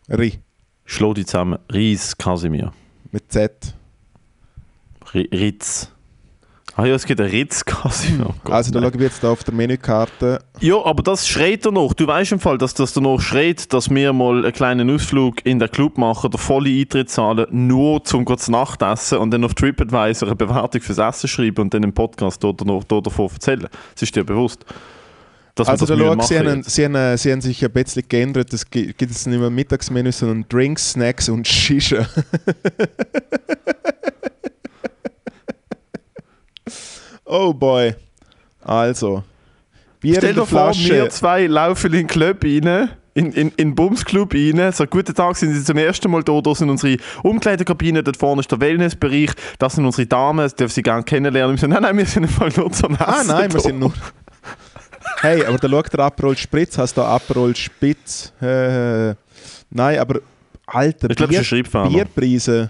Ri. 0.09 0.39
Schlau 0.85 1.13
die 1.13 1.25
zusammen. 1.25 1.59
Reis, 1.69 2.17
Casimir. 2.17 2.71
Mit 3.11 3.31
Z. 3.31 3.73
Ri- 5.13 5.29
Ritz. 5.33 5.89
Ah 6.75 6.85
ja, 6.85 6.95
es 6.95 7.05
gibt 7.05 7.21
einen 7.21 7.29
Ritz, 7.29 7.63
Casimir. 7.63 8.25
Oh 8.29 8.33
Gott, 8.43 8.53
also 8.55 8.71
da 8.71 8.81
schauen 8.81 8.93
wir 8.95 9.05
jetzt 9.05 9.23
da 9.23 9.29
auf 9.29 9.43
der 9.43 9.53
Menükarte. 9.53 10.39
Ja, 10.59 10.83
aber 10.83 11.03
das 11.03 11.27
schreit 11.27 11.63
er 11.67 11.71
noch. 11.71 11.93
Du 11.93 12.07
weißt 12.07 12.31
im 12.31 12.39
Fall, 12.39 12.57
dass 12.57 12.73
das 12.73 12.93
danach 12.93 13.19
schreit, 13.19 13.71
dass 13.71 13.91
wir 13.91 14.11
mal 14.11 14.43
einen 14.43 14.51
kleinen 14.53 14.89
Ausflug 14.89 15.45
in 15.45 15.59
den 15.59 15.69
Club 15.69 15.99
machen, 15.99 16.31
der 16.31 16.39
volle 16.39 16.71
Eintritt 16.71 17.11
zahlen, 17.11 17.45
nur 17.51 18.03
zum 18.03 18.25
kurz 18.25 18.47
Nachtessen 18.47 19.19
und 19.19 19.29
dann 19.31 19.43
auf 19.43 19.53
TripAdvisor 19.53 20.27
eine 20.29 20.35
Bewertung 20.35 20.81
fürs 20.81 20.97
Essen 20.97 21.27
schreiben 21.27 21.61
und 21.61 21.73
dann 21.75 21.83
im 21.83 21.93
Podcast 21.93 22.43
dort, 22.43 22.61
dort, 22.67 22.85
dort 22.91 23.05
davon 23.05 23.29
erzählen. 23.31 23.67
Das 23.93 24.01
ist 24.01 24.15
dir 24.15 24.23
bewusst. 24.23 24.65
Also 25.55 25.85
da 25.85 25.95
schau, 25.95 26.19
sie, 26.21 26.39
haben, 26.39 26.63
sie, 26.63 26.85
haben, 26.85 27.17
sie 27.17 27.31
haben 27.31 27.41
sich 27.41 27.63
ein 27.63 27.71
bisschen 27.71 28.01
geändert. 28.09 28.51
Es 28.51 28.67
gi- 28.71 28.87
gibt 28.87 29.01
jetzt 29.01 29.27
nicht 29.27 29.39
mehr 29.39 29.51
Mittagsmenü, 29.51 30.11
sondern 30.11 30.45
Drinks, 30.49 30.93
Snacks 30.93 31.29
und 31.29 31.47
Shisha. 31.47 32.07
oh 37.25 37.53
boy. 37.53 37.95
Also. 38.61 39.23
Bier 39.99 40.15
Stell 40.17 40.33
dir 40.33 40.45
vor, 40.45 40.73
wir 40.73 41.09
zwei 41.09 41.47
laufen 41.47 41.87
in 41.87 41.91
den 41.93 42.07
Club 42.07 42.43
rein, 42.43 42.89
in, 43.13 43.31
in, 43.31 43.33
in 43.33 43.51
den 43.55 43.75
Bumsclub 43.75 44.33
rein. 44.33 44.71
So, 44.73 44.85
guten 44.85 45.15
Tag, 45.15 45.37
sind 45.37 45.53
Sie 45.53 45.63
zum 45.63 45.77
ersten 45.77 46.11
Mal 46.11 46.23
da. 46.23 46.41
Da 46.41 46.53
sind 46.53 46.69
unsere 46.69 46.97
Umkleidekabinen, 47.23 48.03
dort 48.03 48.17
vorne 48.17 48.41
ist 48.41 48.51
der 48.51 48.59
Wellnessbereich. 48.59 49.31
Das 49.59 49.75
sind 49.75 49.85
unsere 49.85 50.05
Damen, 50.05 50.39
das 50.39 50.55
dürfen 50.55 50.73
Sie 50.73 50.81
gerne 50.81 51.03
kennenlernen. 51.03 51.55
Wir 51.55 51.59
sagen, 51.61 51.73
nein, 51.73 51.83
nein, 51.83 51.97
wir 51.97 52.05
sind 52.05 52.29
Fall 52.29 52.49
nur 52.57 52.69
zum 52.71 52.95
Essen 52.95 53.03
Ah 53.05 53.23
nein, 53.25 53.51
wir 53.51 53.59
da. 53.59 53.59
sind 53.59 53.79
nur... 53.79 53.93
Hey, 55.21 55.45
aber 55.45 55.57
da 55.57 55.69
schaut 55.69 55.93
der 55.93 55.99
Aperol 56.01 56.35
Spritz, 56.35 56.77
hast 56.77 56.95
da 56.95 57.05
Aperol 57.05 57.55
Spitz. 57.55 58.33
Äh, 58.41 59.15
nein, 59.69 59.99
aber 59.99 60.19
Alter, 60.65 61.09
Ich 61.09 61.15
glaub, 61.15 61.33
Schreibfehler. 61.33 61.87
Bierpreise... 61.87 62.69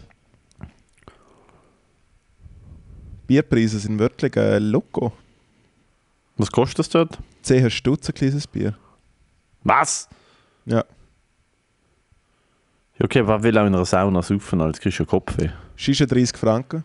Bierpreise 3.28 3.80
sind 3.80 4.00
wirklich 4.00 4.36
äh, 4.36 4.60
loco. 4.60 5.14
Was 6.38 6.52
kostet 6.52 6.80
das 6.80 6.90
dort? 6.90 7.18
10 7.44 7.70
Stutz 7.70 8.10
ein 8.10 8.16
kleines 8.16 8.48
Bier. 8.48 8.76
Was? 9.64 10.10
Ja. 10.66 10.84
Okay, 13.00 13.26
wer 13.28 13.44
will 13.44 13.58
auch 13.58 13.66
in 13.66 13.76
einer 13.76 13.86
Sauna 13.86 14.22
saufen, 14.22 14.62
als 14.62 14.80
kriegst 14.80 15.00
du 15.00 15.06
Kopfweh. 15.06 15.50
Shisha 15.76 16.06
30 16.06 16.38
Franken. 16.38 16.84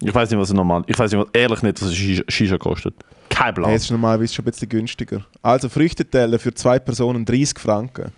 Ich 0.00 0.14
weiß 0.14 0.30
nicht, 0.30 0.38
was 0.38 0.48
es 0.48 0.54
normal 0.54 0.84
Ich 0.86 0.98
weiß 0.98 1.12
nicht, 1.12 1.20
was, 1.20 1.28
ehrlich 1.32 1.62
nicht, 1.62 1.82
was 1.82 1.94
Shisha, 1.94 2.22
Shisha 2.28 2.58
kostet. 2.58 2.94
Kein 3.28 3.54
Plan. 3.54 3.66
Hey, 3.66 3.74
jetzt 3.74 3.84
ist 3.84 3.90
normalerweise 3.90 4.34
schon 4.34 4.44
ein 4.44 4.50
bisschen 4.50 4.68
günstiger. 4.68 5.24
Also 5.42 5.68
Früchteteller 5.68 6.38
für 6.38 6.54
zwei 6.54 6.78
Personen 6.78 7.24
30 7.24 7.58
Franken. 7.58 8.12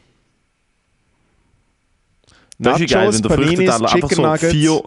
das 2.59 2.81
ist 2.81 2.91
ja 2.91 3.01
geil, 3.01 3.15
wenn 3.15 3.23
der 3.23 3.31
Früchteteller 3.31 3.93
einfach 3.93 4.11
so 4.11 4.49
vier, 4.49 4.83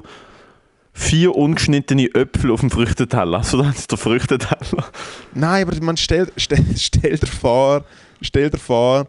vier 0.94 1.36
ungeschnittene 1.36 2.14
Äpfel 2.14 2.52
auf 2.52 2.60
dem 2.60 2.70
Früchteteller. 2.70 3.40
Also 3.40 3.62
dann 3.62 3.74
ist 3.74 3.90
der 3.90 3.98
Früchteteller. 3.98 4.86
Nein, 5.34 5.68
aber 5.68 5.84
man 5.84 5.98
stellt 5.98 6.32
stell, 6.38 6.64
stell 6.78 7.18
dir 7.18 7.28
vor, 7.28 7.84
stell 8.22 8.50
dir 8.50 8.60
vor, 8.60 9.08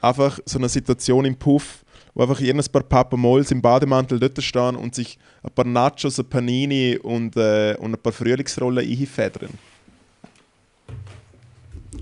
einfach 0.00 0.38
so 0.46 0.58
eine 0.58 0.68
Situation 0.68 1.24
im 1.26 1.36
Puff, 1.36 1.84
wo 2.14 2.22
einfach 2.22 2.40
ein 2.40 2.60
paar 2.72 2.82
Papa 2.82 3.16
Mols 3.16 3.50
im 3.50 3.60
Bademantel 3.60 4.18
dort 4.18 4.42
stehen 4.42 4.76
und 4.76 4.94
sich 4.94 5.18
ein 5.42 5.50
paar 5.50 5.66
Nachos, 5.66 6.18
ein 6.18 6.26
Panini 6.26 6.98
und, 7.02 7.36
äh, 7.36 7.76
und 7.78 7.92
ein 7.92 7.98
paar 7.98 8.12
Frühlingsrollen 8.12 8.88
einfedern. 8.88 9.50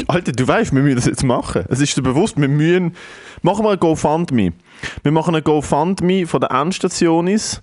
Alter, 0.07 0.33
du 0.33 0.47
weißt, 0.47 0.73
wir 0.75 0.83
müssen 0.83 0.97
das 0.97 1.07
jetzt 1.07 1.25
machen. 1.25 1.65
Es 1.69 1.81
ist 1.81 1.97
dir 1.97 2.03
bewusst, 2.03 2.41
wir 2.41 2.49
müssen. 2.49 2.95
Machen 3.43 3.65
wir 3.65 3.71
ein 3.71 3.79
GoFundMe. 3.79 4.53
Wir 5.03 5.13
machen 5.13 5.35
ein 5.35 5.45
GoFundMe 5.45 6.27
von 6.27 6.41
der 6.41 6.51
Endstationis. 6.51 7.61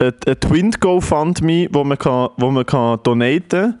Ein, 0.00 0.14
ein 0.26 0.40
Twin 0.40 0.70
GoFundMe, 0.72 1.68
wo 1.72 1.84
man, 1.84 1.98
kann, 1.98 2.30
wo 2.38 2.50
man 2.50 2.64
kann 2.64 3.00
donaten 3.02 3.78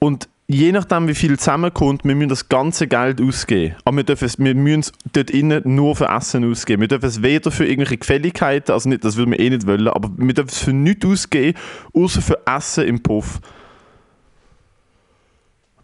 Und 0.00 0.28
je 0.48 0.72
nachdem, 0.72 1.06
wie 1.06 1.14
viel 1.14 1.38
zusammenkommt, 1.38 2.04
wir 2.04 2.16
müssen 2.16 2.28
das 2.28 2.48
ganze 2.48 2.88
Geld 2.88 3.20
ausgeben. 3.20 3.76
Aber 3.84 3.98
wir, 3.98 4.04
dürfen 4.04 4.24
es, 4.24 4.38
wir 4.38 4.54
müssen 4.56 4.80
es 4.80 4.92
dort 5.12 5.30
innen 5.30 5.62
nur 5.64 5.94
für 5.94 6.08
Essen 6.08 6.50
ausgeben. 6.50 6.80
Wir 6.80 6.88
dürfen 6.88 7.06
es 7.06 7.22
weder 7.22 7.52
für 7.52 7.64
irgendwelche 7.64 7.98
Gefälligkeiten, 7.98 8.72
also 8.72 8.88
nicht, 8.88 9.04
das 9.04 9.16
würden 9.16 9.30
wir 9.30 9.38
eh 9.38 9.48
nicht 9.48 9.66
wollen, 9.66 9.86
aber 9.86 10.10
wir 10.16 10.34
dürfen 10.34 10.48
es 10.50 10.58
für 10.58 10.72
nichts 10.72 11.06
ausgeben, 11.06 11.56
außer 11.94 12.20
für 12.20 12.38
Essen 12.46 12.84
im 12.84 13.00
Puff. 13.00 13.40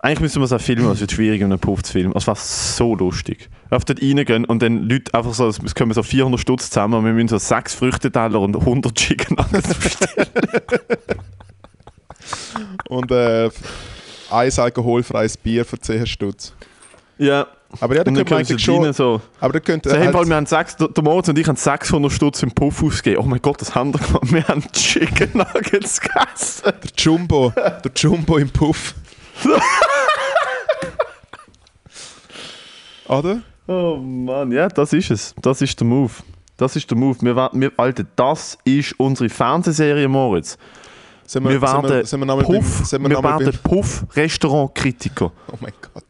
Eigentlich 0.07 0.21
müssen 0.21 0.41
wir 0.41 0.45
es 0.45 0.53
auch 0.53 0.61
filmen, 0.61 0.89
es 0.93 1.01
wird 1.01 1.11
schwierig, 1.11 1.43
einen 1.43 1.59
Puff 1.59 1.83
zu 1.83 1.95
filmen. 1.95 2.13
Es 2.15 2.29
war 2.29 2.37
so 2.37 2.95
lustig. 2.95 3.51
Auf 3.71 3.85
dort 3.85 4.01
reingehen 4.01 4.45
und 4.45 4.63
dann 4.63 4.89
Leute 4.89 5.13
einfach 5.13 5.35
so, 5.35 5.49
es 5.49 5.75
kommen 5.75 5.93
so 5.95 6.05
400 6.05 6.41
Stutz 6.41 6.71
zusammen 6.71 6.95
und 6.95 7.07
wir 7.07 7.13
müssen 7.13 7.27
so 7.27 7.39
6 7.39 7.75
Früchteteller 7.75 8.39
und 8.41 8.55
100 8.55 8.95
Chicken 8.95 9.35
Nuggets 9.37 9.75
bestellen. 9.75 10.29
Und 12.89 13.11
äh, 13.11 13.51
ein 14.31 14.53
alkoholfreies 14.57 15.39
Bier 15.39 15.65
für 15.65 15.81
10 15.81 16.07
Stutz. 16.07 16.53
ja. 17.19 17.49
Aber 17.81 17.97
ja, 17.97 18.05
da 18.05 18.13
könnte 18.13 18.33
man 18.33 18.41
eigentlich 18.41 18.63
schon. 18.63 18.93
so. 18.93 19.21
Aber 19.41 19.55
da 19.55 19.61
könnte 19.61 19.91
So, 19.91 19.97
hey, 19.97 20.07
halt, 20.07 20.29
wir 20.29 20.37
haben 20.37 20.47
sechs, 20.47 20.77
der 20.77 21.03
Moritz 21.03 21.29
und 21.29 21.37
ich 21.37 21.49
haben 21.49 21.57
600 21.57 22.13
Stutz 22.13 22.45
im 22.45 22.53
Puff 22.53 22.81
ausgegeben. 22.83 23.23
Oh 23.23 23.27
mein 23.27 23.43
Gott, 23.43 23.61
das 23.61 23.75
haben 23.75 23.93
wir 23.93 23.99
gemacht. 23.99 24.33
Wir 24.33 24.47
haben 24.47 24.63
Chicken 24.73 25.31
Nuggets 25.35 26.01
gegessen. 26.01 26.63
der 26.65 26.91
Jumbo, 26.97 27.53
der 27.57 27.91
Jumbo 27.97 28.39
im 28.39 28.51
Puff. 28.51 28.95
Oder? 33.09 33.43
Oh 33.67 33.97
Mann, 33.97 34.53
ja, 34.53 34.69
das 34.69 34.93
ist 34.93 35.11
es. 35.11 35.35
Das 35.41 35.63
ist 35.63 35.81
der 35.81 35.87
Move. 35.87 36.13
Das 36.57 36.77
ist 36.77 36.91
der 36.91 36.97
Move. 36.97 37.19
Wir, 37.21 37.51
wir, 37.53 37.73
Alter, 37.77 38.05
das 38.17 38.57
ist 38.65 38.99
unsere 38.99 39.29
Fernsehserie, 39.29 40.09
Moritz. 40.09 40.57
Sind 41.27 41.45
Wir 41.45 41.53
sind 41.53 41.63
werden 41.63 42.07
sind 42.07 42.21
wir 42.21 42.27
beim, 42.27 42.45
Puff, 42.45 42.93
wir 42.93 43.01
wir 43.01 43.23
werden 43.23 43.51
beim, 43.51 43.63
Puff-Restaurant-Kritiker. 43.63 45.33
Oh 45.53 45.57
mein 45.61 45.73
Gott. 45.93 46.05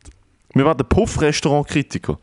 Wir 0.52 0.64
werden 0.64 0.86
Puff-Restaurant-Kritiker. 0.86 2.18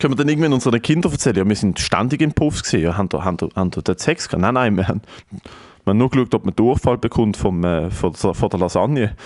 Können 0.00 0.14
wir 0.14 0.16
dann 0.16 0.28
irgendwann 0.28 0.52
unseren 0.52 0.82
Kindern 0.82 1.12
erzählen, 1.12 1.36
ja, 1.36 1.48
wir 1.48 1.54
sind 1.54 1.78
ständig 1.78 2.20
in 2.20 2.32
Puffs 2.32 2.64
gesehen, 2.64 2.82
ja, 2.82 2.96
haben 2.96 3.08
da, 3.08 3.24
haben 3.24 3.36
da, 3.36 3.48
haben 3.54 3.70
da 3.70 3.96
Sex 3.96 4.28
gehabt? 4.28 4.42
Nein, 4.42 4.54
nein, 4.54 4.76
wir 4.76 4.88
haben, 4.88 5.02
wir 5.84 5.90
haben 5.90 5.98
nur 5.98 6.10
geschaut, 6.10 6.34
ob 6.34 6.44
man 6.44 6.54
Durchfall 6.54 6.98
bekommt 6.98 7.36
vom, 7.36 7.62
äh, 7.64 7.90
von, 7.90 8.12
der- 8.12 8.34
von 8.34 8.48
der 8.48 8.60
Lasagne. 8.60 9.16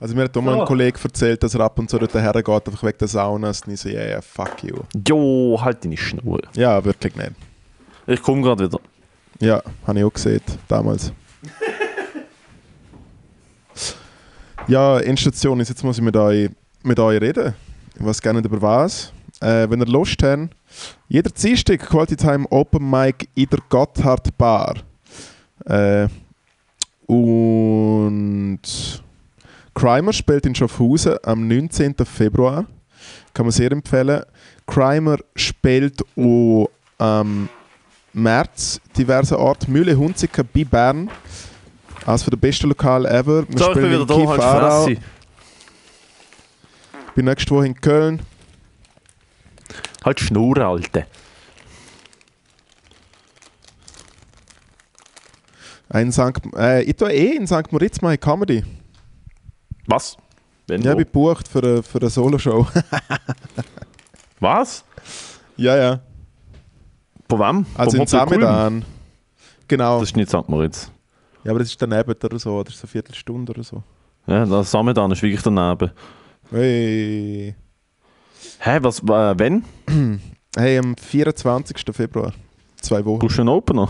Also 0.00 0.16
mir 0.16 0.24
hat 0.24 0.36
auch 0.36 0.42
mal 0.42 0.58
ein 0.60 0.66
Kollege 0.66 0.98
erzählt, 1.04 1.40
dass 1.44 1.54
er 1.54 1.60
ab 1.60 1.78
und 1.78 1.88
zu 1.88 1.96
dort 1.96 2.12
hergeht, 2.12 2.48
einfach 2.48 2.82
wegen 2.82 2.98
der 2.98 3.06
Saunas. 3.06 3.62
Und 3.62 3.72
ich 3.74 3.80
so, 3.80 3.88
yeah, 3.88 4.04
yeah, 4.04 4.20
fuck 4.20 4.62
you. 4.64 4.78
Jo, 5.06 5.56
halt 5.60 5.84
deine 5.84 5.96
Schnur. 5.96 6.40
Ja, 6.54 6.84
wirklich 6.84 7.14
nicht. 7.14 7.30
Ich 8.08 8.20
komme 8.20 8.42
gerade 8.42 8.64
wieder. 8.64 8.80
Ja, 9.38 9.62
habe 9.86 9.98
ich 10.00 10.04
auch 10.04 10.12
gesehen, 10.12 10.40
damals. 10.66 11.12
ja, 14.68 14.98
Endstation 15.00 15.60
ist, 15.60 15.68
jetzt 15.68 15.82
muss 15.84 15.98
ich 15.98 16.04
mit 16.04 16.16
euch, 16.16 16.50
mit 16.82 16.98
euch 16.98 17.20
reden. 17.20 17.54
Ich 17.98 18.04
weiß 18.04 18.20
gar 18.22 18.32
nicht 18.32 18.44
über 18.46 18.60
was. 18.60 19.12
Äh, 19.40 19.68
wenn 19.70 19.80
ihr 19.80 19.86
Lust 19.86 20.22
habt, 20.22 20.48
jeder 21.08 21.30
Dienstag 21.30 21.80
Quality 21.80 22.16
Time 22.16 22.46
Open 22.50 22.88
Mic 22.88 23.28
in 23.34 23.46
der 23.50 23.60
Gotthard 23.68 24.36
Bar. 24.38 24.76
Äh, 25.64 26.08
und 27.06 28.60
Crimer 29.74 30.12
spielt 30.12 30.46
in 30.46 30.54
Schaffhausen 30.54 31.16
am 31.22 31.46
19. 31.46 31.94
Februar. 32.04 32.66
Kann 33.34 33.46
man 33.46 33.52
sehr 33.52 33.72
empfehlen. 33.72 34.22
Crimer 34.66 35.18
spielt 35.34 36.02
auch 36.16 36.68
am 36.98 37.48
März 38.12 38.80
diverse 38.96 39.38
Orte. 39.38 39.70
Mühle 39.70 39.96
Hunziker 39.96 40.44
bei 40.44 40.64
Bern. 40.64 41.10
Eines 42.06 42.24
der 42.24 42.36
besten 42.36 42.68
Lokale 42.68 43.08
ever. 43.08 43.46
Wir 43.48 43.58
So, 43.58 43.68
ich 43.68 43.74
bin 43.74 43.84
spielen 43.84 44.08
wieder 44.08 44.26
da, 44.38 44.84
halt. 44.86 44.98
Bin 47.14 47.24
nächste 47.26 47.50
Woche 47.54 47.66
in 47.66 47.80
Köln. 47.80 48.20
Halt 50.04 50.20
Schnur, 50.20 50.58
Alte. 50.58 51.06
Ein 55.88 56.10
St. 56.10 56.40
Äh, 56.56 56.82
ich 56.84 56.96
tue 56.96 57.12
eh 57.12 57.36
in 57.36 57.46
St. 57.46 57.70
Moritz 57.70 58.00
mal 58.00 58.16
Comedy. 58.16 58.64
Was? 59.86 60.16
Wenn 60.66 60.80
Ja, 60.82 60.94
wo? 60.94 60.98
ich 61.00 61.06
bin 61.06 61.12
gebucht 61.12 61.48
für 61.48 61.58
eine, 61.62 61.82
für 61.82 61.98
eine 62.00 62.08
Solo-Show. 62.08 62.66
Was? 64.40 64.84
ja, 65.56 65.76
ja. 65.76 66.00
Von 67.28 67.38
wem? 67.40 67.66
Also 67.74 67.96
Vom 67.98 68.06
in? 68.06 68.06
Samedan. 68.08 68.84
Genau. 69.68 70.00
Das 70.00 70.08
ist 70.10 70.16
nicht 70.16 70.30
St. 70.30 70.48
Moritz. 70.48 70.90
Ja, 71.44 71.50
aber 71.50 71.58
das 71.60 71.68
ist 71.68 71.80
daneben 71.82 72.12
oder 72.12 72.38
so. 72.38 72.58
Oder 72.58 72.70
so 72.70 72.82
eine 72.82 72.88
Viertelstunde 72.88 73.52
oder 73.52 73.62
so. 73.62 73.82
Ja, 74.26 74.46
das 74.46 74.70
Samedan 74.70 75.10
ist 75.12 75.22
wirklich 75.22 75.42
daneben. 75.42 75.90
Hey. 76.50 77.54
Hä, 78.64 78.78
was, 78.80 79.00
äh, 79.00 79.38
wenn? 79.38 79.64
Hey, 80.54 80.78
am 80.78 80.94
24. 80.96 81.78
Februar. 81.92 82.32
Zwei 82.80 83.02
Wochen. 83.06 83.20
Brauchst 83.20 83.38
du 83.38 83.40
einen 83.42 83.48
Opener? 83.48 83.88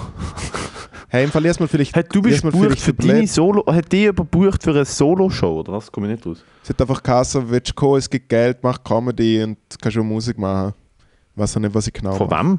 Hey, 1.09 1.25
im 1.25 1.31
Fall 1.31 1.43
lies 1.43 1.59
mal 1.59 1.67
vielleicht. 1.67 1.95
Hey, 1.95 2.05
du 2.09 2.23
bist 2.23 2.41
gebucht 2.41 2.63
vielleicht 2.63 2.83
für 2.83 2.95
deine 2.95 3.27
Solo... 3.27 3.67
Hat 3.67 3.91
die 3.91 4.05
überbucht 4.05 4.63
für 4.63 4.71
eine 4.71 4.85
Solo-Show, 4.85 5.59
oder 5.59 5.73
was? 5.73 5.91
Komme 5.91 6.07
ich 6.07 6.13
nicht 6.13 6.27
raus. 6.27 6.45
Es 6.63 6.71
hat 6.71 6.81
einfach 6.81 7.03
Kasse, 7.03 7.51
willst 7.51 7.71
du 7.71 7.75
kommen, 7.75 7.99
es 7.99 8.09
gibt 8.09 8.29
Geld, 8.29 8.59
mach 8.63 8.83
Comedy 8.83 9.43
und 9.43 9.59
kannst 9.81 9.95
schon 9.95 10.07
Musik 10.07 10.39
machen. 10.39 10.73
Weiß 11.35 11.57
auch 11.57 11.61
nicht, 11.61 11.75
was 11.75 11.89
ich 11.89 11.93
genau 11.93 12.15
Von 12.15 12.31
mache. 12.31 12.45
wem? 12.45 12.59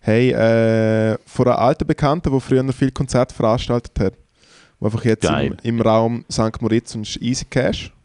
Hey, 0.00 0.30
äh, 0.30 1.18
von 1.24 1.46
einer 1.48 1.58
alten 1.58 1.86
Bekannten, 1.86 2.30
die 2.30 2.40
früher 2.40 2.70
viel 2.72 2.92
Konzerte 2.92 3.34
veranstaltet 3.34 3.98
hat. 3.98 4.14
Die 4.78 4.84
einfach 4.84 5.04
jetzt 5.04 5.24
im, 5.24 5.56
im 5.62 5.80
Raum 5.80 6.24
St. 6.30 6.60
Moritz 6.60 6.94
und 6.94 7.20
Easy 7.20 7.46
Cash. 7.46 7.95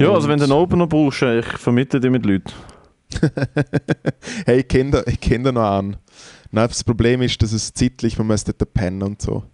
Ja, 0.00 0.12
also 0.12 0.28
wenn 0.28 0.38
du 0.38 0.44
einen 0.44 0.52
Opener 0.52 0.86
brauchst, 0.86 1.22
äh, 1.22 1.40
ich 1.40 1.46
vermittle 1.46 2.00
dich 2.00 2.10
mit 2.10 2.24
Leuten. 2.24 2.52
Hey, 4.46 4.60
ich 4.60 4.68
kenne 4.68 5.02
kenn 5.20 5.44
da 5.44 5.52
noch 5.52 5.62
an. 5.62 5.96
Nein, 6.50 6.68
das 6.68 6.82
Problem 6.82 7.22
ist, 7.22 7.42
dass 7.42 7.52
es 7.52 7.72
zeitlich, 7.74 8.16
man 8.16 8.28
müsste 8.28 8.54
dort 8.54 8.72
pennen 8.72 9.02
und 9.02 9.20
so. 9.20 9.44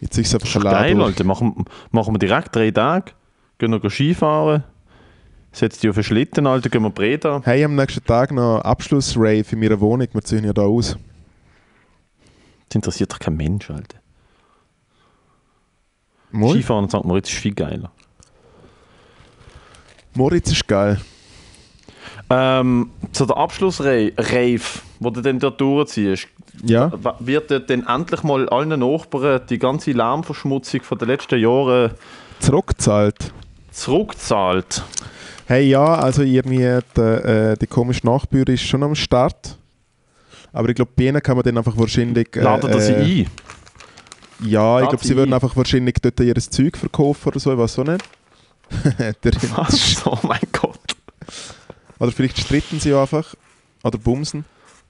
Jetzt 0.00 0.18
ist 0.18 0.28
es 0.28 0.34
einfach 0.34 0.52
doch 0.52 0.62
geil, 0.62 0.92
Laden. 0.94 1.00
Alter. 1.02 1.24
Machen, 1.24 1.64
machen 1.90 2.14
wir 2.14 2.18
direkt 2.18 2.54
drei 2.56 2.70
Tage. 2.70 3.12
Gehen 3.58 3.70
noch 3.70 3.88
Skifahren. 3.88 4.64
Setzen 5.52 5.82
dich 5.82 5.90
auf 5.90 5.96
einen 5.96 6.04
Schlitten, 6.04 6.46
Alter. 6.46 6.68
Gehen 6.68 6.82
wir 6.82 6.90
Breda. 6.90 7.40
Hey, 7.44 7.62
am 7.62 7.76
nächsten 7.76 8.04
Tag 8.04 8.32
noch 8.32 8.60
Abschlussrave 8.60 9.44
in 9.52 9.60
meiner 9.60 9.80
Wohnung. 9.80 10.08
Wir 10.10 10.22
ziehen 10.22 10.44
ja 10.44 10.52
da 10.52 10.62
aus. 10.62 10.96
Das 12.68 12.74
interessiert 12.74 13.12
doch 13.12 13.18
kein 13.18 13.36
Mensch, 13.36 13.70
Alter. 13.70 13.98
Moritz, 16.32 16.56
Skifahren 16.56 16.84
in 16.84 16.90
St. 16.90 17.04
Moritz 17.04 17.30
ist 17.30 17.38
viel 17.38 17.54
geiler. 17.54 17.92
Moritz 20.14 20.50
ist 20.52 20.66
geil. 20.68 21.00
Ähm, 22.30 22.90
zu 23.12 23.26
der 23.26 23.36
Abschlussrave, 23.36 24.60
wo 25.00 25.10
du 25.10 25.20
dann 25.20 25.38
dort 25.38 25.60
durchziehst, 25.60 26.28
Ja. 26.64 26.90
wird 27.18 27.50
dann 27.50 27.86
endlich 27.86 28.22
mal 28.22 28.48
allen 28.48 28.78
Nachbarn 28.80 29.40
die 29.48 29.58
ganze 29.58 29.92
Lärmverschmutzung 29.92 30.82
von 30.82 30.98
den 30.98 31.08
letzten 31.08 31.38
Jahren 31.40 31.92
Zurückgezahlt. 32.40 33.32
zurückgezahlt? 33.70 34.82
Hey, 35.46 35.68
ja, 35.68 35.84
also 35.84 36.22
irgendwie 36.22 36.78
der, 36.96 37.24
äh, 37.52 37.56
die 37.58 37.66
komische 37.66 38.06
Nachbühr 38.06 38.48
ist 38.48 38.62
schon 38.62 38.82
am 38.82 38.94
Start. 38.94 39.56
Aber 40.52 40.68
ich 40.68 40.74
glaube, 40.74 40.92
bei 40.96 41.04
ihnen 41.04 41.22
kann 41.22 41.36
man 41.36 41.44
dann 41.44 41.58
einfach 41.58 41.76
wahrscheinlich. 41.76 42.34
Äh, 42.36 42.40
Laden 42.40 42.70
das 42.70 42.86
sie 42.86 42.92
äh, 42.92 42.96
ein? 42.96 43.26
Ja, 44.44 44.76
ich 44.78 44.82
Laden 44.82 44.88
glaube, 44.88 45.02
sie 45.02 45.08
sie 45.08 45.16
würden 45.16 45.30
ein. 45.30 45.34
einfach 45.34 45.56
wahrscheinlich 45.56 45.94
dort 46.00 46.20
ihr 46.20 46.34
Zeug 46.34 46.76
verkaufen 46.76 47.28
oder 47.28 47.40
so, 47.40 47.52
ich 47.52 47.58
weiß 47.58 47.78
auch 47.80 47.84
nicht. 47.84 48.02
Der, 48.98 49.14
Was? 49.56 50.02
Oh 50.06 50.18
mein 50.22 50.40
Gott. 50.52 50.96
oder 51.98 52.12
vielleicht 52.12 52.38
stritten 52.38 52.80
sie 52.80 52.94
einfach. 52.94 53.34
Oder 53.84 53.98
bumsen. 53.98 54.44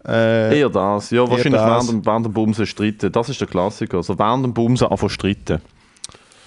Äh, 0.06 0.58
Eher 0.60 0.68
das. 0.70 1.10
Ja, 1.10 1.28
wahrscheinlich 1.28 1.60
das. 1.60 1.86
während 1.88 2.06
während 2.06 2.26
dem 2.26 2.32
Bumsen 2.32 2.66
streiten. 2.66 3.10
Das 3.12 3.28
ist 3.28 3.40
der 3.40 3.48
Klassiker. 3.48 3.98
Also 3.98 4.18
während 4.18 4.44
dem 4.44 4.54
Bumsen 4.54 4.88
einfach 4.88 5.10
streiten. 5.10 5.60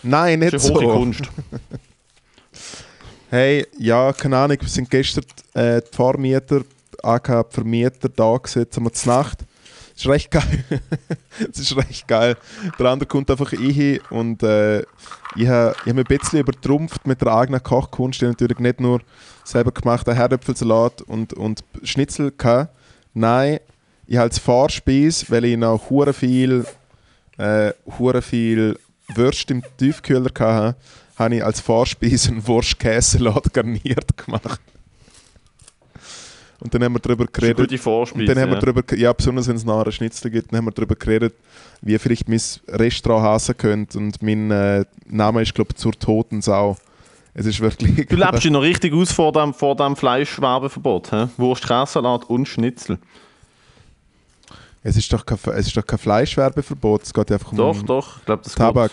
nein, 0.04 0.40
nicht 0.40 0.54
Das 0.54 0.64
ist 0.64 0.72
eine 0.72 0.80
hohe 0.80 0.86
so. 0.86 0.98
Kunst. 1.00 1.22
Hey, 3.32 3.66
ja, 3.80 4.14
keine 4.14 4.38
Ahnung, 4.38 4.58
wir 4.62 4.70
sind 4.70 4.90
gestern 4.90 5.26
äh, 5.56 5.82
die 5.82 5.96
Fahrmieter, 5.96 6.62
die 6.62 7.44
Vermieter 7.50 8.08
da 8.08 8.38
gesetzt, 8.38 8.78
haben 8.78 8.86
wir 8.86 8.94
zur 8.94 9.14
Nacht. 9.14 9.40
Das 9.94 10.04
ist 10.04 10.08
recht 10.08 10.32
geil. 10.32 10.64
das 11.48 11.60
ist 11.60 11.76
recht 11.76 12.08
geil. 12.08 12.38
Der 12.78 12.86
andere 12.86 13.08
kommt 13.08 13.32
einfach 13.32 13.52
ein 13.52 14.00
und 14.10 14.44
äh, 14.44 14.84
ich 15.36 15.48
habe 15.48 15.76
hab 15.78 15.86
mich 15.86 16.10
ein 16.10 16.18
bisschen 16.18 16.40
übertrumpft 16.40 17.06
mit 17.06 17.22
der 17.22 17.36
eigenen 17.36 17.62
Kochkunst. 17.62 18.18
Ich 18.18 18.24
habe 18.24 18.34
natürlich 18.34 18.60
nicht 18.60 18.80
nur 18.80 19.02
selber 19.44 19.72
gemachten 19.72 20.16
Herdöpfelsalat 20.16 21.02
und, 21.02 21.34
und 21.34 21.64
Schnitzel 21.84 22.32
gehabt. 22.32 22.74
Nein, 23.14 23.60
ich 24.08 24.16
habe 24.18 24.24
als 24.24 24.40
Fahrspeis, 24.40 25.30
weil 25.30 25.46
ich 25.46 25.58
noch 25.58 25.90
hure 25.90 26.14
viel, 26.14 26.66
äh, 27.38 27.74
viel 28.22 28.78
Würste 29.14 29.54
im 29.54 29.64
Tiefkühler 29.78 30.32
hatte, 30.38 30.76
habe 31.18 31.36
ich 31.36 31.44
als 31.44 31.62
Vorspeise 31.62 32.32
einen 32.32 32.48
Wurst-Käsesalat 32.48 33.54
garniert 33.54 34.18
gemacht. 34.18 34.62
Und 36.66 36.74
dann 36.74 36.84
haben 36.84 36.94
wir 36.94 37.00
darüber 37.00 37.26
Das 37.26 37.32
ist 37.36 37.44
eine 37.44 37.54
geredet. 37.54 37.70
gute 37.70 37.82
Vorspeise. 37.82 38.22
Und 38.24 38.28
dann 38.28 38.40
haben 38.40 38.50
wir 38.54 38.60
darüber, 38.60 38.98
ja, 38.98 39.14
besonders 39.14 39.48
wenn 39.48 39.56
es 39.56 39.64
nachher 39.64 39.84
einen 39.84 39.92
Schnitzel 39.92 40.32
gibt, 40.32 40.52
dann 40.52 40.58
haben 40.58 40.66
wir 40.66 40.72
darüber 40.72 40.96
geredet, 40.96 41.36
wie 41.82 41.96
vielleicht 42.00 42.28
mein 42.28 42.42
Restaurant 42.70 43.24
hassen 43.24 43.56
könnt. 43.56 43.96
Und 43.96 44.20
mein 44.24 44.50
äh, 44.50 44.84
Name 45.06 45.44
ist, 45.44 45.54
glaube 45.54 45.70
ich, 45.74 45.78
zur 45.78 45.94
toten 45.94 46.42
Sau. 46.42 46.76
Es 47.36 47.46
ist 47.46 47.60
wirklich. 47.60 48.08
Du 48.08 48.16
lebst 48.16 48.44
dich 48.44 48.50
noch 48.52 48.64
richtig 48.64 48.94
aus 48.96 49.12
vor 49.12 49.32
dem, 49.32 49.54
vor 49.54 49.76
dem 49.76 49.96
Fleischwerbeverbot. 49.96 51.12
He? 51.12 51.28
Wurst, 51.38 51.68
Käsesalat 51.68 52.24
und 52.32 52.48
Schnitzel. 52.48 52.98
es, 54.82 54.98
ist 54.98 55.14
doch 55.14 55.24
kein, 55.24 55.38
es 55.54 55.68
ist 55.68 55.78
doch 55.78 55.86
kein 55.86 56.00
Fleischwerbeverbot, 56.00 57.04
es 57.04 57.14
geht 57.14 57.32
einfach 57.32 57.52
um 57.52 57.58
Doch, 57.60 57.84
doch. 57.84 58.18
Ich 58.20 58.26
glaube, 58.26 58.44
das 58.44 58.56
Tabak. 58.56 58.92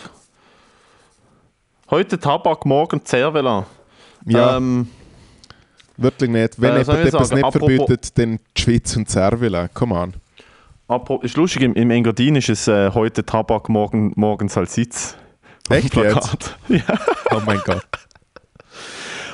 Heute 1.89 2.19
Tabak, 2.19 2.65
morgen 2.67 3.01
Cervela. 3.03 3.65
Ja, 4.25 4.57
Ähm, 4.57 4.87
wirklich 5.97 6.29
nicht. 6.29 6.59
Wenn 6.61 6.75
äh, 6.75 6.79
jemand 6.79 6.99
etwas 7.05 7.27
sagen, 7.29 7.35
nicht 7.41 7.45
apropos- 7.45 7.75
verbietet, 7.75 8.17
dann 8.17 8.39
die 8.57 8.61
Schweiz 8.61 8.95
und 8.95 9.09
Cervela. 9.09 9.67
Come 9.69 9.95
on. 9.95 10.13
apro- 10.87 11.23
ist 11.23 11.35
lustig, 11.37 11.63
im, 11.63 11.73
im 11.73 11.89
Engadin 11.91 12.35
ist 12.35 12.49
es 12.49 12.67
äh, 12.67 12.91
heute 12.93 13.25
Tabak, 13.25 13.69
morgen, 13.69 14.11
morgen 14.15 14.47
Salsitz. 14.49 15.15
Echt 15.69 15.95
jetzt? 15.95 16.57
Ja. 16.67 16.81
Oh 17.31 17.41
mein 17.45 17.59
Gott. 17.65 17.85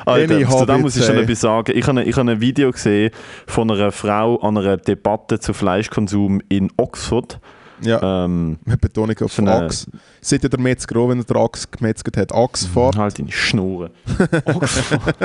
Alter, 0.06 0.36
Any 0.36 0.46
zu 0.48 0.66
dem 0.66 0.82
muss 0.82 0.96
ich 0.96 1.06
schon 1.06 1.18
etwas 1.18 1.42
sagen. 1.42 1.74
Ich 1.76 1.88
habe, 1.88 2.04
ich 2.04 2.16
habe 2.18 2.32
ein 2.32 2.42
Video 2.42 2.72
gesehen 2.72 3.12
von 3.48 3.70
einer 3.70 3.92
Frau 3.92 4.38
an 4.38 4.58
einer 4.58 4.78
Debatte 4.78 5.40
zu 5.40 5.54
Fleischkonsum 5.54 6.42
in 6.50 6.72
Oxford. 6.78 7.40
Ja, 7.82 8.26
Ähm, 8.26 8.60
mit 8.66 8.82
Betonung 8.82 9.18
auf 9.22 9.34
so 9.34 9.44
Ochs. 9.44 9.88
Seid 10.22 10.44
ihr 10.44 10.50
der 10.50 10.60
Metzger 10.60 11.00
auch, 11.00 11.10
wenn 11.10 11.20
er 11.20 11.24
den 11.24 11.38
Ochs 11.38 11.70
gemetzelt 11.70 12.18
hat? 12.18 12.32
Oxford. 12.32 12.98
halt 12.98 13.20
deine 13.20 13.32
Schnurren. 13.32 13.92
Oxford. 14.46 15.16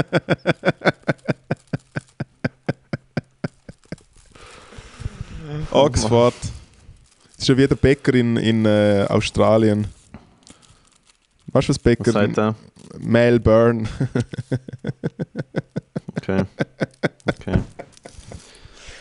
Oxford. 5.70 6.34
Das 6.40 7.42
ist 7.42 7.48
ja 7.48 7.56
wie 7.56 7.66
der 7.66 7.74
Bäcker 7.74 8.14
in, 8.14 8.36
in 8.36 8.64
äh, 8.64 9.06
Australien. 9.08 9.88
Weißt 11.48 11.68
du, 11.68 11.70
was 11.70 11.78
Bäcker? 11.78 12.06
Was 12.06 12.14
sagt 12.14 12.38
er? 12.38 12.54
Melbourne. 12.98 13.88
Okay. 16.16 16.44
okay. 17.28 17.58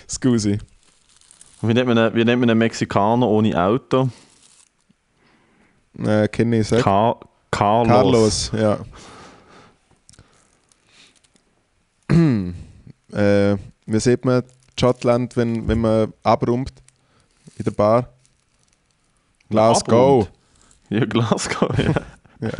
Scusi. 0.09 0.59
Wie 1.65 1.73
nennt, 1.73 1.87
man 1.87 1.97
einen, 1.97 2.13
wie 2.13 2.25
nennt 2.25 2.41
man 2.41 2.49
einen 2.49 2.59
Mexikaner 2.59 3.25
ohne 3.25 3.57
Auto? 3.57 4.09
Äh, 5.97 6.27
kenne 6.27 6.59
ich, 6.59 6.67
sag. 6.67 6.81
Car 6.81 7.17
Carlos. 7.51 8.51
Carlos, 8.51 8.51
ja. 8.53 8.79
äh, 13.53 13.57
wie 13.85 13.99
sieht 13.99 14.25
man 14.25 14.43
Schottland, 14.77 15.37
wenn, 15.37 15.65
wenn 15.67 15.79
man 15.79 16.11
abrumpt 16.23 16.73
in 17.57 17.63
der 17.63 17.71
Bar? 17.71 18.09
Glasgow. 19.49 20.27
Ja, 20.89 21.05
Glasgow, 21.05 21.69
ja. 21.77 21.93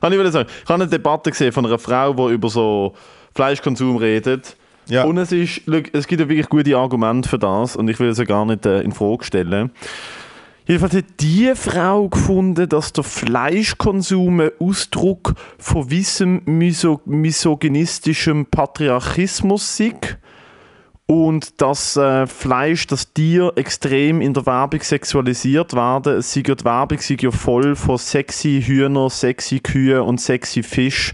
Kann 0.00 0.12
ich 0.12 0.32
sagen, 0.32 0.48
ich 0.48 0.68
habe 0.68 0.82
eine 0.82 0.88
Debatte 0.88 1.30
gesehen 1.30 1.52
von 1.52 1.66
einer 1.66 1.78
Frau, 1.78 2.14
die 2.14 2.34
über 2.34 2.48
so 2.48 2.94
Fleischkonsum 3.34 3.98
redet. 3.98 4.56
Ja. 4.88 5.04
Und 5.04 5.18
es, 5.18 5.32
ist, 5.32 5.62
schau, 5.66 5.80
es 5.92 6.06
gibt 6.06 6.20
ja 6.20 6.28
wirklich 6.28 6.48
gute 6.48 6.76
Argumente 6.76 7.28
für 7.28 7.38
das 7.38 7.76
und 7.76 7.88
ich 7.88 7.98
will 8.00 8.08
es 8.08 8.18
ja 8.18 8.24
gar 8.24 8.44
nicht 8.44 8.66
äh, 8.66 8.80
in 8.80 8.92
Frage 8.92 9.24
stellen. 9.24 9.70
Jedenfalls 10.66 10.94
hat 10.94 11.04
die 11.20 11.52
Frau 11.54 12.08
gefunden, 12.08 12.68
dass 12.68 12.92
der 12.94 13.04
Fleischkonsum 13.04 14.40
ein 14.40 14.50
Ausdruck 14.58 15.34
von 15.58 15.90
wissem 15.90 16.40
miso 16.46 17.02
misogynistischem 17.04 18.46
Patriarchismus 18.46 19.76
sei 19.76 19.92
und 21.06 21.60
dass 21.60 21.98
äh, 21.98 22.26
Fleisch, 22.26 22.86
das 22.86 23.12
Tier 23.12 23.52
extrem 23.56 24.22
in 24.22 24.32
der 24.32 24.46
Werbung 24.46 24.80
sexualisiert 24.80 25.74
werden. 25.74 26.16
Es 26.16 26.34
ja, 26.34 26.42
die 26.42 26.64
Werbung 26.64 26.98
sei 26.98 27.16
ja 27.20 27.30
voll 27.30 27.76
von 27.76 27.98
sexy 27.98 28.62
Hühner, 28.64 29.10
sexy 29.10 29.60
Kühe 29.60 30.02
und 30.02 30.18
sexy 30.18 30.62
Fisch 30.62 31.12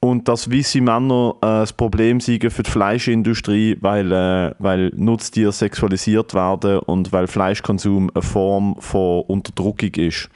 und 0.00 0.28
dass 0.28 0.50
weisse 0.50 0.80
Männer 0.80 1.34
äh, 1.42 1.46
das 1.46 1.72
Problem 1.74 2.20
seien 2.20 2.50
für 2.50 2.62
die 2.62 2.70
Fleischindustrie, 2.70 3.76
weil, 3.80 4.10
äh, 4.10 4.54
weil 4.58 4.90
Nutztiere 4.96 5.52
sexualisiert 5.52 6.34
werden 6.34 6.78
und 6.80 7.12
weil 7.12 7.26
Fleischkonsum 7.26 8.10
eine 8.14 8.22
Form 8.22 8.76
von 8.78 9.22
Unterdrückung 9.22 9.94
ist. 9.94 10.30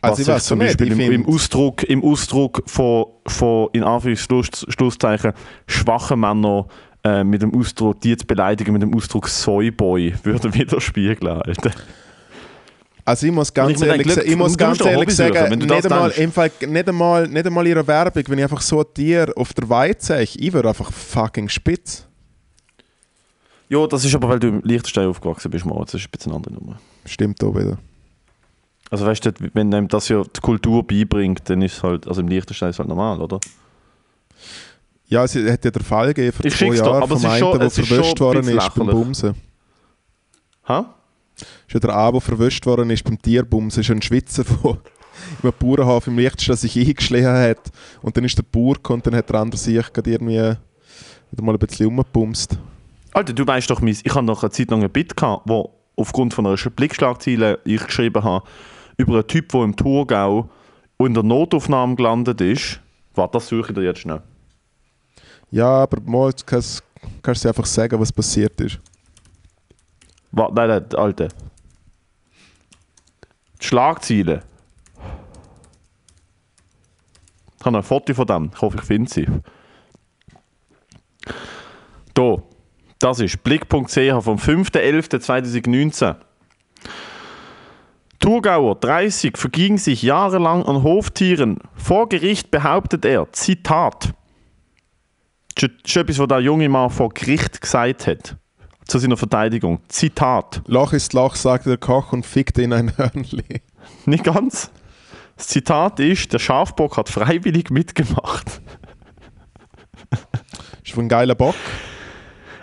Also 0.00 0.12
Was 0.14 0.18
ich 0.18 0.24
sich 0.24 0.34
weiß 0.34 0.44
zum 0.46 0.58
nicht, 0.58 0.78
Beispiel 0.78 0.92
ich 0.92 1.06
im, 1.06 1.12
im, 1.12 1.26
Ausdruck, 1.26 1.82
im 1.84 2.02
Ausdruck 2.02 2.62
von, 2.66 3.06
von 3.26 3.68
in 3.72 3.84
Anführungszeichen 3.84 5.32
schwachen 5.66 6.20
Männern 6.20 6.64
äh, 7.04 7.22
mit 7.22 7.42
dem 7.42 7.54
Ausdruck, 7.54 8.00
die 8.00 8.16
zu 8.16 8.26
beleidigen 8.26 8.72
mit 8.72 8.82
dem 8.82 8.94
Ausdruck 8.94 9.28
Soyboy, 9.28 10.14
würde 10.24 10.54
widerspiegeln. 10.54 11.42
Alter. 11.42 11.70
Also 13.04 13.26
ich 13.26 13.32
muss 13.32 13.52
ganz 13.52 13.80
ich 13.80 13.86
ehrlich, 13.86 14.12
sagen- 14.12 14.28
ich 14.30 14.36
muss 14.36 14.56
ganz 14.56 14.80
ehrlich 14.80 15.10
sagen, 15.14 15.58
nicht 15.58 15.84
einmal, 15.84 16.10
Fall, 16.12 16.50
nicht, 16.68 16.88
einmal, 16.88 17.26
nicht 17.28 17.46
einmal 17.46 17.66
ihre 17.66 17.84
Werbung, 17.86 18.22
wenn 18.28 18.38
ich 18.38 18.44
einfach 18.44 18.60
so 18.60 18.80
ein 18.80 18.86
Tier 18.94 19.32
auf 19.36 19.52
der 19.54 19.68
Weide 19.68 19.96
sehe, 20.00 20.22
ich 20.22 20.52
würde 20.52 20.68
einfach 20.68 20.92
fucking 20.92 21.48
spitz. 21.48 22.06
Ja, 23.68 23.86
das 23.86 24.04
ist 24.04 24.14
aber, 24.14 24.28
weil 24.28 24.38
du 24.38 24.48
im 24.48 24.60
Liechtenstein 24.62 25.08
aufgewachsen 25.08 25.50
bist, 25.50 25.64
Moritz. 25.64 25.92
Das 25.92 26.00
ist 26.02 26.06
ein 26.06 26.10
bisschen 26.10 26.32
eine 26.32 26.36
andere 26.36 26.54
Nummer. 26.54 26.78
Stimmt 27.06 27.42
auch 27.42 27.54
wieder. 27.56 27.78
Also 28.90 29.06
weißt 29.06 29.24
du, 29.24 29.32
wenn 29.54 29.72
einem 29.74 29.88
das 29.88 30.08
ja 30.08 30.22
die 30.22 30.40
Kultur 30.40 30.86
beibringt, 30.86 31.48
dann 31.48 31.62
ist 31.62 31.78
es 31.78 31.82
halt, 31.82 32.06
also 32.06 32.20
im 32.20 32.28
Liechtenstein 32.28 32.68
ist 32.68 32.76
es 32.76 32.78
halt 32.78 32.88
normal, 32.90 33.20
oder? 33.20 33.40
Ja, 35.06 35.24
es 35.24 35.34
hat 35.34 35.64
ja 35.64 35.70
der 35.70 35.82
Fall 35.82 36.08
gegeben 36.08 36.32
vor 36.36 36.44
Ich 36.44 36.54
zwei 36.56 36.66
Jahren 36.74 37.02
aber 37.02 37.18
vom 37.18 37.24
einen, 37.30 37.40
der 37.58 37.60
ein 37.62 38.20
worden 38.20 38.48
ist 38.48 38.74
beim. 38.74 38.86
Bumsen. 38.88 39.34
Ha? 40.68 40.94
Ist 41.36 41.74
ja 41.74 41.80
der 41.80 41.94
Abo 41.94 42.20
verwöscht 42.20 42.66
worden 42.66 42.90
ist 42.90 43.04
beim 43.04 43.20
Tierbums. 43.20 43.76
ist 43.76 43.90
ein 43.90 44.02
Schweizer, 44.02 44.44
der 44.62 44.78
im 45.42 45.52
Bauernhof 45.58 46.06
im 46.06 46.18
Lichtstein 46.18 46.56
sich 46.56 46.78
eingeschlichen 46.78 47.32
hat. 47.32 47.70
Und 48.02 48.16
dann 48.16 48.24
ist 48.24 48.38
der 48.38 48.44
Bauer 48.44 48.74
gekommen 48.74 49.00
und 49.00 49.06
dann 49.06 49.16
hat 49.16 49.28
der 49.28 49.40
andere 49.40 49.58
sich 49.58 49.92
gerade 49.92 50.10
irgendwie 50.10 50.56
wieder 51.30 51.42
mal 51.42 51.52
ein 51.52 51.58
bisschen 51.58 51.86
umgebumst. 51.86 52.58
Alter, 53.12 53.32
du 53.32 53.46
weißt 53.46 53.70
doch, 53.70 53.82
ich 53.82 54.14
habe 54.14 54.26
noch 54.26 54.42
eine 54.42 54.50
Zeit 54.50 54.70
lang 54.70 54.82
ein 54.82 54.90
Bit 54.90 55.16
gehabt, 55.16 55.42
wo 55.46 55.70
aufgrund 55.96 56.32
von 56.34 56.46
einer 56.46 56.56
Blickschlagzeile 56.56 57.58
ich 57.64 57.84
geschrieben 57.84 58.24
habe, 58.24 58.46
über 58.96 59.14
einen 59.14 59.26
Typ, 59.26 59.50
der 59.50 59.62
im 59.62 59.76
Thurgau 59.76 60.48
in 60.98 61.14
der 61.14 61.22
Notaufnahme 61.22 61.96
gelandet 61.96 62.40
ist. 62.40 62.80
Warte, 63.14 63.32
das 63.34 63.48
suche 63.48 63.70
ich 63.70 63.74
dir 63.74 63.82
jetzt 63.82 64.00
schnell. 64.00 64.22
Ja, 65.50 65.82
aber 65.82 66.00
mal 66.00 66.32
kannst 66.46 66.82
kannst 67.22 67.44
du 67.44 67.48
einfach 67.48 67.66
sagen, 67.66 67.98
was 68.00 68.12
passiert 68.12 68.60
ist. 68.60 68.78
Warte, 70.32 70.54
nein, 70.54 70.68
nein, 70.68 70.94
Alter. 70.94 71.28
Die 73.60 73.66
Schlagzeile. 73.66 74.42
Ich 77.60 77.66
habe 77.66 77.76
ein 77.76 77.82
Foto 77.82 78.12
von 78.14 78.26
dem. 78.26 78.50
Ich 78.52 78.60
hoffe, 78.60 78.78
ich 78.78 78.84
finde 78.84 79.10
sie. 79.10 79.26
Hier. 82.16 82.42
Das 82.98 83.20
ist 83.20 83.42
blick.ch 83.42 83.68
vom 83.68 84.38
5.11.2019. 84.38 86.16
Thurgauer, 88.20 88.76
30, 88.76 89.36
verging 89.36 89.78
sich 89.78 90.02
jahrelang 90.02 90.64
an 90.64 90.84
Hoftieren. 90.84 91.58
Vor 91.74 92.08
Gericht 92.08 92.52
behauptet 92.52 93.04
er, 93.04 93.32
Zitat. 93.32 94.14
Das 95.56 95.70
ist 95.84 95.96
etwas, 95.96 96.20
was 96.20 96.28
der 96.28 96.40
junge 96.40 96.68
Mann 96.68 96.90
vor 96.90 97.08
Gericht 97.08 97.60
gesagt 97.60 98.06
hat. 98.06 98.36
Zu 98.86 98.98
seiner 98.98 99.16
Verteidigung. 99.16 99.80
Zitat. 99.88 100.62
Lach 100.66 100.92
ist 100.92 101.12
Lach, 101.12 101.34
sagte 101.36 101.70
der 101.70 101.78
Koch 101.78 102.12
und 102.12 102.26
fickte 102.26 102.62
in 102.62 102.72
ein 102.72 102.96
Hörnli. 102.96 103.62
Nicht 104.06 104.24
ganz. 104.24 104.70
Das 105.36 105.48
Zitat 105.48 105.98
ist, 106.00 106.32
der 106.32 106.38
Schafbock 106.38 106.96
hat 106.96 107.08
freiwillig 107.08 107.70
mitgemacht. 107.70 108.60
Ist 110.84 110.98
ein 110.98 111.08
geiler 111.08 111.34
Bock. 111.34 111.54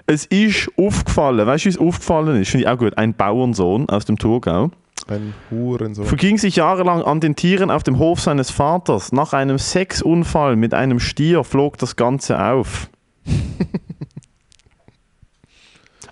Es 0.05 0.26
ist 0.26 0.70
aufgefallen, 0.78 1.45
weißt 1.47 1.65
du, 1.65 1.67
wie 1.67 1.74
es 1.74 1.78
aufgefallen 1.78 2.41
ist? 2.41 2.49
Finde 2.49 2.65
ich 2.65 2.70
auch 2.70 2.78
gut. 2.78 2.97
Ein 2.97 3.13
Bauernsohn 3.13 3.88
aus 3.89 4.05
dem 4.05 4.17
Thurgau 4.17 4.72
Ein 5.07 5.34
Hurensohn. 5.49 6.05
verging 6.05 6.38
sich 6.38 6.57
jahrelang 6.57 7.01
an 7.01 7.20
den 7.22 7.36
Tieren 7.36 7.72
auf 7.72 7.84
dem 7.84 7.97
Hof 7.97 8.20
seines 8.20 8.51
Vaters. 8.51 9.11
Nach 9.11 9.34
einem 9.34 9.57
Sexunfall 9.57 10.55
mit 10.55 10.74
einem 10.74 10.99
Stier 10.99 11.43
flog 11.43 11.78
das 11.78 11.95
Ganze 11.95 12.43
auf. 12.43 12.89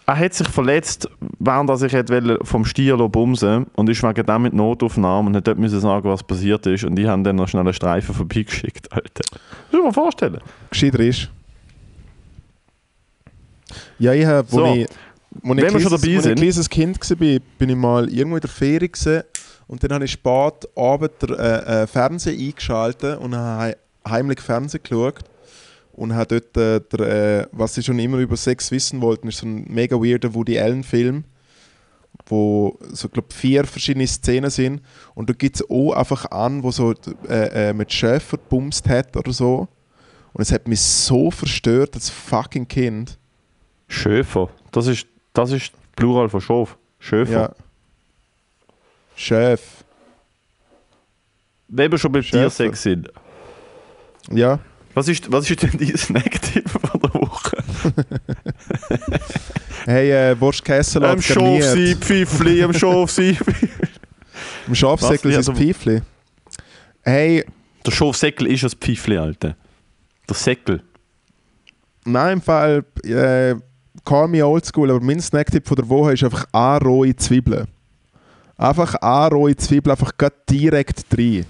er 0.09 0.17
hat 0.17 0.33
sich 0.33 0.47
verletzt, 0.47 1.09
während 1.39 1.69
er 1.69 1.75
sich 1.77 1.93
vom 2.43 2.63
Stier 2.63 2.95
bumsen 3.09 3.65
und 3.75 3.89
ist 3.89 4.01
wegen 4.03 4.25
dem 4.25 4.41
mit 4.41 4.53
Notaufnahme 4.53 5.27
und 5.27 5.35
hat 5.35 5.45
dort 5.47 5.57
müssen 5.59 5.79
sagen, 5.81 6.07
was 6.09 6.23
passiert 6.23 6.65
ist. 6.65 6.85
Und 6.85 6.95
die 6.95 7.07
haben 7.07 7.23
dann 7.25 7.35
noch 7.35 7.47
schnell 7.49 7.61
einen 7.61 7.73
Streifen 7.73 8.15
vorbeigeschickt, 8.15 8.91
Alter. 8.93 9.23
Muss 9.71 9.79
ich 9.81 9.85
mir 9.85 9.93
vorstellen. 9.93 10.39
Gescheiter 10.71 10.99
ist. 11.01 11.29
Ja, 13.99 14.13
ich 14.13 14.25
habe, 14.25 14.47
wo 14.51 14.57
So. 14.57 14.65
ich, 14.75 14.87
wo 15.43 15.53
ich 15.53 15.61
Wenn 15.61 15.73
wir 15.73 15.79
schon 15.81 15.99
kleines- 15.99 16.25
ich 16.25 16.31
ein 16.31 16.35
kleines 16.35 16.69
Kind 16.69 17.09
war, 17.09 17.39
bin 17.57 17.69
ich 17.69 17.75
mal 17.75 18.09
irgendwo 18.09 18.37
in 18.37 18.41
der 18.41 18.49
Ferie 18.49 18.89
gewesen, 18.89 19.23
und 19.67 19.83
dann 19.83 19.91
habe 19.91 20.05
ich 20.05 20.11
spät 20.13 20.65
abend 20.77 21.11
der 21.21 21.37
äh, 21.37 21.83
äh, 21.83 21.87
Fernseher 21.87 22.31
eingeschaltet 22.39 23.19
und 23.19 23.35
habe 23.35 23.59
hei- 23.61 23.75
heimlich 24.07 24.39
Fernsehen 24.39 24.81
geschaut 24.81 25.19
und 25.97 26.15
habe 26.15 26.39
dort, 26.39 26.55
äh, 26.55 26.79
der, 26.79 27.41
äh, 27.41 27.47
was 27.51 27.77
ich 27.77 27.85
schon 27.85 27.99
immer 27.99 28.19
über 28.19 28.37
Sex 28.37 28.71
wissen 28.71 29.01
wollte, 29.01 29.27
ist 29.27 29.39
so 29.39 29.47
ein 29.47 29.65
mega 29.67 29.97
weirder 29.97 30.33
Woody 30.33 30.57
Allen 30.57 30.83
Film, 30.83 31.25
wo 32.27 32.77
so 32.93 33.09
glaub, 33.09 33.33
vier 33.33 33.65
verschiedene 33.65 34.07
Szenen 34.07 34.49
sind 34.49 34.81
und 35.15 35.29
da 35.29 35.33
gibt 35.33 35.57
es 35.57 35.69
auch 35.69 35.91
einfach 35.93 36.31
an, 36.31 36.63
wo 36.63 36.71
so 36.71 36.93
äh, 37.27 37.69
äh, 37.69 37.73
mit 37.73 37.91
Schäfer 37.91 38.37
bumst 38.37 38.87
hat 38.87 39.17
oder 39.17 39.33
so 39.33 39.67
und 40.33 40.41
es 40.41 40.51
hat 40.51 40.67
mich 40.67 40.81
so 40.81 41.31
verstört 41.31 41.95
als 41.95 42.09
fucking 42.09 42.67
Kind. 42.67 43.17
Schöfer. 43.87 44.49
Das 44.71 44.87
ist, 44.87 45.07
das 45.33 45.51
ist 45.51 45.73
Plural 45.95 46.29
von 46.29 46.41
Schof. 46.41 46.77
Schöfer. 46.99 47.31
Ja. 47.31 47.55
Chef. 49.15 49.83
Wenn 51.67 51.91
wir 51.91 51.97
schon 51.97 52.11
beim. 52.11 52.21
Tiersex 52.21 52.83
sind. 52.83 53.09
Ja. 54.31 54.59
Was 54.97 55.07
ist, 55.09 55.31
was 55.31 55.47
ist 55.47 55.61
denn 55.61 55.77
dein 55.77 55.95
Snacktipp 55.95 56.67
von 56.67 56.99
der 56.99 57.13
Woche? 57.13 57.57
Hey, 59.85 60.11
äh, 60.11 60.41
Wurstkäselat 60.41 61.11
Am 61.11 61.21
Schafsi, 61.21 61.95
Pfiffli, 61.95 62.63
am 62.63 62.73
Schafsi. 62.73 63.37
Im 64.67 64.73
Schafsäckel 64.73 65.31
Was? 65.31 65.47
ist 65.47 65.47
Ja, 65.47 65.53
es 65.53 65.59
Pfeifli. 65.59 66.01
Hey, 67.03 67.45
Der 67.85 67.91
Schafsäckel 67.91 68.47
ist 68.47 68.63
ein 68.63 68.71
Pfiffli, 68.71 69.17
Alter. 69.17 69.55
Der 70.27 70.35
Säckel. 70.35 70.81
nein, 72.03 72.33
im 72.33 72.41
Fall, 72.41 72.83
äh, 73.03 73.53
call 74.03 74.27
me 74.27 74.43
oldschool, 74.43 74.89
aber 74.89 74.99
mein 74.99 75.21
Snacktipp 75.21 75.67
von 75.67 75.75
der 75.75 75.87
Woche 75.87 76.13
ist 76.13 76.23
einfach 76.23 76.45
eine 76.51 76.81
rohe 76.81 77.15
Zwiebeln. 77.15 77.67
Einfach 78.57 78.95
eine 78.95 79.29
rohe 79.29 79.55
Zwiebel, 79.55 79.91
einfach 79.91 80.11
direkt 80.49 81.05
rein. 81.15 81.45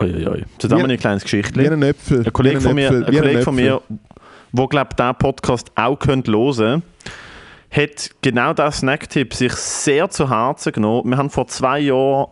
Uiuiui. 0.00 0.44
Zu 0.58 0.68
dem 0.68 0.78
Wie- 0.78 0.92
ein 0.92 0.98
kleines 0.98 1.22
Wie 1.22 1.24
Geschichtchen. 1.24 1.72
ein 1.72 1.82
Äpfel. 1.82 2.24
Ein 2.26 2.32
Kollege 2.32 2.58
wie 2.60 2.64
von 2.64 2.74
mir, 2.74 2.90
ein 2.90 3.06
wie 3.08 3.16
Kollege 3.18 3.42
von 3.42 3.54
mir, 3.54 3.80
wo 4.52 4.66
glaubt 4.66 4.98
diesen 4.98 5.14
Podcast 5.16 5.70
auch 5.74 5.96
könnt 5.98 6.28
hören, 6.28 6.82
hat 7.70 8.10
genau 8.22 8.52
diesen 8.52 8.72
Snacktipp 8.72 9.34
sich 9.34 9.52
sehr 9.52 10.08
zu 10.10 10.28
Herzen 10.28 10.72
genommen. 10.72 11.08
Wir 11.10 11.16
haben 11.16 11.30
vor 11.30 11.46
zwei 11.46 11.78
Jahren, 11.80 12.26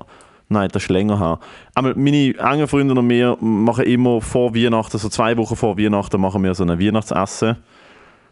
nein, 0.48 0.68
das 0.72 0.82
ist 0.84 0.88
länger 0.88 1.18
her, 1.20 1.38
aber 1.74 1.94
meine 1.96 2.34
engen 2.38 2.66
Freunde 2.66 2.94
und 2.94 3.08
wir 3.08 3.36
machen 3.40 3.84
immer 3.84 4.20
vor 4.20 4.54
Weihnachten, 4.54 4.98
so 4.98 5.08
zwei 5.08 5.36
Wochen 5.36 5.54
vor 5.56 5.78
Weihnachten, 5.78 6.20
machen 6.20 6.42
wir 6.42 6.54
so 6.54 6.64
ein 6.64 6.80
Weihnachtsessen, 6.80 7.56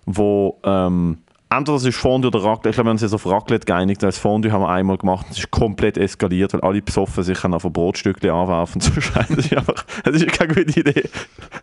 wo 0.05 0.59
ähm, 0.65 1.19
entweder 1.57 1.77
das 1.77 1.85
ist 1.85 1.97
Fondue 1.97 2.29
oder 2.29 2.43
Raclette. 2.43 2.71
Ich 2.71 2.75
glaube, 2.75 2.87
wir 2.87 2.91
haben 2.91 2.95
uns 2.95 3.03
jetzt 3.03 3.15
auf 3.15 3.27
Raclette 3.27 3.67
geeinigt, 3.67 4.03
das 4.03 4.19
Fondue 4.19 4.53
haben 4.53 4.63
wir 4.63 4.69
einmal 4.69 4.99
gemacht. 4.99 5.27
Es 5.31 5.39
ist 5.39 5.51
komplett 5.51 5.99
eskaliert, 5.99 6.53
weil 6.53 6.61
alle 6.61 6.83
besoffen 6.83 7.23
sich 7.23 7.45
auf 7.45 7.65
ein 7.65 7.73
Brotstückchen 7.73 8.31
anwerfen. 8.31 8.81
So 8.81 8.91
das 8.91 9.39
ist 9.39 9.57
einfach, 9.57 9.85
das 10.05 10.17
ist 10.17 10.33
keine 10.33 10.55
gute 10.55 10.81
Idee. 10.81 11.09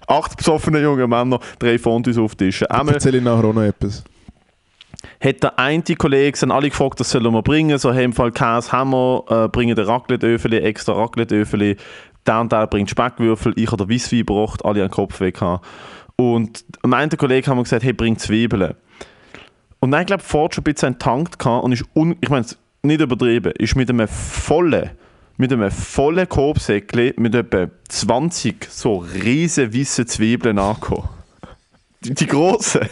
Acht 0.07 0.37
besoffene 0.37 0.81
junge 0.81 1.07
Männer, 1.07 1.39
drei 1.59 1.77
Fondues 1.77 2.17
auftischen. 2.17 2.67
Einmal 2.67 2.95
Erzähle 2.95 3.19
ich 3.19 3.23
nachher 3.23 3.45
auch 3.45 3.53
noch 3.53 3.61
etwas. 3.61 4.03
hat 5.19 5.43
der 5.43 5.59
eine 5.59 5.83
Kollege, 5.83 6.37
sind 6.37 6.51
alle 6.51 6.69
gefragt, 6.69 6.99
das 6.99 7.09
sollen 7.09 7.31
wir 7.33 7.41
bringen. 7.41 7.77
So, 7.77 7.93
hey, 7.93 8.05
im 8.05 8.13
Fall 8.13 8.31
Käse 8.31 8.71
haben 8.71 8.91
wir, 8.91 9.23
äh, 9.29 9.47
bringen 9.47 9.75
den 9.75 9.85
Raclette-Öfeli, 9.85 10.57
extra 10.57 10.93
Raclette-Öfeli. 10.93 11.77
Der 12.25 12.39
und 12.39 12.51
der 12.51 12.67
bringt 12.67 12.89
Speckwürfel, 12.89 13.53
ich 13.57 13.71
habe 13.71 13.85
den 13.85 13.93
Weisswein 13.93 14.19
gebracht, 14.19 14.63
alle 14.63 14.81
einen 14.81 14.91
Kopf 14.91 15.19
weg 15.19 15.41
haben. 15.41 15.61
Und 16.15 16.63
am 16.81 16.93
einen 16.93 17.09
Kollege 17.11 17.49
haben 17.49 17.57
wir 17.57 17.63
gesagt, 17.63 17.83
hey, 17.83 17.93
bring 17.93 18.17
Zwiebeln. 18.17 18.75
Und 19.83 19.91
dann, 19.91 19.99
ich 19.99 20.07
glaube, 20.07 20.23
vorher 20.23 20.53
schon 20.53 20.61
ein 20.61 20.73
bisschen 20.73 20.97
gehabt 20.97 21.45
und 21.45 21.73
ist, 21.73 21.83
un 21.93 22.15
ich 22.21 22.29
meine, 22.29 22.45
nicht 22.83 23.01
übertrieben, 23.01 23.51
ist 23.57 23.75
mit 23.75 23.89
einem 23.89 24.07
vollen, 24.07 24.91
mit 25.35 25.51
einem 25.51 25.69
vollen 25.71 26.29
Korbsäckchen 26.29 27.11
mit 27.17 27.35
etwa 27.35 27.67
20 27.89 28.65
so 28.71 28.99
riesen 28.99 29.73
weißen 29.73 30.07
Zwiebeln 30.07 30.57
angekommen. 30.57 31.09
Die, 31.99 32.13
die 32.13 32.27
grossen. 32.27 32.87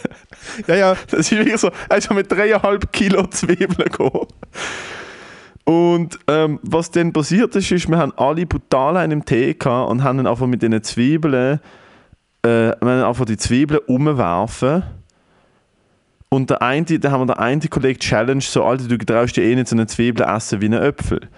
Ja, 0.66 0.74
ja. 0.74 0.96
Das 1.10 1.20
ist 1.20 1.30
wirklich 1.30 1.56
so, 1.56 1.70
er 1.88 1.96
ist 1.96 2.12
mit 2.12 2.30
dreieinhalb 2.30 2.92
Kilo 2.92 3.26
Zwiebeln 3.26 3.88
gekommen. 3.90 4.26
Und 5.64 6.18
ähm, 6.28 6.60
was 6.62 6.90
dann 6.90 7.14
passiert 7.14 7.56
ist, 7.56 7.72
ist, 7.72 7.88
wir 7.88 7.96
haben 7.96 8.12
alle 8.18 8.44
brutal 8.44 8.98
einen 8.98 9.24
Tee 9.24 9.54
gehabt 9.54 9.90
und 9.90 10.04
haben 10.04 10.18
dann 10.18 10.26
einfach 10.26 10.46
mit 10.46 10.60
diesen 10.60 10.82
Zwiebeln, 10.82 11.58
äh, 12.42 12.48
wir 12.48 12.76
haben 12.82 13.04
einfach 13.04 13.24
die 13.24 13.38
Zwiebeln 13.38 13.80
umwerfen. 13.86 14.82
Und 16.32 16.48
der 16.48 16.62
eine, 16.62 16.84
dann 16.86 17.12
haben 17.12 17.28
wir 17.28 17.34
den 17.34 17.40
einen 17.40 17.60
Kollegen 17.68 17.98
Challenge, 18.00 18.40
so, 18.40 18.64
Alter, 18.64 18.88
du 18.88 18.96
traust 18.96 19.36
dir 19.36 19.42
eh 19.42 19.54
nicht 19.54 19.68
so 19.68 19.76
eine 19.76 19.86
Zwiebel 19.86 20.24
essen 20.26 20.62
wie 20.62 20.64
einen 20.64 20.82
Äpfel. 20.82 21.28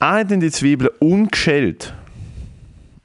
Er 0.00 0.10
hat 0.10 0.32
dann 0.32 0.40
die 0.40 0.50
Zwiebeln 0.50 0.90
ungeschält 0.98 1.94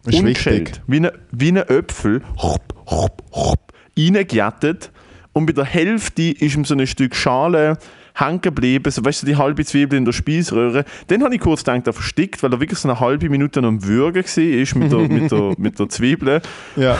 ungeschält, 0.03 0.81
wie 0.87 0.97
ein 0.97 1.11
wie 1.31 1.49
eine 1.49 1.69
Äpfel, 1.69 2.23
hopp, 2.37 2.73
hopp, 2.87 3.21
hopp, 3.31 3.73
reingejettet 3.95 4.89
und 5.33 5.45
bei 5.45 5.53
der 5.53 5.65
Hälfte 5.65 6.23
ist 6.23 6.55
ihm 6.55 6.65
so 6.65 6.73
ein 6.73 6.87
Stück 6.87 7.13
Schale, 7.13 7.77
hängen 8.15 8.41
geblieben, 8.41 8.91
so, 8.91 9.05
weißt 9.05 9.21
du, 9.21 9.27
die 9.27 9.35
halbe 9.35 9.63
Zwiebel 9.65 9.95
in 9.95 10.05
der 10.05 10.13
Speiseröhre. 10.13 10.85
Dann 11.05 11.23
habe 11.23 11.35
ich 11.35 11.41
kurz 11.41 11.63
gedacht, 11.63 11.85
er 11.85 11.93
verstickt, 11.93 12.41
weil 12.41 12.51
er 12.51 12.59
wirklich 12.59 12.79
so 12.79 12.89
eine 12.89 12.99
halbe 12.99 13.29
Minute 13.29 13.59
am 13.61 13.85
Würgen 13.85 14.23
war 14.23 14.79
mit 14.79 14.91
der, 14.91 14.99
mit, 14.99 15.31
der, 15.31 15.53
mit 15.57 15.79
der 15.79 15.89
Zwiebel. 15.89 16.41
Ja. 16.75 16.97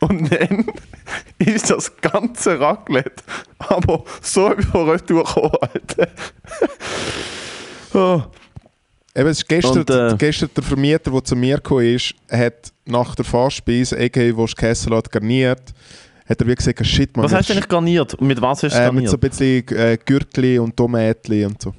Und 0.00 0.30
dann 0.32 0.66
ist 1.54 1.70
das 1.70 1.94
ganze 1.96 2.58
Raclette 2.60 3.22
aber 3.68 4.04
so 4.20 4.52
über 4.52 4.92
Retour 4.92 5.24
gekommen, 5.24 5.52
Alter. 5.60 6.08
oh. 7.94 8.22
Eben, 9.16 9.28
es 9.28 9.38
ist 9.38 9.48
gestern, 9.48 9.78
Und, 9.78 9.90
äh, 9.90 10.16
gestern 10.18 10.50
der 10.56 10.64
Vermieter, 10.64 11.10
der 11.10 11.24
zu 11.24 11.36
mir 11.36 11.56
gekommen 11.56 11.94
ist, 11.94 12.14
hat 12.30 12.72
nach 12.84 13.14
der 13.14 13.24
Fahrspeise, 13.24 13.96
a.k.a. 13.96 14.36
wo 14.36 14.44
Kesselat 14.44 15.10
garniert, 15.10 15.72
hat 16.28 16.40
er 16.40 16.46
wie 16.46 16.54
gesagt, 16.54 16.84
shit, 16.84 17.16
man. 17.16 17.24
Was 17.24 17.32
heißt 17.32 17.50
eigentlich 17.52 17.68
garniert? 17.68 18.14
Und 18.14 18.26
mit 18.26 18.40
was 18.40 18.62
hast 18.64 18.74
du 18.74 18.78
äh, 18.78 18.84
garniert? 18.84 19.02
Mit 19.02 19.10
so 19.10 19.16
ein 19.16 19.20
bisschen 19.20 19.78
äh, 19.78 19.98
Gürtli 20.04 20.58
und 20.58 20.76
Tomatli 20.76 21.44
und 21.44 21.62
so. 21.62 21.72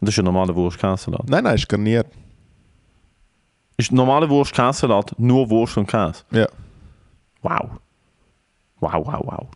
das 0.00 0.10
ist 0.10 0.18
ein 0.18 0.24
normaler 0.24 0.54
Wurst-Käsesalat. 0.54 1.28
Nein, 1.28 1.42
nein, 1.42 1.54
ist 1.56 1.68
garniert. 1.68 2.06
Ist 3.76 3.90
ein 3.90 3.96
normaler 3.96 4.28
Wurst-Käsesalat 4.28 5.18
nur 5.18 5.50
Wurst 5.50 5.76
und 5.76 5.88
Käse? 5.88 6.22
Ja. 6.30 6.46
Wow. 7.40 7.70
Wow, 8.82 9.06
wow, 9.06 9.20
wow. 9.24 9.48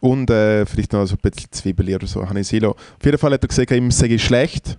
Und 0.00 0.28
äh, 0.28 0.66
vielleicht 0.66 0.92
noch 0.92 1.06
so 1.06 1.14
ein 1.14 1.30
bisschen 1.30 1.50
Zwiebeln 1.52 1.94
oder 1.94 2.06
so. 2.06 2.28
Habe 2.28 2.40
ich 2.40 2.48
Silo. 2.48 2.70
Auf 2.72 3.04
jeden 3.04 3.16
Fall 3.16 3.32
hat 3.32 3.42
er 3.42 3.48
gesagt, 3.48 3.70
ihm 3.70 3.90
sei 3.92 4.18
schlecht. 4.18 4.76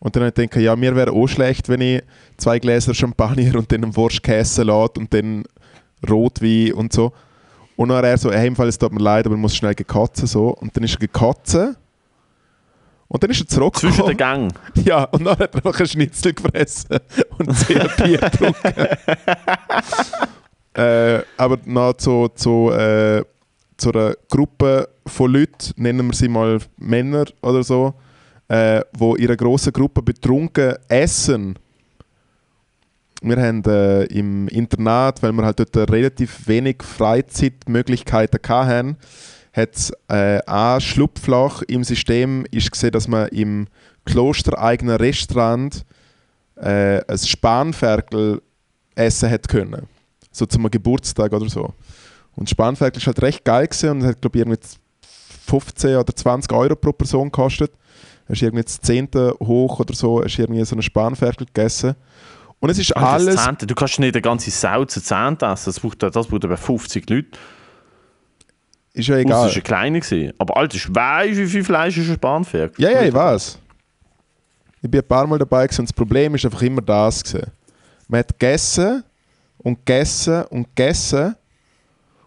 Und 0.00 0.14
dann 0.14 0.24
habe 0.24 0.28
ich 0.28 0.34
gedacht, 0.50 0.62
ja, 0.62 0.76
mir 0.76 0.94
wäre 0.94 1.10
auch 1.10 1.26
schlecht, 1.26 1.70
wenn 1.70 1.80
ich 1.80 2.02
zwei 2.36 2.58
Gläser 2.58 2.94
Champagner 2.94 3.56
und 3.56 3.72
dann 3.72 3.82
einen 3.82 3.96
Wurstkäsesalat 3.96 4.98
und 4.98 5.12
dann 5.14 5.44
Rotwein 6.08 6.74
und 6.74 6.92
so. 6.92 7.12
Und 7.76 7.88
dann 7.88 7.98
hat 7.98 8.04
er 8.04 8.18
so, 8.18 8.30
hey, 8.30 8.46
im 8.46 8.56
Fall, 8.56 8.68
es 8.68 8.78
tut 8.78 8.92
mir 8.92 9.02
leid, 9.02 9.24
aber 9.24 9.34
ich 9.34 9.40
muss 9.40 9.56
schnell 9.56 9.74
gekotzen 9.74 10.26
so. 10.26 10.50
Und 10.50 10.76
dann 10.76 10.84
ist 10.84 10.94
er 10.94 11.00
gekotzen. 11.00 11.76
Und 13.08 13.22
dann 13.22 13.30
ist 13.30 13.40
er 13.40 13.48
zurückgekommen. 13.48 13.94
Zwischen 13.94 14.08
den 14.08 14.16
Gängen. 14.18 14.52
Ja, 14.84 15.04
und 15.04 15.24
dann 15.24 15.38
hat 15.38 15.54
er 15.54 15.64
einfach 15.64 15.80
ein 15.80 15.86
Schnitzel 15.86 16.34
gefressen 16.34 16.98
und 17.38 17.56
sehr 17.56 17.88
Bier 17.96 18.18
getrunken. 18.18 18.86
äh, 20.76 21.22
aber 21.36 21.58
noch 21.64 21.94
zu, 21.94 22.28
zu, 22.34 22.70
äh, 22.70 23.24
zu 23.76 23.92
einer 23.92 24.14
Gruppe 24.28 24.88
von 25.06 25.32
Leuten, 25.32 25.72
nennen 25.76 26.06
wir 26.06 26.14
sie 26.14 26.28
mal 26.28 26.58
Männer 26.76 27.24
oder 27.40 27.62
so, 27.62 27.94
äh, 28.48 28.82
wo 28.92 29.14
in 29.14 29.26
einer 29.26 29.36
grossen 29.36 29.72
Gruppe 29.72 30.02
betrunken 30.02 30.74
essen. 30.88 31.58
Wir 33.22 33.36
haben 33.38 33.62
äh, 33.64 34.04
im 34.04 34.48
Internat, 34.48 35.22
weil 35.22 35.32
wir 35.32 35.44
halt 35.44 35.58
dort 35.58 35.90
relativ 35.90 36.46
wenig 36.46 36.82
Freizeitmöglichkeiten 36.82 38.38
hatten, 38.46 38.96
hat 39.54 39.74
es 39.74 39.92
äh, 40.08 40.40
ein 40.46 40.80
Schlupfloch 40.82 41.62
im 41.62 41.82
System 41.84 42.44
ist 42.50 42.70
gesehen, 42.70 42.92
dass 42.92 43.08
man 43.08 43.28
im 43.28 43.66
klostereigenen 44.04 44.96
Restaurant 44.96 45.86
äh, 46.56 47.00
ein 47.08 47.18
Spanferkel 47.18 48.42
essen 48.94 49.30
hätte 49.30 49.48
können. 49.48 49.95
So 50.36 50.46
zum 50.46 50.70
Geburtstag 50.70 51.32
oder 51.32 51.48
so. 51.48 51.72
Und 52.34 52.50
Spanferkel 52.50 53.00
ist 53.00 53.06
halt 53.06 53.22
recht 53.22 53.44
geil 53.44 53.66
gewesen 53.66 53.90
und 53.90 54.04
hat, 54.04 54.20
glaube 54.20 54.36
ich, 54.36 54.42
irgendwie 54.42 54.60
15 55.46 55.96
oder 55.96 56.14
20 56.14 56.52
Euro 56.52 56.76
pro 56.76 56.92
Person 56.92 57.30
gekostet. 57.30 57.72
Hast 58.28 58.42
irgendwie 58.42 58.64
das 58.64 58.80
10. 58.80 59.08
hoch 59.40 59.80
oder 59.80 59.94
so, 59.94 60.22
hast 60.22 60.38
irgendwie 60.38 60.64
so 60.64 60.74
einen 60.74 60.82
Spanferkel 60.82 61.46
gegessen. 61.46 61.94
Und 62.60 62.70
es 62.70 62.78
ist 62.78 62.90
das 62.90 63.02
alles. 63.02 63.42
Zehnte. 63.42 63.66
Du 63.66 63.74
kannst 63.74 63.98
nicht 63.98 64.14
eine 64.14 64.22
ganze 64.22 64.50
Sau 64.50 64.84
zu 64.84 65.00
Zehnt 65.00 65.42
essen. 65.42 65.66
Das 65.66 65.80
braucht, 65.80 66.02
das 66.02 66.26
braucht 66.26 66.44
etwa 66.44 66.56
50 66.56 67.08
Leute. 67.08 67.28
Ist 68.92 69.08
ja 69.08 69.16
Egal. 69.16 69.46
Das 69.46 69.52
war 69.52 69.56
ein 69.56 69.62
kleiner. 69.62 70.00
gewesen. 70.00 70.32
Aber 70.38 70.56
Alter, 70.56 70.76
ich 70.76 70.94
weiss, 70.94 71.36
wie 71.36 71.46
viel 71.46 71.64
Fleisch 71.64 71.96
ist 71.96 72.08
ein 72.08 72.14
Spanferkel? 72.14 72.84
Ja, 72.84 72.90
ja, 72.90 73.02
ich 73.02 73.14
weiß. 73.14 73.58
Ich 74.82 74.90
bin 74.90 75.00
ein 75.00 75.06
paar 75.06 75.26
Mal 75.26 75.38
dabei 75.38 75.66
gewesen 75.66 75.82
und 75.82 75.88
das 75.88 75.92
Problem 75.92 76.34
ist 76.34 76.44
einfach 76.44 76.62
immer 76.62 76.82
das 76.82 77.22
gewesen. 77.22 77.50
Man 78.08 78.20
hat 78.20 78.38
gegessen 78.38 79.04
und 79.66 79.84
gegessen 79.84 80.44
und 80.44 80.76
gegessen 80.76 81.34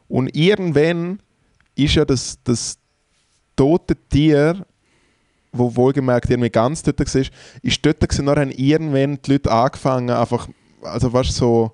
und 0.09 0.35
irgendwann 0.35 1.21
ist 1.73 1.95
ja 1.95 2.03
das, 2.03 2.37
das 2.43 2.77
tote 3.55 3.95
Tier, 3.95 4.65
wo 5.53 5.73
wohlgemerkt 5.73 6.29
irgendwie 6.29 6.49
ganz 6.49 6.83
dort 6.83 6.99
war, 6.99 7.21
ist 7.61 7.85
dort 7.85 7.99
gewesen, 8.01 8.25
dann 8.25 8.39
haben 8.39 8.51
irgendwann 8.51 9.21
die 9.21 9.31
Leute 9.31 9.49
angefangen 9.49 10.09
einfach, 10.09 10.49
also 10.81 11.13
weißt 11.13 11.31
so 11.31 11.71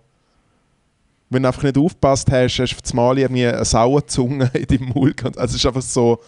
wenn 1.32 1.42
du 1.42 1.50
einfach 1.50 1.64
nicht 1.64 1.80
aufgepasst 1.80 2.32
hast, 2.32 2.60
hast 2.60 2.72
du 2.72 2.76
auf 2.76 2.82
das 2.84 2.94
Mal 2.94 3.18
irgendwie 3.18 3.48
eine 3.48 3.66
Sauenzunge 3.66 4.52
in 4.54 4.68
deinem 4.68 4.90
Mund. 4.90 5.24
Also 5.26 5.56
es 5.56 5.56
ist 5.56 5.66
einfach 5.66 5.82
so, 5.82 6.22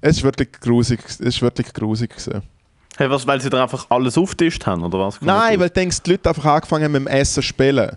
es 0.00 0.18
ist 0.18 0.22
wirklich 0.22 0.52
grusig, 0.52 1.00
es 1.04 1.18
ist 1.18 1.42
wirklich 1.42 1.72
grusig 1.72 2.10
gewesen. 2.10 2.42
Hey, 2.96 3.10
was, 3.10 3.26
weil 3.26 3.40
sie 3.40 3.50
da 3.50 3.64
einfach 3.64 3.86
alles 3.90 4.16
auftischt 4.16 4.64
haben, 4.64 4.84
oder 4.84 5.00
was? 5.00 5.20
Nein, 5.20 5.58
weil 5.58 5.70
du 5.70 5.74
denkst, 5.74 6.02
die 6.02 6.12
Leute 6.12 6.28
einfach 6.28 6.44
angefangen 6.44 6.84
haben 6.84 6.92
mit 6.92 7.00
dem 7.00 7.06
Essen 7.08 7.34
zu 7.34 7.42
spielen. 7.42 7.90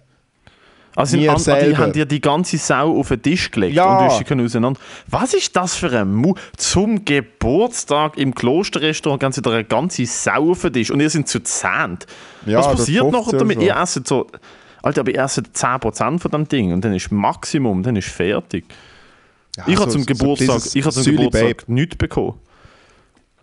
Also 0.95 1.17
wir 1.17 1.31
an, 1.31 1.37
die 1.43 1.77
haben 1.77 1.93
dir 1.93 2.05
die 2.05 2.19
ganze 2.19 2.57
Sau 2.57 2.99
auf 2.99 3.07
den 3.09 3.21
Tisch 3.21 3.49
gelegt 3.51 3.75
Ja. 3.75 3.85
und 3.85 3.97
du 3.99 4.03
hast 4.11 4.17
sie 4.17 4.23
können 4.25 4.45
auseinander. 4.45 4.79
Was 5.07 5.33
ist 5.33 5.55
das 5.55 5.75
für 5.75 5.89
ein 5.97 6.13
Mu? 6.13 6.33
Zum 6.57 7.05
Geburtstag 7.05 8.17
im 8.17 8.35
Klosterrestaurant 8.35 9.21
gehen 9.21 9.31
sie 9.31 9.41
dir 9.41 9.51
eine 9.51 9.63
ganze 9.63 10.05
Sau 10.05 10.51
auf 10.51 10.61
den 10.63 10.73
Tisch 10.73 10.91
und 10.91 10.99
ihr 10.99 11.09
sind 11.09 11.27
zu 11.29 11.39
zehnt. 11.41 12.05
Ja, 12.45 12.59
Was 12.59 12.67
passiert 12.71 13.03
50 13.03 13.11
nachher 13.25 13.37
damit? 13.39 13.57
so. 13.59 13.63
Ihr 13.65 13.75
esset 13.75 14.07
so... 14.07 14.27
Alter, 14.83 15.01
aber 15.01 15.11
ihr 15.11 15.19
esset 15.21 15.47
10% 15.55 16.19
von 16.19 16.31
dem 16.31 16.47
Ding 16.47 16.73
und 16.73 16.83
dann 16.83 16.93
ist 16.93 17.11
Maximum, 17.11 17.83
dann 17.83 17.95
ist 17.95 18.07
fertig. 18.09 18.65
ich 19.67 19.75
habe 19.77 19.91
so- 19.91 19.97
zum 19.97 20.01
so 20.01 20.05
Geburtstag, 20.07 20.61
ich 20.73 20.83
habe 20.83 20.93
zum 20.93 21.03
Geburtstag 21.05 21.57
Babe. 21.57 21.73
nichts 21.73 21.95
bekommen. 21.95 22.33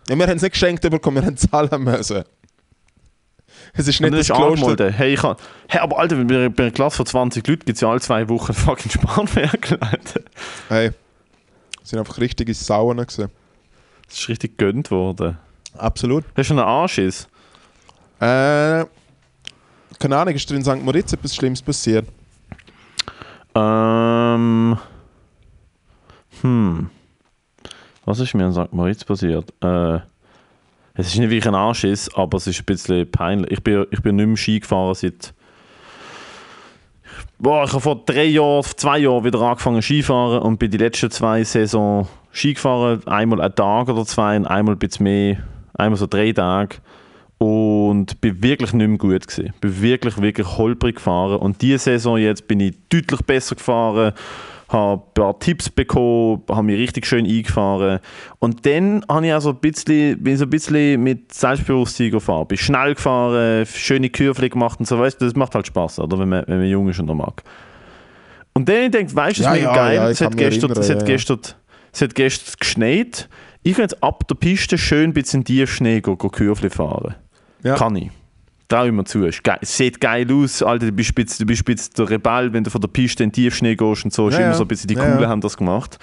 Ja, 0.09 0.15
wir 0.17 0.27
haben 0.27 0.35
es 0.37 0.41
nicht 0.41 0.51
geschenkt 0.51 0.81
bekommen, 0.89 1.17
wir 1.17 1.25
haben 1.25 1.37
zahlen 1.37 1.83
müssen. 1.83 2.23
Es 3.73 3.87
ist 3.87 3.99
Und 4.01 4.11
nicht 4.11 4.29
dann 4.29 4.37
das 4.37 4.57
Kloster. 4.57 4.91
Hey, 4.91 5.13
ich 5.13 5.21
kann, 5.21 5.35
hey, 5.67 5.81
aber 5.81 5.99
Alter, 5.99 6.15
bei, 6.23 6.49
bei 6.49 6.63
einer 6.63 6.71
Klasse 6.71 6.97
von 6.97 7.05
20 7.05 7.47
Leuten 7.47 7.65
gibt 7.65 7.77
es 7.77 7.81
ja 7.81 7.89
alle 7.89 8.01
zwei 8.01 8.27
Wochen 8.29 8.53
fucking 8.53 8.91
Spanferkel, 8.91 9.77
Alter. 9.79 10.21
Hey, 10.67 10.91
es 11.83 11.89
sind 11.89 11.99
einfach 11.99 12.17
richtige 12.17 12.53
Sauen 12.53 12.97
gewesen. 12.97 13.29
Das 14.07 14.19
ist 14.19 14.29
richtig 14.29 14.57
gönnt 14.57 14.91
worden. 14.91 15.37
Absolut. 15.77 16.25
Hast 16.35 16.49
du 16.49 16.53
einen 16.55 16.63
Anschiss? 16.63 17.27
Äh, 18.19 18.85
keine 19.99 20.17
Ahnung, 20.17 20.33
ist 20.33 20.49
dir 20.49 20.55
in 20.55 20.63
St. 20.63 20.83
Moritz 20.83 21.13
etwas 21.13 21.35
Schlimmes 21.35 21.61
passiert? 21.61 22.07
Ähm. 23.55 24.77
Hm. 26.41 26.89
Was 28.05 28.19
ist 28.19 28.33
mir 28.33 28.45
in 28.45 28.53
St. 28.53 28.73
Moritz 28.73 29.03
passiert? 29.03 29.53
Äh, 29.61 29.99
es 30.99 31.07
ist 31.07 31.17
nicht 31.17 31.29
wirklich 31.29 31.47
ein 31.47 31.55
Anschiss, 31.55 32.13
aber 32.13 32.37
es 32.37 32.47
ist 32.47 32.59
ein 32.59 32.65
bisschen 32.65 33.09
peinlich. 33.09 33.51
Ich 33.51 33.63
bin, 33.63 33.85
ich 33.89 34.01
bin 34.01 34.17
nicht 34.17 34.27
mehr 34.27 34.35
Ski 34.35 34.59
gefahren 34.59 34.93
seit. 34.95 35.33
Boah, 37.37 37.63
ich 37.63 37.71
habe 37.71 37.79
vor 37.79 38.03
drei 38.05 38.25
Jahren, 38.25 38.65
zwei 38.75 38.99
Jahren 38.99 39.23
wieder 39.23 39.39
angefangen 39.39 39.81
Skifahren 39.81 40.41
und 40.41 40.59
bin 40.59 40.71
die 40.71 40.77
letzten 40.77 41.09
zwei 41.09 41.41
Saison 41.45 42.09
Ski 42.33 42.53
gefahren. 42.53 43.01
Einmal 43.07 43.39
einen 43.39 43.55
Tag 43.55 43.87
oder 43.87 44.05
zwei 44.05 44.35
und 44.35 44.45
einmal 44.45 44.75
ein 44.75 44.79
bisschen 44.79 45.05
mehr, 45.05 45.37
einmal 45.73 45.97
so 45.97 46.05
drei 46.05 46.33
Tage. 46.33 46.75
Und 47.37 48.19
bin 48.19 48.43
wirklich 48.43 48.73
nicht 48.73 48.87
mehr 48.89 48.97
gut 48.97 49.25
gewesen. 49.25 49.53
Bin 49.61 49.81
wirklich, 49.81 50.21
wirklich 50.21 50.57
holprig 50.57 50.95
gefahren. 50.95 51.39
Und 51.39 51.61
diese 51.61 51.79
Saison 51.79 52.17
jetzt 52.17 52.45
bin 52.49 52.59
ich 52.59 52.75
deutlich 52.89 53.21
besser 53.21 53.55
gefahren, 53.55 54.11
habe 54.69 55.01
ein 55.01 55.13
paar 55.13 55.39
Tipps 55.39 55.69
bekommen, 55.69 56.43
habe 56.49 56.63
mich 56.63 56.79
richtig 56.79 57.05
schön 57.05 57.25
eingefahren. 57.25 57.99
Und 58.39 58.65
dann 58.65 59.03
habe 59.09 59.25
ich 59.27 59.33
also 59.33 59.49
ein 59.49 59.57
bisschen, 59.57 60.21
bin 60.23 60.33
ich 60.33 60.39
so 60.39 60.45
ein 60.45 60.49
bisschen 60.49 61.03
mit 61.03 61.33
Selbstbewusstsein 61.33 62.11
gefahren. 62.11 62.47
Bin 62.47 62.57
schnell 62.57 62.93
gefahren, 62.95 63.65
schöne 63.65 64.09
Kurven 64.09 64.49
gemacht 64.49 64.79
und 64.79 64.85
so. 64.85 64.99
Weißt 64.99 65.19
du, 65.19 65.25
das 65.25 65.35
macht 65.35 65.55
halt 65.55 65.67
Spaß, 65.67 65.99
oder? 65.99 66.19
Wenn, 66.19 66.29
man, 66.29 66.43
wenn 66.47 66.59
man 66.59 66.67
jung 66.67 66.87
ist 66.89 66.99
und 66.99 67.07
noch 67.07 67.15
mag. 67.15 67.43
Und 68.53 68.69
dann 68.69 68.91
denke 68.91 69.11
ich, 69.11 69.15
weißt 69.15 69.39
du, 69.39 69.43
das 69.43 69.51
Ja, 69.51 69.55
ist 69.55 69.61
mega 69.61 69.75
ja, 69.75 69.83
geil. 69.83 69.95
ja, 69.95 70.09
es, 70.09 70.21
hat 70.21 70.37
gestern, 70.37 70.71
erinnern, 70.71 70.83
es, 70.83 70.89
hat 70.89 71.05
gestern, 71.05 71.39
es 71.91 72.01
hat 72.01 72.15
gestern 72.15 72.53
geschneit. 72.59 73.29
Ich 73.63 73.73
kann 73.73 73.83
jetzt 73.83 74.03
ab 74.03 74.27
der 74.27 74.35
Piste 74.35 74.77
schön 74.77 75.09
ein 75.09 75.13
bisschen 75.13 75.43
Tiefschnee 75.43 76.01
Kurven 76.01 76.69
fahren. 76.69 77.15
Kann 77.63 77.95
ich. 77.95 78.09
Trau 78.69 78.85
ich 78.85 78.91
mir 78.91 79.03
zu. 79.03 79.25
Es 79.25 79.41
sieht 79.77 79.99
geil 79.99 80.27
aus, 80.31 80.61
Alter. 80.63 80.85
Du 80.85 80.91
bist, 80.91 81.11
jetzt- 81.17 81.41
du 81.41 81.45
bist 81.45 81.67
jetzt 81.67 81.97
der 81.97 82.09
Rebell, 82.09 82.53
wenn 82.53 82.63
du 82.63 82.69
von 82.69 82.79
der 82.79 82.87
Piste 82.87 83.23
in 83.23 83.29
den 83.29 83.33
Tiefschnee 83.33 83.75
gehst 83.75 84.05
und 84.05 84.13
so. 84.13 84.29
Ist 84.29 84.37
Ja, 84.37 84.45
immer 84.45 84.53
so 84.53 84.63
ein 84.63 84.67
bisschen 84.67 84.87
die 84.87 84.93
ja. 84.93 85.27
haben 85.27 85.41
das 85.41 85.57
gemacht. 85.57 85.97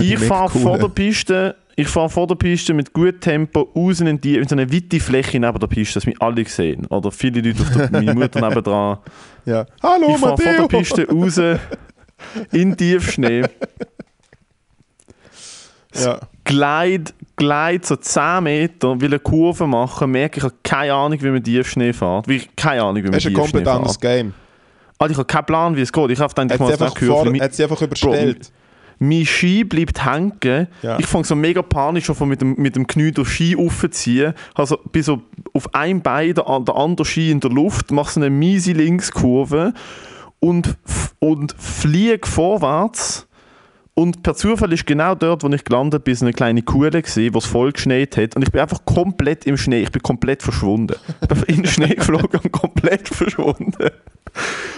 Ich 0.00 0.18
fahre 0.18 0.50
vor 0.58 0.78
der 0.78 0.88
Piste. 0.88 1.56
Ich 1.76 1.88
fahre 1.88 2.08
vor 2.08 2.26
der 2.28 2.34
Piste 2.36 2.72
mit 2.74 2.92
gutem 2.92 3.18
Tempo 3.20 3.62
raus 3.74 4.00
in, 4.00 4.20
die, 4.20 4.36
in 4.36 4.46
so 4.46 4.54
eine 4.54 4.72
weite 4.72 5.00
Fläche 5.00 5.40
neben 5.40 5.58
der 5.58 5.66
Piste, 5.66 5.94
dass 5.94 6.06
mich 6.06 6.20
alle 6.22 6.44
sehen. 6.44 6.86
Oder 6.86 7.10
viele 7.10 7.40
Leute 7.40 7.62
auf 7.62 7.70
der, 7.72 7.90
meine 7.90 8.14
Mutter 8.14 8.40
nebendran. 8.48 8.98
Ja. 9.46 9.66
Hallo, 9.82 10.14
ich 10.14 10.16
fahre 10.18 10.38
vor 10.38 10.52
der! 10.68 10.78
Piste 10.78 11.06
raus 11.08 11.38
in 12.52 12.76
Tiefschnee. 12.76 13.42
Ja. 16.02 16.20
Gleit, 16.44 17.14
gleit 17.36 17.86
so 17.86 17.96
10 17.96 18.42
Meter, 18.44 19.00
will 19.00 19.10
eine 19.10 19.18
Kurve 19.18 19.66
machen, 19.66 20.10
merke, 20.10 20.38
ich 20.38 20.44
habe 20.44 20.54
keine 20.62 20.92
Ahnung, 20.94 21.20
wie 21.20 21.30
man 21.30 21.42
Tiefschnee 21.42 21.92
fährt. 21.92 22.28
Wie, 22.28 22.42
keine 22.56 22.82
Ahnung, 22.82 22.96
wie 22.96 23.02
man 23.02 23.12
Das 23.12 23.24
ist 23.24 23.26
ein 23.26 23.34
Tiefschnee 23.34 23.60
komplett 23.60 23.68
anderes 23.68 23.96
fährt. 23.96 24.16
Game. 24.16 24.34
Alter, 24.98 25.12
ich 25.12 25.18
habe 25.18 25.26
keinen 25.26 25.46
Plan, 25.46 25.76
wie 25.76 25.80
es 25.80 25.92
geht. 25.92 26.10
Ich 26.10 26.20
habe 26.20 26.32
ich 26.32 26.58
muss 26.60 26.70
einfach 26.70 26.96
eine 26.96 27.06
Kurve 27.08 27.40
hat 27.40 27.54
sie 27.54 27.62
einfach 27.64 27.82
überstellt. 27.82 28.52
mein 28.98 29.26
Ski 29.26 29.64
bleibt 29.64 30.04
hängen. 30.04 30.68
Ja. 30.82 30.98
Ich 30.98 31.06
fange 31.06 31.24
so 31.24 31.34
mega 31.34 31.62
panisch 31.62 32.08
an, 32.08 32.28
mit 32.28 32.40
dem, 32.40 32.54
mit 32.56 32.76
dem 32.76 32.86
Knie 32.86 33.10
durch 33.10 33.28
Ski 33.28 33.56
aufzuziehen. 33.56 34.34
Also 34.54 34.78
bin 34.92 35.02
so 35.02 35.22
auf 35.52 35.74
einem 35.74 36.00
Bein, 36.00 36.34
der, 36.34 36.44
der 36.44 36.76
andere 36.76 37.04
Ski 37.04 37.30
in 37.30 37.40
der 37.40 37.50
Luft, 37.50 37.90
mache 37.90 38.12
so 38.12 38.20
eine 38.20 38.30
miese 38.30 38.72
Linkskurve 38.72 39.72
und, 40.40 40.76
und 41.18 41.54
fliege 41.58 42.26
vorwärts. 42.26 43.26
Und 43.96 44.24
per 44.24 44.34
Zufall 44.34 44.72
ist 44.72 44.86
genau 44.86 45.14
dort, 45.14 45.44
wo 45.44 45.48
ich 45.50 45.62
gelandet 45.62 46.02
bin, 46.02 46.16
eine 46.20 46.32
kleine 46.32 46.62
Kuhle 46.62 47.00
gesehen, 47.00 47.32
wo 47.32 47.38
es 47.38 47.46
voll 47.46 47.70
geschneit 47.70 48.16
hat. 48.16 48.34
Und 48.34 48.42
ich 48.42 48.50
bin 48.50 48.60
einfach 48.60 48.84
komplett 48.84 49.46
im 49.46 49.56
Schnee. 49.56 49.82
Ich 49.82 49.92
bin 49.92 50.02
komplett 50.02 50.42
verschwunden. 50.42 50.96
Ich 51.22 51.28
bin 51.28 51.42
in 51.44 51.62
den 51.62 51.66
Schnee 51.66 51.94
geflogen 51.94 52.40
und 52.42 52.50
komplett 52.50 53.08
verschwunden. 53.08 53.90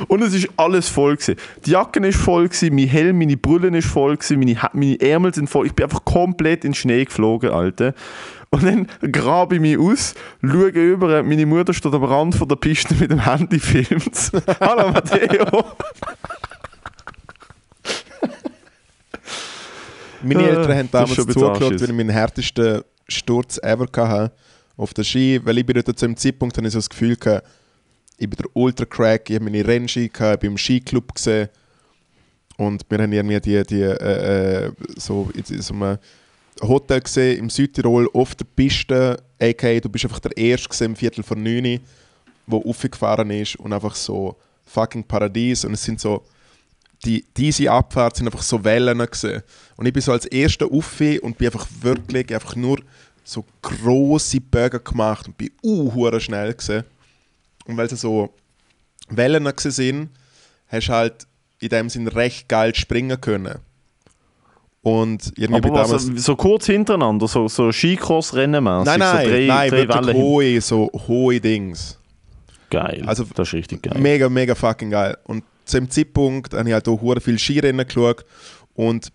Und 0.08 0.22
es 0.22 0.34
ist 0.34 0.50
alles 0.58 0.90
voll 0.90 1.16
gewesen. 1.16 1.36
Die 1.64 1.70
Jacke 1.70 2.06
ist 2.06 2.18
voll 2.18 2.46
gewesen, 2.46 2.74
mein 2.74 2.88
Helm, 2.88 3.18
meine 3.18 3.38
Brille 3.38 3.76
ist 3.78 3.88
voll 3.88 4.18
gewesen, 4.18 4.38
meine, 4.38 4.58
meine 4.74 5.00
Ärmel 5.00 5.32
sind 5.32 5.48
voll. 5.48 5.64
Ich 5.64 5.72
bin 5.72 5.84
einfach 5.84 6.04
komplett 6.04 6.66
in 6.66 6.72
den 6.72 6.74
Schnee 6.74 7.06
geflogen, 7.06 7.50
Alter. 7.50 7.94
Und 8.50 8.64
dann 8.64 8.86
grabe 9.12 9.54
ich 9.54 9.60
mich 9.62 9.78
aus, 9.78 10.14
schaue 10.42 10.68
über, 10.68 11.22
meine 11.22 11.46
Mutter 11.46 11.72
steht 11.72 11.94
am 11.94 12.04
Rand 12.04 12.34
von 12.34 12.48
der 12.48 12.56
Piste 12.56 12.94
mit 12.94 13.10
dem 13.10 13.24
Handy 13.24 13.58
filmt. 13.58 14.30
Hallo 14.60 14.90
Matteo. 14.92 15.64
Meine 20.26 20.42
Äh, 20.42 20.48
Eltern 20.48 20.78
haben 20.78 20.90
damals 20.90 21.14
zugeschaut, 21.14 21.80
wenn 21.80 21.90
ich 21.90 21.96
meinen 21.96 22.10
härtesten 22.10 22.82
Sturz 23.08 23.58
ever 23.62 23.86
hatte 23.96 24.32
auf 24.76 24.92
der 24.92 25.04
Ski, 25.04 25.40
weil 25.44 25.58
ich 25.58 25.66
bin 25.66 25.74
dort 25.74 25.98
zu 25.98 26.06
dem 26.06 26.16
Zeitpunkt 26.16 26.56
hatte 26.56 26.66
ich 26.66 26.72
so 26.72 26.78
das 26.78 26.90
Gefühl 26.90 27.16
gehabt, 27.16 27.46
ich 28.18 28.28
bin 28.28 28.36
der 28.36 28.50
Ultra-Crack, 28.54 29.30
ich 29.30 29.36
habe 29.36 29.44
meine 29.44 29.66
Rennski 29.66 30.08
gehabt, 30.08 30.34
ich 30.34 30.40
bin 30.40 30.52
im 30.52 30.58
Skiclub 30.58 31.14
gesehen 31.14 31.48
und 32.56 32.84
wir 32.88 32.98
haben 32.98 33.12
irgendwie 33.12 33.40
die, 33.40 33.62
die 33.62 33.82
äh, 33.82 34.66
äh, 34.66 34.72
so 34.96 35.30
in 35.34 35.62
so 35.62 35.74
einem 35.74 35.98
Hotel 36.62 37.00
gesehen 37.00 37.38
im 37.38 37.50
Südtirol 37.50 38.08
auf 38.12 38.34
der 38.34 38.46
Piste, 38.56 39.22
aka 39.40 39.80
du 39.80 39.88
bist 39.88 40.04
einfach 40.04 40.20
der 40.20 40.36
Erste 40.36 40.68
gewesen, 40.68 40.84
im 40.84 40.96
Viertel 40.96 41.22
vor 41.22 41.36
neun, 41.36 41.80
der 42.46 42.58
aufgefahren 42.58 43.30
ist 43.30 43.56
und 43.56 43.72
einfach 43.72 43.94
so 43.94 44.36
fucking 44.64 45.04
Paradies 45.04 45.64
und 45.64 45.74
es 45.74 45.84
sind 45.84 46.00
so 46.00 46.22
die, 47.06 47.24
diese 47.36 47.70
Abfahrt 47.70 48.16
sind 48.16 48.26
einfach 48.26 48.42
so 48.42 48.62
Wellen 48.64 48.98
gewesen. 48.98 49.42
Und 49.76 49.86
ich 49.86 49.92
bin 49.92 50.02
so 50.02 50.12
als 50.12 50.26
erster 50.26 50.66
auf 50.66 51.00
und 51.22 51.38
bin 51.38 51.46
einfach 51.46 51.66
wirklich 51.80 52.34
einfach 52.34 52.56
nur 52.56 52.78
so 53.24 53.44
grosse 53.62 54.40
Bögen 54.40 54.82
gemacht 54.82 55.28
und 55.28 55.38
bin 55.38 55.50
uh, 55.62 56.18
schnell 56.20 56.52
gewesen. 56.52 56.84
Und 57.66 57.76
weil 57.76 57.86
es 57.86 58.00
so 58.00 58.34
Wellen 59.08 59.52
sind, 59.56 60.10
hast 60.68 60.88
du 60.88 60.92
halt 60.92 61.26
in 61.60 61.68
dem 61.68 61.88
Sinn 61.88 62.08
recht 62.08 62.48
geil 62.48 62.74
springen 62.74 63.20
können. 63.20 63.58
Und 64.82 65.32
irgendwie 65.36 65.68
Aber 65.68 65.80
was, 65.80 66.04
damals... 66.04 66.24
so 66.24 66.36
kurz 66.36 66.66
hintereinander, 66.66 67.26
so, 67.26 67.48
so 67.48 67.72
Skicross-Rennen 67.72 68.62
Nein, 68.62 68.84
nein, 68.84 69.24
so 69.24 69.30
drei, 69.30 69.46
nein, 69.46 69.70
drei 69.70 69.88
wirklich 69.88 70.16
hohe, 70.16 70.60
so 70.60 70.90
hohe 71.08 71.40
Dings. 71.40 71.98
Geil, 72.70 73.02
Also- 73.06 73.24
das 73.34 73.48
ist 73.48 73.54
richtig 73.54 73.82
geil. 73.82 74.00
Mega, 74.00 74.28
mega 74.28 74.54
fucking 74.54 74.90
geil. 74.90 75.16
Und 75.24 75.42
zu 75.66 75.78
dem 75.78 75.90
Zeitpunkt 75.90 76.54
habe 76.54 76.68
ich 76.68 76.72
halt 76.72 76.88
auch 76.88 77.00
hure 77.00 77.20
viel 77.20 77.38
Skirennen 77.38 77.86
geschaut 77.86 78.24
und 78.74 79.12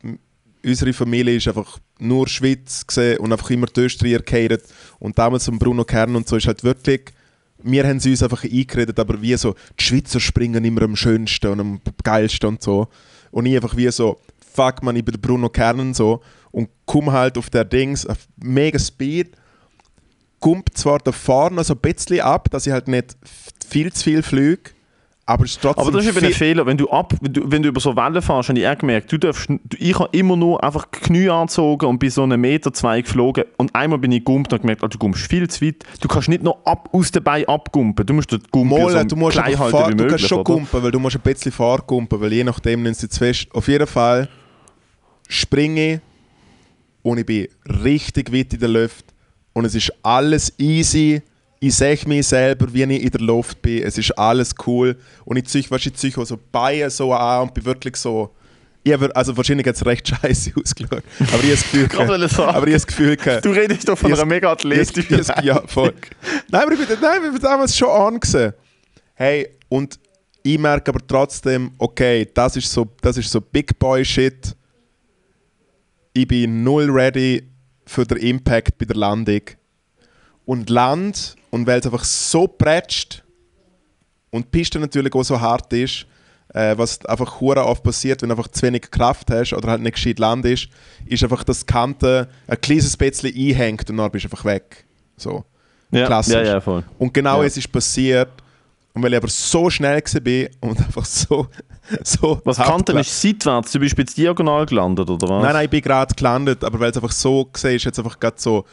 unsere 0.64 0.94
Familie 0.94 1.36
ist 1.36 1.48
einfach 1.48 1.80
nur 2.00 2.28
Schweiz 2.28 2.86
und 3.20 3.32
einfach 3.32 3.50
immer 3.50 3.68
die 3.68 3.82
Österreicher 3.82 4.20
gehatet. 4.20 4.64
Und 5.00 5.18
damals 5.18 5.48
um 5.48 5.58
Bruno 5.58 5.84
Kern 5.84 6.16
und 6.16 6.28
so 6.28 6.36
ist 6.36 6.48
halt 6.48 6.64
wirklich, 6.64 7.02
wir 7.64 7.88
haben 7.88 8.00
sie 8.00 8.12
uns 8.12 8.24
einfach 8.24 8.44
eingeredet, 8.44 9.00
aber 9.00 9.22
wie 9.22 9.36
so, 9.36 9.56
die 9.80 9.84
Schweizer 9.84 10.20
springen 10.20 10.64
immer 10.64 10.84
am 10.84 10.96
schönsten 10.96 11.48
und 11.48 11.60
am 11.60 11.82
geilsten 12.04 12.50
und 12.50 12.62
so. 12.62 12.88
Und 13.32 13.46
ich 13.46 13.56
einfach 13.56 13.76
wie 13.78 13.90
so, 13.92 14.20
fuck 14.54 14.84
man, 14.84 14.96
ich 14.96 15.06
bin 15.06 15.20
Bruno 15.20 15.50
Kern 15.50 15.80
und 15.80 15.96
so 15.96 16.22
und 16.52 16.70
komme 16.86 17.12
halt 17.12 17.38
auf 17.38 17.50
der 17.50 17.66
Dings, 17.66 18.06
auf 18.06 18.28
mega 18.38 18.78
Speed 18.78 19.36
kommt 20.40 20.76
zwar 20.76 21.00
da 21.00 21.12
vorne 21.12 21.64
so 21.64 21.76
ein 21.76 21.80
bisschen 21.80 22.20
ab, 22.22 22.50
dass 22.50 22.66
ich 22.66 22.74
halt 22.74 22.88
nicht 22.88 23.16
viel 23.70 23.94
zu 23.94 24.04
viel 24.04 24.24
fliege, 24.24 24.72
aber 25.32 25.46
es 25.46 25.52
ist 25.52 25.62
trotzdem 25.62 25.82
Aber 25.82 25.92
das 25.92 26.06
ist 26.06 26.18
eben 26.18 26.26
ein 26.26 26.34
Fehler, 26.34 26.66
wenn 26.66 26.78
du, 26.78 26.90
ab, 26.90 27.14
wenn, 27.22 27.34
du, 27.34 27.50
wenn 27.50 27.64
du 27.64 27.70
über 27.70 27.80
so 27.80 27.96
Wellen 27.96 28.22
fährst, 28.22 28.50
habe 28.50 28.60
ich 28.60 28.68
auch 28.68 28.78
gemerkt, 28.78 29.12
du 29.12 29.18
darfst, 29.18 29.50
du, 29.50 29.58
ich 29.78 29.98
habe 29.98 30.10
immer 30.12 30.36
nur 30.36 30.62
einfach 30.64 30.86
die 30.86 31.00
Knie 31.00 31.30
angezogen 31.30 31.86
und 31.86 32.00
bin 32.00 32.10
so 32.10 32.24
einen 32.24 32.40
Meter, 32.42 32.74
zwei 32.74 33.02
geflogen 33.02 33.46
und 33.58 33.74
einmal 33.74 34.00
bin 34.00 34.12
ich 34.12 34.24
gumpt 34.26 34.52
und 34.52 34.60
habe 34.60 34.62
gemerkt, 34.62 34.84
oh, 34.84 34.88
du 34.88 34.98
gumpst 34.98 35.26
viel 35.28 35.50
zu 35.50 35.66
weit. 35.66 35.86
Du 36.02 36.08
kannst 36.08 36.28
nicht 36.28 36.44
noch 36.44 36.58
ab, 36.66 36.90
aus 36.92 37.12
den 37.12 37.24
Beinen 37.24 37.48
abgumpen, 37.48 38.06
du 38.06 38.14
musst 38.14 38.32
den 38.32 38.42
Gumpen 38.52 38.78
Mal, 38.78 38.92
so 38.92 39.04
du 39.04 39.16
musst 39.16 39.38
klein 39.38 39.58
halten 39.58 39.72
fahr, 39.72 39.88
wie 39.88 39.92
du 39.92 40.04
möglich. 40.04 40.10
kannst 40.10 40.28
schon 40.28 40.40
oder? 40.40 40.54
gumpen, 40.54 40.84
weil 40.84 40.92
du 40.92 41.00
musst 41.00 41.16
ein 41.16 41.22
bisschen 41.22 41.52
fahrgumpen, 41.52 42.20
weil 42.20 42.34
je 42.34 42.44
nachdem 42.44 42.84
nimmst 42.84 43.04
du 43.04 43.10
zu 43.10 43.20
fest. 43.20 43.48
Auf 43.54 43.68
jeden 43.68 43.88
Fall 43.88 44.28
springe 45.30 45.94
ich 45.94 46.00
und 47.04 47.18
ich 47.20 47.26
bin 47.26 47.48
richtig 47.84 48.34
weit 48.34 48.54
in 48.54 48.60
der 48.60 48.70
Luft 48.70 49.06
und 49.54 49.66
es 49.66 49.76
ist 49.76 49.94
alles 50.04 50.54
easy. 50.60 51.22
Ich 51.64 51.76
sehe 51.76 51.96
mich 52.08 52.26
selber, 52.26 52.74
wie 52.74 52.82
ich 52.82 53.04
in 53.04 53.10
der 53.12 53.22
Luft 53.22 53.62
bin. 53.62 53.84
Es 53.84 53.96
ist 53.96 54.12
alles 54.18 54.56
cool 54.66 54.98
und 55.26 55.38
ich 55.38 55.46
ziehe, 55.46 55.64
weißt, 55.70 55.86
du, 55.86 55.90
ich 55.90 55.96
ziehe 55.96 56.18
auch 56.18 56.26
so 56.26 56.40
Beine 56.52 56.90
so 56.90 57.14
an 57.14 57.44
und 57.44 57.54
bin 57.54 57.64
wirklich 57.66 57.96
so... 57.98 58.34
Ich 58.84 58.92
habe, 58.94 59.16
also 59.16 59.38
wahrscheinlich 59.38 59.68
hat 59.68 59.76
es 59.76 59.86
recht 59.86 60.08
scheiße 60.24 60.54
ausgeschaut, 60.60 61.04
aber 61.20 61.28
ich 61.28 61.32
habe 61.34 61.48
das 61.52 61.62
Gefühl, 61.62 61.88
aber 62.48 62.48
ich 62.48 62.56
habe 62.58 62.72
das 62.72 62.88
Gefühl, 62.88 63.16
gehabt- 63.16 63.46
Du 63.46 63.52
redest 63.52 63.88
doch 63.88 63.96
von 63.96 64.10
einer 64.12 64.26
mega 64.26 64.54
ich- 64.54 65.44
Ja, 65.44 65.62
voll. 65.68 65.94
Nein, 66.50 66.64
aber 66.64 66.72
ich 66.74 66.80
bin, 66.88 66.98
nein, 67.00 67.22
ich 67.26 67.32
bin 67.32 67.42
damals 67.42 67.78
schon 67.78 67.90
angesehen. 67.90 68.54
Hey, 69.14 69.48
und 69.70 70.00
ich 70.42 70.58
merke 70.58 70.90
aber 70.90 71.06
trotzdem, 71.06 71.74
okay, 71.78 72.28
das 72.34 72.58
ist 72.58 72.72
so, 72.72 72.88
das 73.02 73.18
ist 73.18 73.30
so 73.30 73.40
Big 73.40 73.78
Boy 73.78 74.04
Shit. 74.04 74.56
Ich 76.14 76.28
bin 76.28 76.64
null 76.64 76.90
ready 76.90 77.44
für 77.86 78.04
den 78.04 78.18
Impact 78.18 78.80
bei 78.80 78.86
der 78.86 78.96
Landung. 78.96 79.42
Und 80.46 80.70
Land, 80.70 81.36
und 81.52 81.68
weil 81.68 81.80
es 81.80 81.86
einfach 81.86 82.04
so 82.04 82.48
prätscht 82.48 83.24
und 84.32 84.46
die 84.46 84.50
Piste 84.60 84.80
natürlich 84.80 85.14
auch 85.14 85.24
so 85.24 85.40
hart 85.40 85.72
ist, 85.74 86.06
äh, 86.54 86.78
was 86.78 87.06
einfach 87.06 87.40
hure 87.40 87.66
oft 87.66 87.84
passiert, 87.84 88.22
wenn 88.22 88.30
du 88.30 88.36
einfach 88.36 88.50
zu 88.50 88.64
wenig 88.64 88.90
Kraft 88.92 89.30
hast 89.32 89.54
oder 89.54 89.70
halt 89.70 89.82
nicht 89.82 89.94
gescheit 89.96 90.20
Land 90.20 90.46
ist, 90.46 90.68
ist 91.06 91.24
einfach, 91.24 91.44
dass 91.44 91.60
die 91.62 91.66
Kante 91.66 92.28
ein 92.48 92.60
kleines 92.60 92.98
bisschen 92.98 93.34
einhängt 93.34 93.90
und 93.90 93.98
dann 93.98 94.12
bist 94.12 94.26
du 94.26 94.30
einfach 94.30 94.44
weg. 94.46 94.86
So. 95.16 95.46
ja, 95.92 96.06
klassisch. 96.08 96.34
ja, 96.34 96.44
ja, 96.44 96.62
voll. 96.62 96.84
Und 96.98 97.14
genau 97.14 97.42
Ja. 97.42 97.48
es 97.48 97.56
ist 97.58 97.72
passiert. 97.72 98.30
Und 98.94 99.02
weil 99.04 99.14
ich 99.14 99.18
aber 99.18 99.30
so 99.30 99.70
schnell 99.70 100.02
war 100.04 100.70
und 100.70 100.78
einfach 100.86 101.06
so. 101.06 101.48
so 102.04 102.42
Was 102.44 102.58
Kanten 102.58 102.92
gela- 102.98 103.00
ist 103.00 103.22
seitwärts, 103.22 103.72
du 103.72 103.80
bist 103.80 103.98
jetzt 103.98 104.18
diagonal 104.18 104.66
gelandet, 104.66 105.10
oder 105.10 105.30
was? 105.30 105.44
Nein, 105.44 105.54
nein, 105.54 105.64
ich 105.66 105.70
bin 105.70 105.82
gerade 105.82 106.14
gelandet, 106.14 106.62
aber 106.66 106.78
weil 106.82 106.92
es 106.92 106.98
einfach 106.98 107.12
so 107.14 107.46
gesehen 107.46 107.76
ist, 107.78 107.86
es 107.86 107.98
einfach 108.00 108.20
gerade 108.20 108.36
so 108.38 108.66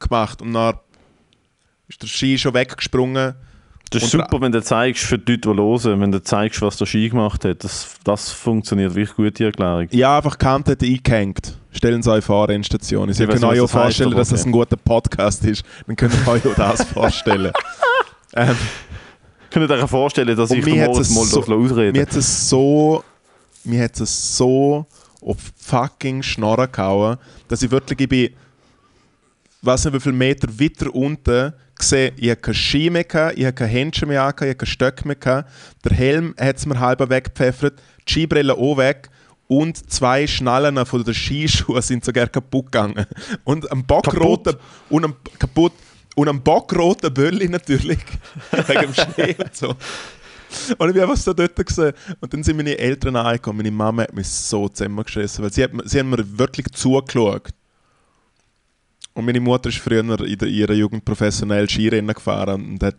gemacht. 0.00 0.42
Und 0.42 0.52
dann 0.54 0.76
ist 1.88 2.02
der 2.02 2.06
Ski 2.08 2.38
schon 2.38 2.54
weggesprungen. 2.54 3.34
Das 3.90 4.02
ist 4.02 4.10
super, 4.10 4.38
wenn 4.42 4.52
du 4.52 4.62
zeigst 4.62 5.04
für 5.04 5.18
die 5.18 5.36
Leute, 5.42 5.82
die 5.82 5.88
hören, 5.88 6.00
wenn 6.02 6.12
du 6.12 6.22
zeigst, 6.22 6.60
was 6.60 6.76
der 6.76 6.84
Ski 6.84 7.08
gemacht 7.08 7.44
hat. 7.46 7.64
Das, 7.64 7.96
das 8.04 8.30
funktioniert 8.30 8.94
wirklich 8.94 9.16
gut, 9.16 9.38
die 9.38 9.44
Erklärung. 9.44 9.88
Ja, 9.92 10.18
einfach 10.18 10.36
die 10.36 10.44
Kante 10.44 10.72
hat 10.72 10.82
eingehängt. 10.82 11.56
Stellen 11.70 12.02
Sie 12.02 12.10
euch 12.12 12.24
vor, 12.24 12.50
Endstation. 12.50 13.10
Sie 13.14 13.26
können 13.26 13.44
euch 13.44 13.60
auch 13.60 13.70
vorstellen, 13.70 14.10
dass 14.10 14.28
das 14.28 14.44
ein 14.44 14.52
guter 14.52 14.76
Podcast 14.76 15.42
ist. 15.46 15.64
Dann 15.86 15.96
könnt 15.96 16.12
ihr 16.14 16.28
euch 16.30 16.46
auch 16.46 16.54
das 16.54 16.82
vorstellen. 16.92 17.52
ähm, 18.34 18.56
Könnt 19.50 19.70
ihr 19.70 19.74
euch 19.82 19.88
vorstellen, 19.88 20.36
dass 20.36 20.50
ich 20.50 20.62
mir 20.66 20.84
Moritz 20.86 21.08
es 21.08 21.14
mal 21.14 21.24
so- 21.24 21.40
so, 21.42 21.54
ausreden 21.54 21.92
Mir 21.92 22.02
hat 22.02 22.14
es 22.14 22.48
so, 22.50 23.02
mir 23.64 23.84
hat 23.84 23.98
es 23.98 24.36
so 24.36 24.84
auf 25.22 25.38
fucking 25.56 26.22
Schnorren 26.22 26.70
gehauen, 26.70 27.16
dass 27.48 27.62
ich 27.62 27.70
wirklich, 27.70 27.98
ich 28.00 28.08
bin, 28.08 28.30
weiß 29.62 29.84
nicht 29.86 29.94
wie 29.94 30.00
viele 30.00 30.14
Meter 30.14 30.48
weiter 30.60 30.94
unten 30.94 31.52
gesehen, 31.78 32.14
ich 32.16 32.30
hatte 32.30 32.40
keine 32.40 32.54
Ski 32.54 32.90
mehr, 32.90 33.04
gehabt, 33.04 33.38
ich 33.38 33.44
hatte 33.44 33.54
keine 33.54 33.70
Händchen 33.70 34.08
mehr, 34.08 34.20
gehabt, 34.20 34.40
ich 34.42 34.48
hatte 34.48 34.56
keinen 34.56 34.66
Stock 34.68 35.04
mehr. 35.04 35.16
Gehabt. 35.16 35.50
Der 35.84 35.96
Helm 35.96 36.34
hat 36.38 36.56
es 36.56 36.66
mir 36.66 36.78
halb 36.78 37.08
weggepfeffert, 37.08 37.80
die 38.06 38.12
Skibrille 38.12 38.54
auch 38.54 38.76
weg 38.76 39.08
und 39.46 39.90
zwei 39.90 40.26
Schnallen 40.26 40.84
von 40.84 41.04
den 41.04 41.14
Skischuhen 41.14 41.80
sind 41.82 42.04
sogar 42.04 42.26
kaputt 42.26 42.66
gegangen. 42.66 43.06
Und 43.44 43.70
am 43.72 43.84
bockroten, 43.84 44.56
und 44.90 45.04
am, 45.04 45.14
kaputt, 45.38 45.72
und 46.16 46.28
am 46.28 46.42
bockroten 46.42 47.12
Bölli 47.14 47.48
natürlich, 47.48 47.98
wegen 48.66 48.80
dem 48.80 48.94
Schnee 48.94 49.36
und 49.38 49.56
so. 49.56 49.68
Und 50.78 50.88
ich 50.88 50.94
bin 50.94 51.02
einfach 51.02 51.16
so 51.16 51.32
dort 51.34 51.54
gesehen. 51.54 51.92
Und 52.20 52.32
dann 52.32 52.42
sind 52.42 52.56
meine 52.56 52.76
Eltern 52.78 53.16
angekommen. 53.16 53.58
Meine 53.58 53.70
Mama 53.70 54.02
hat 54.02 54.14
mich 54.14 54.26
so 54.28 54.68
zusammengeschissen, 54.68 55.44
weil 55.44 55.52
sie, 55.52 55.62
hat, 55.62 55.72
mir- 55.74 55.86
sie 55.86 55.98
haben 55.98 56.08
mir 56.10 56.38
wirklich 56.38 56.66
zugeschaut. 56.72 57.50
Und 59.18 59.24
meine 59.24 59.40
Mutter 59.40 59.68
ist 59.68 59.78
früher 59.78 59.98
in 59.98 60.38
ihrer 60.46 60.74
Jugend 60.74 61.04
professionell 61.04 61.68
Skirennen 61.68 62.14
gefahren 62.14 62.64
und 62.64 62.82
hat 62.84 62.94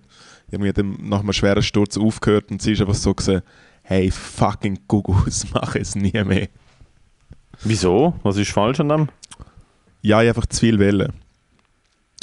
irgendwie 0.51 0.73
dann 0.73 0.97
nach 1.01 1.21
einem 1.21 1.31
schweren 1.31 1.63
Sturz 1.63 1.97
aufgehört 1.97 2.51
und 2.51 2.61
sie 2.61 2.73
ist 2.73 2.81
einfach 2.81 2.95
so 2.95 3.13
gesehen, 3.13 3.41
hey 3.83 4.11
fucking 4.11 4.79
Gugus, 4.85 5.45
mach 5.53 5.75
es 5.75 5.95
nie 5.95 6.11
mehr. 6.25 6.49
Wieso? 7.63 8.15
Was 8.21 8.35
ist 8.35 8.51
falsch 8.51 8.81
an 8.81 8.89
dem? 8.89 9.09
Ja, 10.01 10.21
ich 10.21 10.27
einfach 10.27 10.45
zu 10.47 10.59
viel 10.59 10.77
Wellen. 10.77 11.13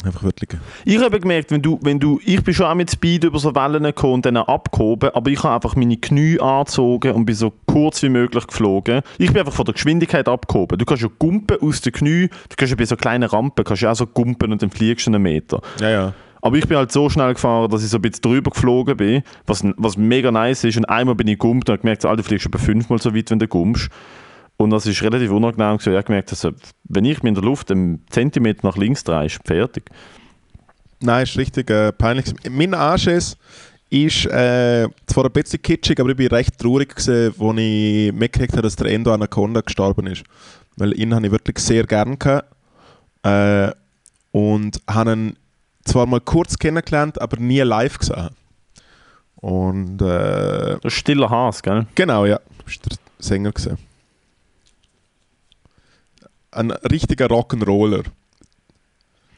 Einfach 0.05 0.22
wirklich. 0.22 0.51
Ich 0.84 0.99
habe 1.01 1.18
gemerkt, 1.18 1.51
wenn 1.51 1.62
du, 1.62 1.78
wenn 1.82 1.99
du, 1.99 2.20
ich 2.24 2.44
bin 2.44 2.53
schon 2.53 2.66
auch 2.66 2.74
mit 2.74 2.90
Speed 2.90 3.24
über 3.24 3.38
so 3.38 3.55
Wellen 3.55 3.82
gekommen 3.82 4.14
und 4.14 4.26
dann 4.26 4.36
abgehoben, 4.36 5.11
aber 5.14 5.30
ich 5.30 5.42
habe 5.42 5.55
einfach 5.55 5.74
meine 5.74 5.97
Knie 5.97 6.38
angezogen 6.38 7.12
und 7.12 7.24
bin 7.24 7.34
so 7.34 7.53
kurz 7.66 8.03
wie 8.03 8.11
möglich 8.11 8.47
geflogen. 8.47 9.01
Ich 9.16 9.28
bin 9.32 9.38
einfach 9.38 9.55
von 9.55 9.64
der 9.64 9.74
Geschwindigkeit 9.74 10.28
abgehoben. 10.28 10.78
Du 10.78 10.84
kannst 10.84 11.03
ja 11.03 11.09
gumpen 11.18 11.57
aus 11.62 11.80
den 11.80 11.92
Knie, 11.92 12.28
du 12.28 12.57
kannst 12.57 12.70
ja 12.72 12.76
bei 12.76 12.84
so 12.84 12.97
kleinen 12.97 13.28
Rampen, 13.28 13.64
kannst 13.64 13.82
ja 13.82 13.90
auch 13.90 13.97
so 13.97 14.07
gumpen 14.07 14.53
und 14.53 14.62
dann 14.62 14.70
fliegst 14.70 15.07
du 15.07 15.12
einen 15.12 15.22
Meter. 15.22 15.62
Ja, 15.80 15.90
ja. 15.90 16.12
Aber 16.42 16.57
ich 16.57 16.68
bin 16.68 16.76
halt 16.76 16.92
so 16.92 17.09
schnell 17.09 17.32
gefahren, 17.32 17.70
dass 17.70 17.82
ich 17.82 17.88
so 17.88 17.97
ein 17.97 18.03
bisschen 18.03 18.22
drüber 18.22 18.51
geflogen 18.51 18.97
bin, 18.99 19.22
was, 19.47 19.64
was 19.78 19.97
mega 19.97 20.30
nice 20.30 20.62
ist. 20.64 20.76
Und 20.76 20.84
einmal 20.84 21.14
bin 21.14 21.26
ich 21.26 21.38
gumpt 21.38 21.68
und 21.68 21.72
habe 21.72 21.80
gemerkt, 21.80 22.03
so, 22.03 22.09
Alter, 22.09 22.22
du 22.22 22.28
fliegst 22.28 22.47
etwa 22.47 22.59
fünfmal 22.59 23.01
so 23.01 23.14
weit, 23.14 23.30
wenn 23.30 23.38
du 23.38 23.49
gumpst. 23.49 23.88
Und 24.59 24.70
das 24.70 24.86
ist 24.86 25.02
relativ 25.02 25.30
unangenehm. 25.30 25.76
gewesen. 25.76 25.90
Ich 25.90 25.96
habe 25.96 26.04
gemerkt, 26.07 26.32
dass, 26.32 26.46
wenn 26.84 27.04
ich 27.04 27.22
mich 27.22 27.28
in 27.28 27.34
der 27.34 27.44
Luft 27.44 27.70
einen 27.70 28.04
Zentimeter 28.09 28.66
nach 28.66 28.76
links 28.76 29.04
drehe, 29.04 29.26
ist 29.26 29.40
fertig. 29.44 29.90
Nein, 31.00 31.24
ist 31.24 31.36
richtig 31.36 31.70
äh, 31.70 31.92
peinlich. 31.92 32.26
Mein 32.50 32.72
Anschiss 32.72 33.36
ist 33.90 34.26
äh, 34.26 34.88
zwar 35.07 35.26
ein 35.26 35.32
bisschen 35.32 35.61
kitschig, 35.61 36.00
aber 36.00 36.11
ich 36.11 36.16
bin 36.16 36.28
recht 36.28 36.59
traurig 36.59 36.94
als 36.96 37.07
ich 37.09 38.12
mitgekriegt 38.12 38.52
habe, 38.54 38.62
dass 38.62 38.76
der 38.76 38.86
Endo 38.92 39.12
Anaconda 39.12 39.61
gestorben 39.61 40.07
ist. 40.07 40.24
Weil 40.76 40.98
ihn 40.98 41.14
habe 41.14 41.26
ich 41.26 41.32
wirklich 41.32 41.59
sehr 41.59 41.84
gern 41.84 42.18
gehabt. 42.18 42.48
Äh, 43.22 43.72
und 44.32 44.80
habe 44.88 45.12
ihn 45.12 45.36
zwar 45.84 46.07
mal 46.07 46.20
kurz 46.20 46.59
kennengelernt, 46.59 47.20
aber 47.20 47.38
nie 47.38 47.61
live 47.61 47.98
gesehen. 47.98 48.30
Und 49.36 50.00
äh, 50.02 50.76
Das 50.80 50.84
ist 50.84 50.94
stiller 50.94 51.30
Has, 51.30 51.62
gell? 51.62 51.86
genau, 51.94 52.24
ja, 52.26 52.40
das 52.64 52.76
war 52.76 52.82
der 52.88 52.96
Sänger. 53.18 53.52
Gewesen. 53.52 53.78
Ein 56.57 56.70
richtiger 56.70 57.26
Rock'n'Roller. 57.26 58.04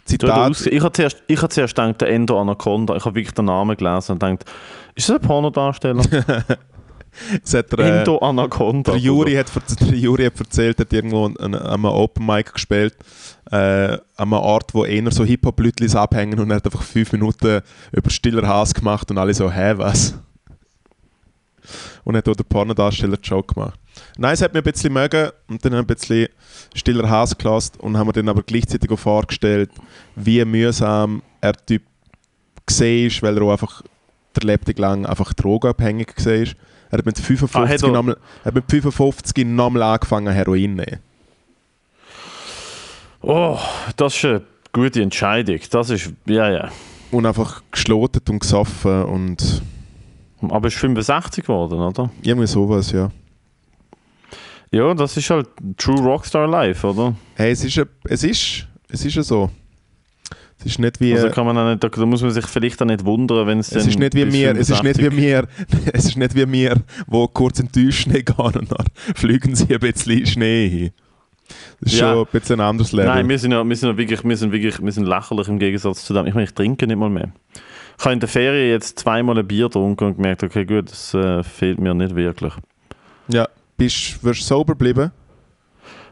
Zitat. 0.04 0.66
ich 0.66 0.82
habe 0.82 0.92
zuerst, 0.92 1.22
ich 1.26 1.36
habe 1.36 1.48
zuerst 1.50 1.74
gedacht, 1.74 2.00
der 2.00 2.08
Endo 2.08 2.40
Anaconda. 2.40 2.96
Ich 2.96 3.04
habe 3.04 3.14
wirklich 3.14 3.34
den 3.34 3.44
Namen 3.44 3.76
gelesen 3.76 4.12
und 4.12 4.20
gedacht, 4.20 4.44
ist 4.94 5.08
das 5.08 5.16
ein 5.16 5.22
Pornodarsteller? 5.22 6.04
Es 7.42 7.54
hat 7.54 7.72
der, 7.72 7.78
äh, 7.80 7.98
Endo 7.98 8.18
Anaconda. 8.18 8.92
Der 8.92 9.00
Juri, 9.00 9.34
hat, 9.34 9.50
der 9.80 9.96
Juri 9.96 10.24
hat 10.26 10.38
erzählt, 10.38 10.78
er 10.78 10.84
hat 10.84 10.92
irgendwo 10.92 11.26
an, 11.26 11.36
an 11.36 11.54
einem 11.54 11.84
Open 11.86 12.24
Mic 12.24 12.52
gespielt, 12.52 12.94
äh, 13.50 13.56
an 13.56 14.00
einem 14.16 14.32
Ort, 14.34 14.74
wo 14.74 14.84
eher 14.84 15.10
so 15.10 15.24
Hip-Hop-Lütlis 15.24 15.96
abhängen 15.96 16.38
und 16.38 16.50
er 16.50 16.56
hat 16.56 16.66
einfach 16.66 16.82
fünf 16.82 17.12
Minuten 17.12 17.60
über 17.92 18.10
Stiller 18.10 18.46
Haas 18.46 18.72
gemacht 18.72 19.10
und 19.10 19.18
alle 19.18 19.34
so, 19.34 19.50
hä, 19.50 19.74
was? 19.76 20.14
Und 22.08 22.16
hat 22.16 22.26
auch 22.26 22.34
der 22.34 22.44
Pornodarsteller 22.44 23.18
den 23.18 23.22
Joke 23.22 23.52
gemacht. 23.52 23.78
Nein, 24.16 24.32
es 24.32 24.40
hat 24.40 24.54
mir 24.54 24.60
ein 24.60 24.64
bisschen 24.64 24.94
mögen 24.94 25.28
und 25.46 25.62
dann 25.62 25.74
haben 25.74 25.86
wir 25.86 25.94
ein 25.94 25.98
bisschen 25.98 26.28
Stiller 26.74 27.06
Haas 27.06 27.36
gelassen 27.36 27.74
und 27.80 27.98
haben 27.98 28.06
mir 28.06 28.14
dann 28.14 28.30
aber 28.30 28.42
gleichzeitig 28.42 28.90
auch 28.90 28.98
vorgestellt, 28.98 29.68
wie 30.16 30.42
mühsam 30.46 31.20
er 31.42 31.52
Typ 31.52 31.82
gesehen 32.64 33.08
ist, 33.08 33.22
weil 33.22 33.36
er 33.36 33.42
auch 33.42 33.52
einfach 33.52 33.82
der 34.34 34.44
Lebtag 34.44 34.78
lang 34.78 35.04
einfach 35.04 35.34
drogenabhängig 35.34 36.08
ist. 36.16 36.26
Er 36.90 36.96
hat 36.96 37.04
mit 37.04 37.18
55 37.18 37.86
Ah, 37.90 37.92
nochmal, 37.92 38.16
mit 38.54 38.64
55 38.70 39.46
nochmal 39.46 39.82
angefangen 39.82 40.32
Heroin 40.32 40.78
zu 40.78 40.84
nehmen. 40.84 41.00
Oh, 43.20 43.58
das 43.96 44.16
ist 44.16 44.24
eine 44.24 44.42
gute 44.72 45.02
Entscheidung. 45.02 45.60
Das 45.70 45.90
ist, 45.90 46.10
ja, 46.24 46.50
ja. 46.50 46.70
Und 47.10 47.26
einfach 47.26 47.62
geschlotet 47.70 48.30
und 48.30 48.38
gesoffen 48.38 49.04
und 49.04 49.60
Aber 50.42 50.68
ist 50.68 50.76
65 50.76 51.44
geworden, 51.44 51.80
oder? 51.80 52.10
irgendwie 52.22 52.46
sowas, 52.46 52.92
ja. 52.92 53.10
Ja, 54.70 54.92
das 54.94 55.16
ist 55.16 55.30
halt 55.30 55.48
True 55.78 56.00
Rockstar 56.00 56.46
Life, 56.46 56.86
oder? 56.86 57.14
Hey, 57.34 57.52
es 57.52 57.64
ist, 57.64 57.80
es 58.04 58.22
ist, 58.22 58.66
es 58.90 59.04
ist 59.04 59.14
ja 59.14 59.22
so. 59.22 59.50
Es 60.60 60.66
ist 60.66 60.78
nicht 60.80 61.00
wie, 61.00 61.14
Also 61.14 61.30
kann 61.30 61.46
man 61.46 61.56
auch 61.56 61.70
nicht, 61.70 61.82
da, 61.84 62.04
muss 62.06 62.20
man 62.20 62.32
sich 62.32 62.44
vielleicht 62.46 62.82
auch 62.82 62.86
nicht 62.86 63.04
wundern, 63.04 63.46
wenn 63.46 63.60
es 63.60 63.70
es 63.72 63.86
ist 63.86 63.98
nicht 63.98 64.14
wie 64.14 64.24
mir, 64.24 64.56
es 64.56 64.68
ist 64.70 64.82
nicht 64.82 64.98
wie 64.98 65.04
65 65.08 65.12
mir, 65.12 65.48
es 65.94 66.04
ist 66.06 66.16
nicht 66.16 66.34
wie 66.34 66.46
mir, 66.46 66.76
wo 67.06 67.28
kurz 67.28 67.60
in 67.60 67.66
den 67.66 67.72
Tiefschnee 67.72 68.22
gehen 68.24 68.36
und 68.36 68.54
dann 68.72 68.86
fliegen 69.14 69.54
sie 69.54 69.72
ein 69.72 69.78
bisschen 69.80 70.26
Schnee 70.26 70.68
hin. 70.68 70.90
Das 71.80 71.92
ist 71.92 72.00
Ja. 72.00 72.12
schon 72.12 72.26
ein 72.26 72.30
bisschen 72.32 72.60
ein 72.60 72.66
anderes 72.66 72.90
Level. 72.92 73.06
Nein, 73.06 73.28
wir 73.28 73.38
sind 73.38 73.52
ja, 73.52 73.64
wir 73.66 73.76
sind 73.76 73.88
ja 73.88 73.96
wirklich, 73.96 74.24
wir 74.24 74.36
sind 74.36 74.52
wirklich, 74.52 74.82
wir 74.82 74.92
sind 74.92 75.06
lächerlich 75.06 75.48
im 75.48 75.58
Gegensatz 75.60 76.04
zu 76.04 76.12
dem. 76.12 76.26
Ich 76.26 76.34
meine, 76.34 76.44
ich 76.44 76.52
trinke 76.54 76.86
nicht 76.86 76.98
mal 76.98 77.08
mehr. 77.08 77.32
Ich 77.98 78.04
habe 78.04 78.12
in 78.14 78.20
der 78.20 78.28
Ferien 78.28 78.70
jetzt 78.70 78.98
zweimal 79.00 79.38
ein 79.38 79.46
Bier 79.46 79.64
getrunken 79.66 80.04
und 80.04 80.16
gemerkt, 80.16 80.44
okay, 80.44 80.64
gut, 80.64 80.90
das 80.90 81.14
äh, 81.14 81.42
fehlt 81.42 81.80
mir 81.80 81.94
nicht 81.94 82.14
wirklich. 82.14 82.52
ja, 83.28 83.48
bist, 83.76 84.22
wirst 84.22 84.42
du 84.42 84.44
sober 84.46 84.74
bleiben? 84.76 85.10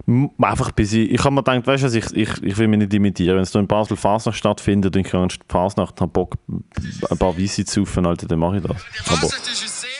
M- 0.06 0.30
Einfach 0.40 0.72
bis 0.72 0.92
ich, 0.92 1.10
ich 1.10 1.18
habe 1.24 1.34
mir 1.34 1.42
gedacht, 1.44 1.66
weißt 1.66 1.82
du, 1.84 1.86
was, 1.86 1.94
ich, 1.94 2.12
ich, 2.12 2.42
ich 2.42 2.58
will 2.58 2.68
mich 2.68 2.78
nicht 2.80 2.94
imitieren. 2.94 3.36
Wenn 3.36 3.42
es 3.44 3.50
da 3.52 3.58
in 3.60 3.66
Basel 3.68 3.96
Fasnacht 3.96 4.36
stattfindet 4.36 4.96
und 4.96 5.06
ich 5.06 5.10
kann 5.12 5.28
Fasnacht 5.48 6.00
habe 6.00 6.10
Bock, 6.12 6.34
ein 6.48 7.18
paar 7.18 7.38
Weisse 7.38 7.64
zu 7.64 7.84
saufen, 7.84 8.04
Alter, 8.06 8.26
dann 8.26 8.38
mache 8.40 8.56
ich 8.58 8.62
das. 8.62 8.70
Aber 8.72 9.16
Fasnacht 9.18 9.46
ist 9.48 9.64
es 9.64 9.80
sehr 9.82 9.90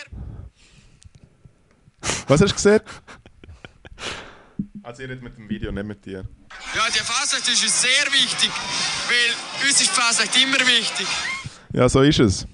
Was 2.29 2.41
hast 2.41 2.51
du 2.51 2.55
gesehen? 2.55 2.81
Also 4.83 5.03
ich 5.03 5.09
rede 5.09 5.23
mit 5.23 5.37
dem 5.37 5.49
Video, 5.49 5.73
nicht 5.73 5.87
mit 5.87 6.05
dir. 6.05 6.25
Ja, 6.75 6.83
die 6.89 6.99
Fasnacht 6.99 7.49
ist 7.49 7.63
uns 7.63 7.83
sehr 7.83 8.07
wichtig, 8.13 8.51
weil 9.09 9.67
uns 9.69 9.81
ist 9.81 9.91
die 9.91 10.01
Fasnacht 10.01 10.37
immer 10.41 10.59
wichtig. 10.67 11.07
Ja, 11.77 11.89
so 11.91 12.01
ist 12.01 12.19
es. 12.19 12.47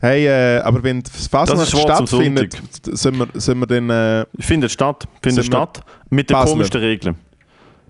Hey, 0.00 0.26
äh, 0.26 0.60
aber 0.60 0.82
wenn 0.84 1.02
Fasnacht 1.04 1.60
Das 1.60 1.70
zum 1.70 1.80
stattfindet, 1.80 2.56
sollen 2.84 3.58
wir, 3.58 3.66
dann... 3.66 3.90
Äh, 3.90 4.26
findet 4.38 4.70
statt, 4.70 5.08
findet 5.20 5.44
Sind 5.44 5.52
statt, 5.52 5.80
mit 6.08 6.30
den 6.30 6.34
Basler. 6.34 6.52
komischsten 6.52 6.80
Regeln. 6.80 7.16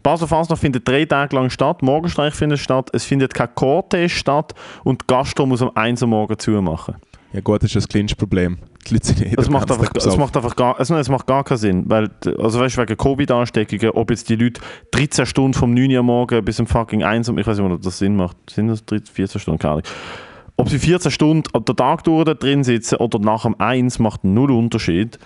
Basel 0.03 0.27
Fasnacht 0.27 0.63
findet 0.63 0.89
drei 0.89 1.05
Tage 1.05 1.37
lang 1.37 1.51
statt, 1.51 1.83
Morgenstreich 1.83 2.33
findet 2.33 2.61
statt, 2.61 2.89
es 2.95 3.05
findet 3.05 3.35
kein 3.35 3.55
Cortege 3.55 4.09
statt 4.09 4.55
und 4.85 5.07
Gastro 5.07 5.45
muss 5.45 5.61
um 5.61 5.77
1 5.77 6.01
Uhr 6.01 6.09
morgen 6.09 6.39
zumachen. 6.39 6.97
Ja 7.33 7.41
gut, 7.41 7.63
das 7.63 7.75
ist 7.75 7.87
ein 7.87 7.89
kleines 7.89 8.15
Problem. 8.15 8.59
Die 8.87 8.95
Leute 8.95 9.07
sind 9.07 9.21
eh 9.21 9.35
Es 9.37 9.45
den 9.45 9.53
macht, 9.53 9.69
ganzen 9.69 9.85
einfach, 9.87 10.07
es 10.07 10.17
macht 10.17 10.37
einfach 10.37 10.57
gar, 10.57 10.79
also 10.79 10.97
es 10.97 11.09
macht 11.09 11.27
gar 11.27 11.45
keinen 11.45 11.59
Sinn, 11.59 11.85
weil, 11.89 12.11
also 12.39 12.61
weißt 12.61 12.77
du, 12.77 12.83
wegen 12.83 12.97
Covid-Ansteckungen, 12.97 13.91
ob 13.91 14.11
jetzt 14.11 14.29
die 14.29 14.37
Leute 14.37 14.61
13 14.93 15.27
Stunden 15.27 15.55
vom 15.55 15.75
9 15.75 15.91
Uhr 15.91 16.03
morgen 16.03 16.45
bis 16.45 16.57
zum 16.57 16.67
fucking 16.67 17.03
1 17.03 17.29
Uhr, 17.29 17.39
ich 17.39 17.47
weiß 17.47 17.59
nicht, 17.59 17.71
ob 17.71 17.83
das 17.83 17.99
Sinn 17.99 18.17
macht, 18.17 18.37
sind 18.51 18.69
das 18.69 18.85
13, 18.87 19.15
14 19.15 19.41
Stunden, 19.41 19.59
keine 19.59 19.73
Ahnung. 19.73 19.85
Ob 20.57 20.69
sie 20.69 20.79
14 20.79 21.11
Stunden 21.11 21.45
an 21.55 21.65
der 21.65 21.77
Tag 21.77 22.03
drin 22.03 22.65
sitzen 22.65 22.97
oder 22.97 23.19
nach 23.19 23.43
dem 23.43 23.61
1 23.61 23.99
macht 24.01 24.25
null 24.25 24.51
Unterschied. 24.51 25.19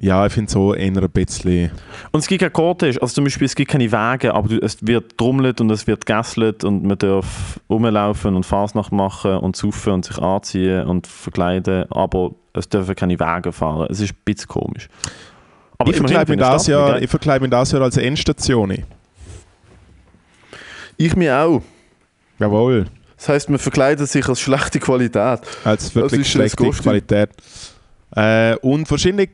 Ja, 0.00 0.24
ich 0.26 0.32
finde 0.32 0.50
so 0.50 0.74
eher 0.74 0.96
ein 0.96 1.10
bisschen... 1.10 1.72
Und 2.12 2.20
es 2.20 2.28
gibt 2.28 2.40
kein 2.40 2.52
Cortege, 2.52 3.02
also 3.02 3.14
zum 3.14 3.24
Beispiel 3.24 3.46
es 3.46 3.56
gibt 3.56 3.70
keine 3.70 3.90
Wege, 3.90 4.32
aber 4.32 4.62
es 4.62 4.78
wird 4.86 5.18
trommelt 5.18 5.60
und 5.60 5.70
es 5.70 5.88
wird 5.88 6.06
gegessen 6.06 6.54
und 6.62 6.84
man 6.84 6.98
darf 6.98 7.58
rumlaufen 7.68 8.36
und 8.36 8.46
Fasnacht 8.46 8.92
machen 8.92 9.38
und 9.38 9.56
saufen 9.56 9.94
und 9.94 10.04
sich 10.04 10.18
anziehen 10.18 10.86
und 10.86 11.08
verkleiden, 11.08 11.90
aber 11.90 12.30
es 12.52 12.68
dürfen 12.68 12.94
keine 12.94 13.18
Wege 13.18 13.50
fahren. 13.52 13.88
Es 13.90 13.98
ist 13.98 14.12
ein 14.12 14.18
bisschen 14.24 14.46
komisch. 14.46 14.88
Aber 15.78 15.90
ich 15.90 15.96
verkleide 15.96 16.30
mich, 16.30 16.40
das 16.40 16.68
Jahr, 16.68 17.02
ich 17.02 17.10
verkleide 17.10 17.42
mich 17.42 17.50
das 17.50 17.72
Jahr 17.72 17.82
als 17.82 17.96
Endstation. 17.96 18.84
Ich 20.96 21.16
mir 21.16 21.36
auch. 21.38 21.62
Jawohl. 22.38 22.86
Das 23.16 23.28
heisst, 23.28 23.50
man 23.50 23.58
verkleidet 23.58 24.08
sich 24.08 24.28
als 24.28 24.40
schlechte 24.40 24.78
Qualität. 24.78 25.40
Als 25.64 25.92
wirklich 25.94 26.30
schlechte. 26.30 26.70
Qualität. 26.70 27.30
Äh, 28.14 28.54
und 28.56 28.88
wahrscheinlich, 28.90 29.30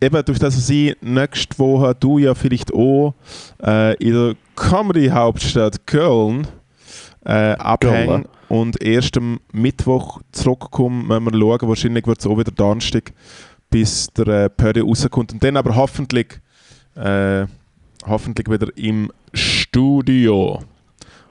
eben 0.00 0.24
durch 0.24 0.38
das, 0.38 0.54
dass 0.54 0.70
ich 0.70 0.96
nächste 1.00 1.58
Woche, 1.58 1.94
du 1.98 2.18
ja 2.18 2.34
vielleicht 2.34 2.72
auch, 2.72 3.14
äh, 3.62 3.94
in 3.96 4.12
der 4.12 4.34
Comedy-Hauptstadt 4.54 5.86
Köln 5.86 6.46
äh, 7.24 7.52
abhängen 7.52 8.26
und 8.48 8.80
erst 8.82 9.16
am 9.16 9.40
Mittwoch 9.52 10.20
zurückkommen, 10.32 11.08
wenn 11.08 11.24
wir 11.24 11.32
schauen, 11.32 11.68
wahrscheinlich 11.68 12.06
wird 12.06 12.20
es 12.20 12.26
auch 12.26 12.38
wieder 12.38 12.52
Donnerstag, 12.52 13.12
bis 13.70 14.08
der 14.08 14.26
äh, 14.28 14.48
Pödi 14.48 14.80
rauskommt. 14.80 15.32
Und 15.32 15.42
dann 15.42 15.56
aber 15.56 15.74
hoffentlich, 15.74 16.40
äh, 16.94 17.46
hoffentlich 18.06 18.48
wieder 18.48 18.68
im 18.76 19.10
Studio, 19.32 20.60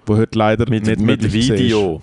wo 0.06 0.18
heute 0.18 0.38
leider 0.38 0.70
Mit, 0.70 0.86
nicht 0.86 1.00
mit. 1.00 1.34
Video. 1.34 2.02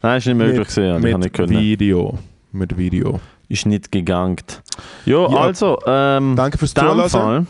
Nein, 0.00 0.18
ist 0.18 0.26
nicht 0.26 0.36
möglich 0.36 0.76
Mit, 0.76 1.12
habe 1.12 1.18
mit. 1.18 1.50
Video. 1.50 2.18
Mit 2.52 2.76
Video. 2.76 3.20
Ist 3.48 3.66
nicht 3.66 3.90
gegangen. 3.90 4.36
Ja, 5.06 5.28
Ja. 5.30 5.38
also, 5.38 5.78
ähm, 5.86 6.36
Danke 6.36 6.58
fürs 6.58 6.74
Zuhören. 6.74 7.46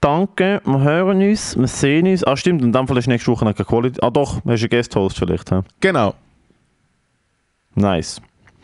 Danke, 0.00 0.60
wir 0.64 0.80
hören 0.80 1.22
uns, 1.22 1.56
wir 1.58 1.66
sehen 1.66 2.06
uns. 2.06 2.22
Ah, 2.24 2.36
stimmt, 2.36 2.62
in 2.62 2.72
dem 2.72 2.86
Fall 2.86 2.98
ist 2.98 3.06
nächste 3.08 3.30
Woche 3.30 3.44
noch 3.44 3.54
keine 3.54 3.64
Quality. 3.66 4.00
Ah, 4.02 4.10
doch, 4.10 4.36
hast 4.36 4.44
du 4.44 4.50
einen 4.50 4.68
Guest-Host 4.68 5.18
vielleicht. 5.18 5.48
He? 5.50 5.60
Genau. 5.80 6.14
Nice. 7.74 8.20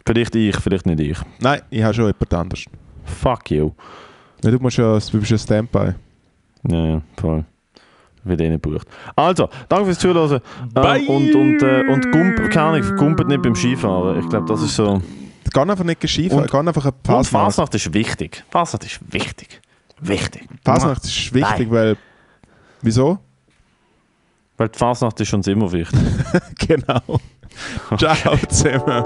Vielleicht 0.07 0.35
ich, 0.37 0.57
vielleicht 0.57 0.87
nicht 0.87 1.01
ich. 1.01 1.18
Nein, 1.41 1.62
ich 1.70 1.83
habe 1.83 1.95
schon 1.95 2.05
jemand 2.07 2.35
anderes. 2.35 2.64
Fuck 3.05 3.51
you. 3.51 3.70
Ja, 4.45 4.51
du, 4.51 4.59
musst 4.59 4.76
ja, 4.76 4.99
du 4.99 5.18
bist 5.18 5.31
ja 5.31 5.39
Standby. 5.39 5.95
Ja, 6.68 6.87
ja, 6.87 7.03
voll. 7.16 7.45
Wird 8.24 8.41
eh 8.43 8.51
nicht 8.51 8.62
gebucht. 8.62 8.87
Also, 9.16 9.49
danke 9.68 9.87
fürs 9.87 9.99
Zuhören. 9.99 10.41
Äh, 10.74 11.07
und 11.07 11.35
und, 11.35 11.62
äh, 11.62 11.85
und 11.89 12.12
gump, 12.12 12.51
keine 12.51 12.78
Ahnung, 12.78 12.97
gumpet 12.97 13.28
nicht 13.28 13.43
beim 13.43 13.55
Skifahren. 13.55 14.20
Ich 14.20 14.28
glaube, 14.28 14.47
das 14.47 14.62
ist 14.62 14.76
so. 14.76 15.01
Geh 15.53 15.61
einfach 15.61 15.85
nicht 15.85 16.09
Skifahren, 16.09 16.43
Und- 16.45 16.51
geh 16.51 16.59
einfach 16.59 16.85
eine 16.85 17.17
Und 17.17 17.27
Fasnacht. 17.27 17.75
Ist 17.75 17.93
wichtig. 17.95 18.45
Fasnacht 18.51 18.85
ist 18.85 19.01
wichtig. 19.13 19.61
Wichtig. 20.01 20.49
Fasnacht 20.65 21.05
ist 21.05 21.35
wichtig, 21.35 21.71
weil... 21.71 21.97
Wieso? 22.83 23.19
Weil 24.57 24.69
die 24.69 24.79
Fasnacht 24.79 25.21
ist 25.21 25.33
uns 25.35 25.47
immer 25.47 25.71
wichtig. 25.73 25.99
genau. 26.69 27.21
Ciao 27.99 28.37
zusammen. 28.49 29.05